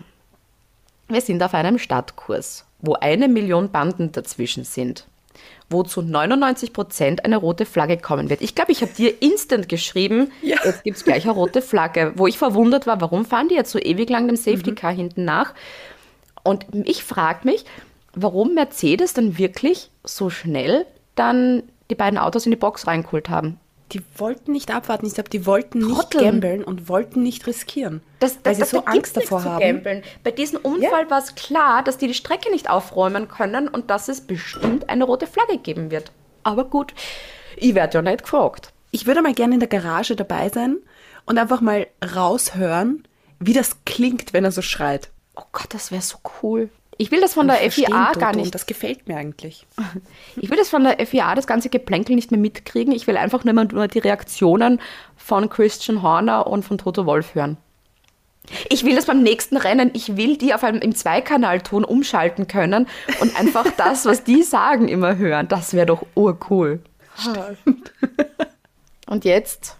wir 1.07 1.21
sind 1.21 1.43
auf 1.43 1.53
einem 1.53 1.77
Stadtkurs, 1.77 2.65
wo 2.79 2.93
eine 2.93 3.27
Million 3.27 3.71
Banden 3.71 4.11
dazwischen 4.11 4.63
sind. 4.63 5.07
wo 5.69 5.83
zu 5.83 6.01
99 6.01 6.71
Prozent 6.71 7.25
eine 7.25 7.35
rote 7.35 7.65
Flagge 7.65 7.97
kommen 7.97 8.29
wird. 8.29 8.41
Ich 8.41 8.55
glaube, 8.55 8.71
ich 8.71 8.81
habe 8.81 8.93
dir 8.93 9.21
instant 9.21 9.67
geschrieben, 9.67 10.31
Ja. 10.41 10.55
jetzt 10.63 10.83
gibt 10.85 10.95
es 10.95 11.03
gleich 11.03 11.25
eine 11.25 11.33
rote 11.33 11.61
Flagge, 11.61 12.13
wo 12.15 12.25
ich 12.25 12.37
verwundert 12.37 12.87
war, 12.87 13.01
warum 13.01 13.25
fahren 13.25 13.49
die 13.49 13.55
jetzt 13.55 13.71
so 13.71 13.77
ewig 13.77 14.09
lang 14.09 14.27
dem 14.27 14.37
Safety 14.37 14.71
Mhm. 14.71 14.75
Car 14.75 14.93
hinten 14.93 15.25
nach? 15.25 15.53
Und 16.43 16.65
ich 16.85 17.03
frage 17.03 17.39
mich, 17.43 17.65
warum 18.15 18.53
Mercedes 18.53 19.13
dann 19.13 19.37
wirklich 19.37 19.91
so 20.05 20.29
schnell 20.29 20.85
dann 21.15 21.63
die 21.91 21.95
beiden 21.95 22.17
Autos 22.17 22.45
in 22.45 22.51
die 22.51 22.57
Box 22.57 22.87
reingeholt 22.87 23.27
haben. 23.29 23.59
Die 23.93 24.01
wollten 24.17 24.51
nicht 24.51 24.69
abwarten. 24.73 25.05
Ich 25.05 25.13
glaube, 25.13 25.29
die 25.29 25.45
wollten 25.45 25.79
nicht 25.79 25.95
Trotteln. 25.95 26.23
gambeln 26.23 26.63
und 26.63 26.89
wollten 26.89 27.23
nicht 27.23 27.47
riskieren. 27.47 28.01
Das, 28.19 28.37
weil 28.43 28.55
das, 28.55 28.69
sie 28.69 28.75
so 28.75 28.81
da 28.81 28.91
Angst 28.91 29.15
davor 29.15 29.43
haben. 29.43 29.61
gambeln. 29.61 30.03
Bei 30.23 30.31
diesem 30.31 30.59
Unfall 30.59 31.09
war 31.09 31.19
es 31.19 31.35
klar, 31.35 31.83
dass 31.83 31.97
die 31.97 32.07
die 32.07 32.13
Strecke 32.13 32.51
nicht 32.51 32.69
aufräumen 32.69 33.27
können 33.29 33.67
und 33.67 33.89
dass 33.89 34.09
es 34.09 34.21
bestimmt 34.21 34.89
eine 34.89 35.05
rote 35.05 35.27
Flagge 35.27 35.57
geben 35.57 35.89
wird. 35.89 36.11
Aber 36.43 36.65
gut, 36.65 36.93
ich 37.55 37.75
werde 37.75 37.97
ja 37.97 38.01
nicht 38.01 38.23
gefragt. 38.23 38.73
Ich 38.91 39.05
würde 39.05 39.21
mal 39.21 39.33
gerne 39.33 39.53
in 39.53 39.59
der 39.59 39.69
Garage 39.69 40.15
dabei 40.15 40.49
sein 40.49 40.77
und 41.25 41.37
einfach 41.37 41.61
mal 41.61 41.87
raushören, 42.15 43.07
wie 43.39 43.53
das 43.53 43.83
klingt, 43.85 44.33
wenn 44.33 44.43
er 44.43 44.51
so 44.51 44.61
schreit. 44.61 45.09
Oh 45.35 45.43
Gott, 45.51 45.73
das 45.73 45.91
wäre 45.91 46.01
so 46.01 46.17
cool. 46.41 46.69
Ich 46.97 47.11
will 47.11 47.21
das 47.21 47.33
von 47.35 47.47
der 47.47 47.57
FIA 47.71 48.11
gar 48.13 48.35
nicht. 48.35 48.53
das 48.55 48.65
gefällt 48.65 49.07
mir 49.07 49.17
eigentlich. 49.17 49.65
Ich 50.35 50.49
will 50.49 50.57
das 50.57 50.69
von 50.69 50.83
der 50.83 51.05
FIA, 51.05 51.33
das 51.35 51.47
ganze 51.47 51.69
Geplänkel 51.69 52.15
nicht 52.15 52.31
mehr 52.31 52.39
mitkriegen. 52.39 52.93
Ich 52.93 53.07
will 53.07 53.17
einfach 53.17 53.43
nur, 53.43 53.53
mal 53.53 53.65
nur 53.65 53.87
die 53.87 53.99
Reaktionen 53.99 54.79
von 55.15 55.49
Christian 55.49 56.01
Horner 56.03 56.47
und 56.47 56.63
von 56.63 56.77
Toto 56.77 57.05
Wolf 57.05 57.33
hören. 57.35 57.57
Ich 58.69 58.85
will 58.85 58.95
das 58.95 59.05
beim 59.07 59.23
nächsten 59.23 59.57
Rennen, 59.57 59.91
ich 59.93 60.15
will 60.15 60.37
die 60.37 60.53
auf 60.53 60.63
einem 60.63 60.79
im 60.79 60.95
Zweikanalton 60.95 61.83
umschalten 61.83 62.47
können 62.47 62.87
und 63.19 63.37
einfach 63.37 63.65
das, 63.77 64.05
was 64.05 64.23
die 64.23 64.41
sagen, 64.43 64.87
immer 64.87 65.17
hören. 65.17 65.47
Das 65.49 65.73
wäre 65.73 65.85
doch 65.87 66.05
urcool. 66.15 66.79
Und 69.07 69.25
jetzt 69.25 69.75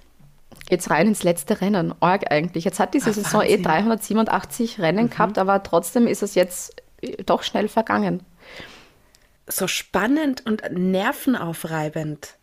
geht's 0.70 0.90
rein 0.90 1.08
ins 1.08 1.24
letzte 1.24 1.62
Rennen. 1.62 1.94
Org 2.00 2.32
eigentlich. 2.32 2.66
Jetzt 2.66 2.80
hat 2.80 2.94
diese 2.94 3.10
Ah, 3.10 3.14
Saison 3.14 3.42
eh 3.42 3.64
Wahnsinn. 3.64 3.64
387 3.64 4.80
Rennen 4.80 5.10
gehabt, 5.10 5.38
aber 5.38 5.62
trotzdem 5.64 6.08
ist 6.08 6.24
es 6.24 6.36
jetzt 6.36 6.76
doch 7.26 7.44
schnell 7.44 7.68
vergangen. 7.68 8.24
So 9.48 9.68
spannend 9.68 10.46
und 10.46 10.64
nervenaufreibend 10.72 12.36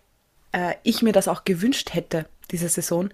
äh, 0.52 0.74
ich 0.82 1.02
mir 1.02 1.12
das 1.12 1.28
auch 1.28 1.44
gewünscht 1.44 1.92
hätte, 1.92 2.26
diese 2.50 2.68
Saison, 2.68 3.10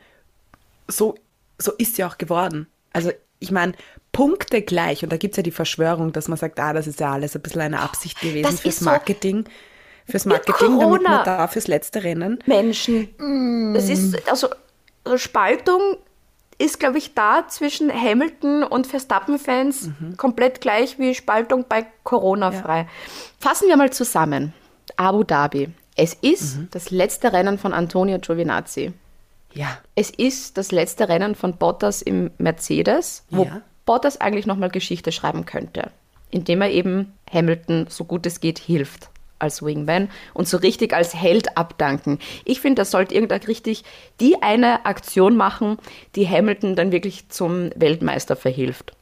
so, 0.86 1.14
so 1.58 1.72
ist 1.72 1.96
sie 1.96 2.04
auch 2.04 2.18
geworden. 2.18 2.66
Also 2.92 3.10
ich 3.38 3.50
meine, 3.50 3.72
Punkte 4.12 4.60
gleich. 4.62 5.02
Und 5.02 5.10
da 5.10 5.16
gibt 5.16 5.32
es 5.32 5.36
ja 5.36 5.42
die 5.42 5.50
Verschwörung, 5.50 6.12
dass 6.12 6.28
man 6.28 6.36
sagt, 6.36 6.58
ah, 6.60 6.72
das 6.72 6.86
ist 6.86 7.00
ja 7.00 7.12
alles 7.12 7.34
ein 7.36 7.42
bisschen 7.42 7.60
eine 7.62 7.80
Absicht 7.80 8.20
gewesen 8.20 8.42
Das 8.42 8.60
fürs 8.60 8.74
ist 8.74 8.80
so- 8.80 8.84
Marketing. 8.86 9.44
Fürs 10.06 10.24
Marketing, 10.24 10.78
damit 10.80 11.02
man 11.02 11.24
da 11.24 11.46
fürs 11.46 11.68
letzte 11.68 12.02
Rennen. 12.02 12.40
Menschen. 12.44 13.08
Das 13.74 13.88
ist, 13.88 14.28
also, 14.28 14.48
also 15.04 15.18
Spaltung 15.18 15.98
ist, 16.60 16.78
glaube 16.78 16.98
ich, 16.98 17.14
da 17.14 17.46
zwischen 17.48 17.90
Hamilton 17.90 18.62
und 18.62 18.86
Verstappen-Fans 18.86 19.90
komplett 20.16 20.60
gleich 20.60 20.98
wie 20.98 21.14
Spaltung 21.14 21.64
bei 21.68 21.86
Corona 22.04 22.52
frei. 22.52 22.86
Fassen 23.38 23.68
wir 23.68 23.76
mal 23.76 23.90
zusammen. 23.90 24.52
Abu 24.96 25.24
Dhabi. 25.24 25.70
Es 25.96 26.14
ist 26.14 26.58
das 26.70 26.90
letzte 26.90 27.32
Rennen 27.32 27.58
von 27.58 27.72
Antonio 27.72 28.18
Giovinazzi. 28.18 28.92
Ja. 29.52 29.78
Es 29.94 30.10
ist 30.10 30.56
das 30.56 30.70
letzte 30.70 31.08
Rennen 31.08 31.34
von 31.34 31.56
Bottas 31.56 32.02
im 32.02 32.30
Mercedes, 32.38 33.24
wo 33.30 33.44
Ja. 33.44 33.62
Bottas 33.86 34.20
eigentlich 34.20 34.46
nochmal 34.46 34.70
Geschichte 34.70 35.12
schreiben 35.12 35.46
könnte, 35.46 35.90
indem 36.30 36.62
er 36.62 36.70
eben 36.70 37.14
Hamilton 37.32 37.86
so 37.88 38.04
gut 38.04 38.26
es 38.26 38.40
geht 38.40 38.58
hilft 38.58 39.10
als 39.40 39.62
Wingman 39.62 40.08
und 40.34 40.48
so 40.48 40.56
richtig 40.56 40.92
als 40.94 41.14
Held 41.14 41.56
abdanken. 41.56 42.18
Ich 42.44 42.60
finde, 42.60 42.80
das 42.80 42.90
sollte 42.90 43.14
irgendein 43.14 43.42
richtig 43.42 43.84
die 44.20 44.42
eine 44.42 44.86
Aktion 44.86 45.36
machen, 45.36 45.78
die 46.16 46.28
Hamilton 46.28 46.76
dann 46.76 46.92
wirklich 46.92 47.28
zum 47.28 47.70
Weltmeister 47.74 48.36
verhilft. 48.36 48.92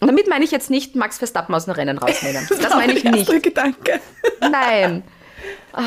Und 0.00 0.06
damit 0.06 0.28
meine 0.28 0.44
ich 0.44 0.50
jetzt 0.50 0.70
nicht 0.70 0.94
Max 0.94 1.18
Verstappen 1.18 1.54
aus 1.54 1.64
dem 1.64 1.74
Rennen 1.74 1.98
rausnehmen. 1.98 2.46
Das 2.62 2.74
meine 2.74 2.92
ich 2.92 3.04
nicht. 3.04 3.42
Gedanke. 3.42 4.00
Nein. 4.40 5.02
Ah. 5.72 5.82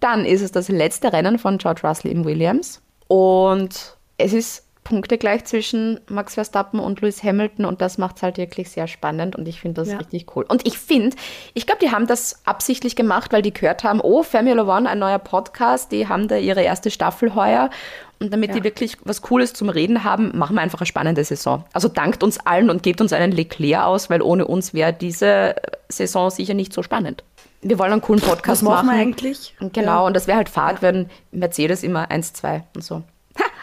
Dann 0.00 0.24
ist 0.24 0.42
es 0.42 0.52
das 0.52 0.68
letzte 0.68 1.12
Rennen 1.12 1.38
von 1.38 1.58
George 1.58 1.80
Russell 1.84 2.10
im 2.10 2.24
Williams. 2.24 2.82
Und 3.08 3.96
es 4.18 4.32
ist 4.32 4.64
punktegleich 4.84 5.44
zwischen 5.44 6.00
Max 6.08 6.34
Verstappen 6.34 6.80
und 6.80 7.00
Lewis 7.00 7.22
Hamilton 7.22 7.64
und 7.64 7.80
das 7.80 7.98
macht 7.98 8.16
es 8.16 8.22
halt 8.22 8.36
wirklich 8.36 8.68
sehr 8.70 8.88
spannend 8.88 9.36
und 9.36 9.46
ich 9.46 9.60
finde 9.60 9.80
das 9.82 9.90
Ja. 9.92 9.98
richtig 9.98 10.34
cool. 10.34 10.44
Und 10.48 10.66
ich 10.66 10.76
finde, 10.78 11.16
ich 11.54 11.66
glaube, 11.66 11.78
die 11.84 11.92
haben 11.92 12.06
das 12.06 12.40
absichtlich 12.46 12.96
gemacht, 12.96 13.32
weil 13.32 13.42
die 13.42 13.52
gehört 13.52 13.84
haben, 13.84 14.00
oh, 14.00 14.22
Formula 14.22 14.62
One, 14.76 14.88
ein 14.88 14.98
neuer 14.98 15.18
Podcast, 15.20 15.92
die 15.92 16.08
haben 16.08 16.26
da 16.28 16.36
ihre 16.36 16.62
erste 16.62 16.90
Staffel 16.90 17.34
heuer 17.34 17.70
und 18.18 18.32
damit 18.32 18.54
die 18.54 18.64
wirklich 18.64 18.96
was 19.04 19.22
Cooles 19.22 19.52
zum 19.52 19.68
Reden 19.68 20.04
haben, 20.04 20.36
machen 20.36 20.54
wir 20.56 20.62
einfach 20.62 20.80
eine 20.80 20.86
spannende 20.86 21.24
Saison. 21.24 21.64
Also 21.72 21.88
dankt 21.88 22.22
uns 22.22 22.38
allen 22.38 22.70
und 22.70 22.82
gebt 22.82 23.00
uns 23.00 23.12
einen 23.12 23.32
Leclerc 23.32 23.84
aus, 23.84 24.10
weil 24.10 24.22
ohne 24.22 24.46
uns 24.46 24.74
wäre 24.74 24.92
diese 24.92 25.54
Saison 25.88 26.30
sicher 26.30 26.54
nicht 26.54 26.72
so 26.72 26.82
spannend. 26.82 27.24
Wir 27.62 27.78
wollen 27.78 27.92
einen 27.92 28.00
coolen 28.00 28.20
Podcast 28.20 28.48
Was 28.48 28.62
machen 28.62 28.86
wir 28.86 28.92
machen. 28.94 29.00
eigentlich? 29.00 29.54
Und 29.60 29.72
Genau, 29.74 30.06
und 30.06 30.14
das 30.14 30.26
wäre 30.26 30.36
halt 30.38 30.48
Fahrt, 30.48 30.82
wenn 30.82 31.08
Mercedes 31.30 31.84
immer 31.84 32.10
1-2 32.10 32.62
und 32.74 32.82
so. 32.82 33.02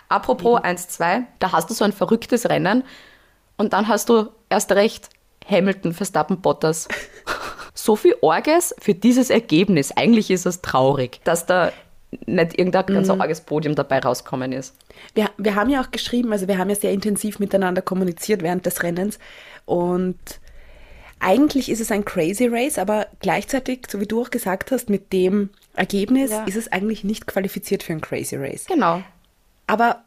Apropos 0.09 0.59
1-2, 0.59 1.23
da 1.39 1.51
hast 1.51 1.69
du 1.69 1.73
so 1.73 1.85
ein 1.85 1.93
verrücktes 1.93 2.49
Rennen 2.49 2.83
und 3.57 3.73
dann 3.73 3.87
hast 3.87 4.09
du 4.09 4.29
erst 4.49 4.71
recht 4.71 5.09
Hamilton, 5.49 5.93
Verstappen, 5.93 6.41
Bottas. 6.41 6.87
So 7.75 7.95
viel 7.95 8.15
Orges 8.19 8.75
für 8.79 8.93
dieses 8.93 9.29
Ergebnis. 9.29 9.93
Eigentlich 9.95 10.31
ist 10.31 10.45
es 10.45 10.59
traurig, 10.61 11.21
dass 11.23 11.45
da 11.45 11.71
nicht 12.25 12.59
irgendein 12.59 12.85
ganz 12.87 13.09
arges 13.09 13.39
Podium 13.39 13.73
dabei 13.73 13.99
rauskommen 13.99 14.51
ist. 14.51 14.75
Wir, 15.13 15.29
wir 15.37 15.55
haben 15.55 15.69
ja 15.69 15.81
auch 15.81 15.89
geschrieben, 15.89 16.33
also 16.33 16.49
wir 16.49 16.57
haben 16.57 16.69
ja 16.69 16.75
sehr 16.75 16.91
intensiv 16.91 17.39
miteinander 17.39 17.81
kommuniziert 17.81 18.41
während 18.41 18.65
des 18.65 18.83
Rennens 18.83 19.17
und 19.65 20.17
eigentlich 21.21 21.69
ist 21.69 21.79
es 21.79 21.91
ein 21.91 22.03
Crazy 22.03 22.47
Race, 22.47 22.77
aber 22.77 23.07
gleichzeitig, 23.21 23.87
so 23.89 23.99
wie 24.01 24.07
du 24.07 24.23
auch 24.23 24.29
gesagt 24.29 24.71
hast, 24.71 24.89
mit 24.89 25.13
dem 25.13 25.49
Ergebnis 25.73 26.31
Ja. 26.31 26.43
ist 26.45 26.55
es 26.57 26.69
eigentlich 26.71 27.03
nicht 27.05 27.27
qualifiziert 27.27 27.83
für 27.83 27.93
ein 27.93 28.01
Crazy 28.01 28.35
Race. 28.35 28.65
Genau. 28.65 29.03
Aber 29.69 30.03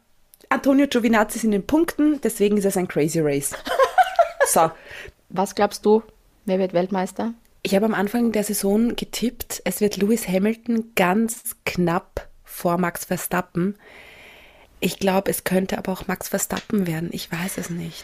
Antonio 0.49 0.87
Giovinazzi 0.87 1.37
ist 1.37 1.43
in 1.45 1.51
den 1.51 1.65
Punkten, 1.65 2.19
deswegen 2.21 2.57
ist 2.57 2.65
es 2.65 2.75
ein 2.77 2.87
Crazy 2.87 3.21
Race. 3.21 3.51
so, 4.45 4.69
Was 5.29 5.55
glaubst 5.55 5.85
du, 5.85 6.03
wer 6.45 6.59
wird 6.59 6.73
Weltmeister? 6.73 7.33
ich 7.65 7.73
habe 7.75 7.85
am 7.85 7.93
Anfang 7.93 8.33
der 8.33 8.43
Saison 8.43 8.93
getippt, 8.97 9.61
es 9.63 9.79
wird 9.79 9.95
Lewis 9.95 10.27
Hamilton 10.27 10.91
ganz 10.95 11.55
knapp 11.65 12.27
vor 12.43 12.77
Max 12.77 13.05
Verstappen. 13.05 13.77
Ich 14.81 14.99
glaube, 14.99 15.31
es 15.31 15.45
könnte 15.45 15.77
aber 15.77 15.93
auch 15.93 16.07
Max 16.07 16.27
Verstappen 16.27 16.85
werden. 16.87 17.07
Ich 17.13 17.31
weiß 17.31 17.57
es 17.57 17.69
nicht. 17.69 18.03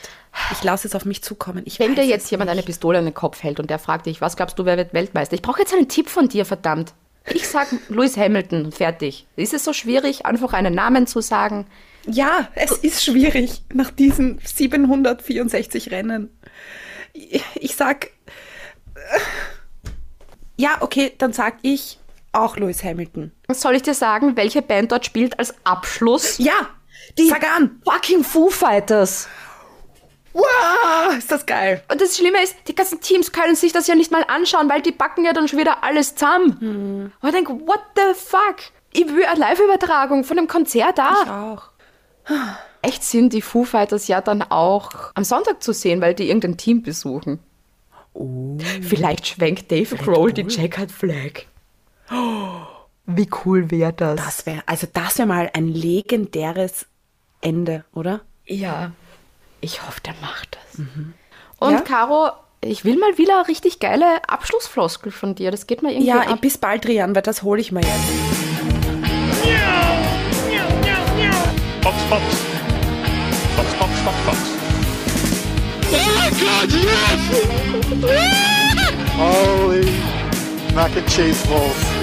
Ich 0.54 0.64
lasse 0.64 0.88
es 0.88 0.96
auf 0.96 1.04
mich 1.04 1.22
zukommen. 1.22 1.64
Ich 1.66 1.78
Wenn 1.78 1.94
dir 1.94 2.06
jetzt 2.06 2.32
jemand 2.32 2.50
eine 2.50 2.60
nicht. 2.60 2.68
Pistole 2.68 3.00
in 3.00 3.04
den 3.06 3.14
Kopf 3.14 3.44
hält 3.44 3.60
und 3.60 3.70
der 3.70 3.80
fragt 3.80 4.06
dich, 4.06 4.22
was 4.22 4.38
glaubst 4.38 4.58
du, 4.58 4.64
wer 4.64 4.78
wird 4.78 4.94
Weltmeister? 4.94 5.36
Ich 5.36 5.42
brauche 5.42 5.60
jetzt 5.60 5.74
einen 5.74 5.90
Tipp 5.90 6.08
von 6.08 6.30
dir, 6.30 6.46
verdammt. 6.46 6.94
Ich 7.32 7.48
sag 7.48 7.68
Lewis 7.90 8.18
Hamilton, 8.18 8.72
fertig. 8.72 9.28
Ist 9.36 9.54
es 9.54 9.64
so 9.64 9.74
schwierig, 9.74 10.26
einfach 10.26 10.54
einen 10.54 10.74
Namen 10.74 11.06
zu 11.08 11.22
sagen? 11.22 11.68
Ja, 12.08 12.48
es 12.56 12.72
ist 12.72 13.04
schwierig 13.04 13.62
nach 13.74 13.92
diesen 13.92 14.40
764 14.44 15.92
Rennen. 15.92 16.30
Ich, 17.14 17.76
sag. 17.76 18.06
äh, 18.96 19.20
Ja, 20.58 20.78
okay, 20.82 21.14
dann 21.18 21.34
sag 21.34 21.58
ich 21.62 22.00
auch 22.32 22.58
Lewis 22.58 22.84
Hamilton. 22.84 23.32
Soll 23.52 23.76
ich 23.76 23.82
dir 23.84 23.94
sagen, 23.94 24.36
welche 24.36 24.62
Band 24.62 24.92
dort 24.92 25.06
spielt 25.06 25.38
als 25.40 25.54
Abschluss? 25.66 26.38
Ja, 26.38 26.70
sag 27.18 27.44
an. 27.56 27.82
Fucking 27.84 28.24
Foo 28.24 28.50
Fighters. 28.50 29.28
Wow, 30.34 31.18
ist 31.18 31.32
das 31.32 31.46
geil. 31.46 31.84
Und 31.92 32.02
das 32.02 32.18
Schlimme 32.18 32.42
ist, 32.44 32.56
die 32.68 32.76
ganzen 32.76 33.02
Teams 33.02 33.32
können 33.32 33.56
sich 33.56 33.72
das 33.72 33.88
ja 33.88 33.96
nicht 33.96 34.12
mal 34.12 34.24
anschauen, 34.28 34.70
weil 34.70 34.82
die 34.82 34.92
backen 34.92 35.26
ja 35.26 35.34
dann 35.34 35.48
schon 35.48 35.60
wieder 35.60 35.84
alles 35.84 36.16
zusammen. 36.16 37.12
Und 37.20 37.28
ich 37.28 37.34
denke, 37.34 37.54
what 37.54 37.82
the 37.96 38.14
fuck? 38.16 38.58
Ich 38.92 39.08
will 39.08 39.26
eine 39.26 39.40
Live-Übertragung 39.40 40.24
von 40.24 40.38
einem 40.38 40.48
Konzert 40.48 40.98
da. 40.98 41.54
Auch. 41.54 41.70
Echt 42.82 43.04
sind 43.04 43.34
die 43.34 43.42
Foo 43.42 43.66
Fighters 43.66 44.08
ja 44.08 44.22
dann 44.22 44.42
auch 44.42 44.92
am 45.14 45.24
Sonntag 45.24 45.62
zu 45.62 45.74
sehen, 45.74 46.02
weil 46.02 46.14
die 46.14 46.28
irgendein 46.28 46.58
Team 46.58 46.82
besuchen. 46.82 47.40
Vielleicht 48.82 49.28
schwenkt 49.28 49.72
Dave 49.72 49.96
Grohl 49.96 50.34
die 50.34 50.48
Checkered 50.48 50.92
Flag. 50.92 51.46
Wie 53.06 53.30
cool 53.46 53.72
wäre 53.72 53.94
das? 53.94 54.16
Das 54.16 54.46
wäre, 54.46 54.64
also 54.66 54.88
das 54.92 55.18
wäre 55.18 55.28
mal 55.28 55.50
ein 55.54 55.68
legendäres 55.68 56.86
Ende, 57.42 57.86
oder? 57.94 58.22
Ja, 58.46 58.92
ich 59.62 59.82
hoffe, 59.86 60.02
der 60.02 60.14
macht 60.22 60.58
das. 60.58 60.86
Und 61.60 61.72
Ja? 61.74 61.82
Caro, 61.82 62.30
ich 62.62 62.86
will 62.86 62.98
mal 62.98 63.18
wieder 63.18 63.48
richtig 63.48 63.80
geile 63.80 64.06
Abschlussfloskel 64.28 65.12
von 65.12 65.36
dir. 65.36 65.52
Das 65.52 65.68
geht 65.68 65.82
mir 65.82 65.92
irgendwie 65.92 66.08
Ja, 66.08 66.22
ab. 66.22 66.42
bis 66.42 66.58
bald, 66.58 66.86
Rian, 66.88 67.16
weil 67.16 67.22
das 67.22 67.44
hole 67.44 67.62
ich 67.62 67.72
mir 67.72 67.82
jetzt. 67.82 67.90
Fox, 71.82 71.96
Fox. 72.10 72.24
Fox, 73.56 73.74
Fox, 73.74 73.92
Fox, 74.02 74.18
Fox. 74.26 74.38
Holy 79.18 79.86
mac 80.74 80.96
and 80.96 81.08
cheese 81.08 81.46
balls. 81.48 81.99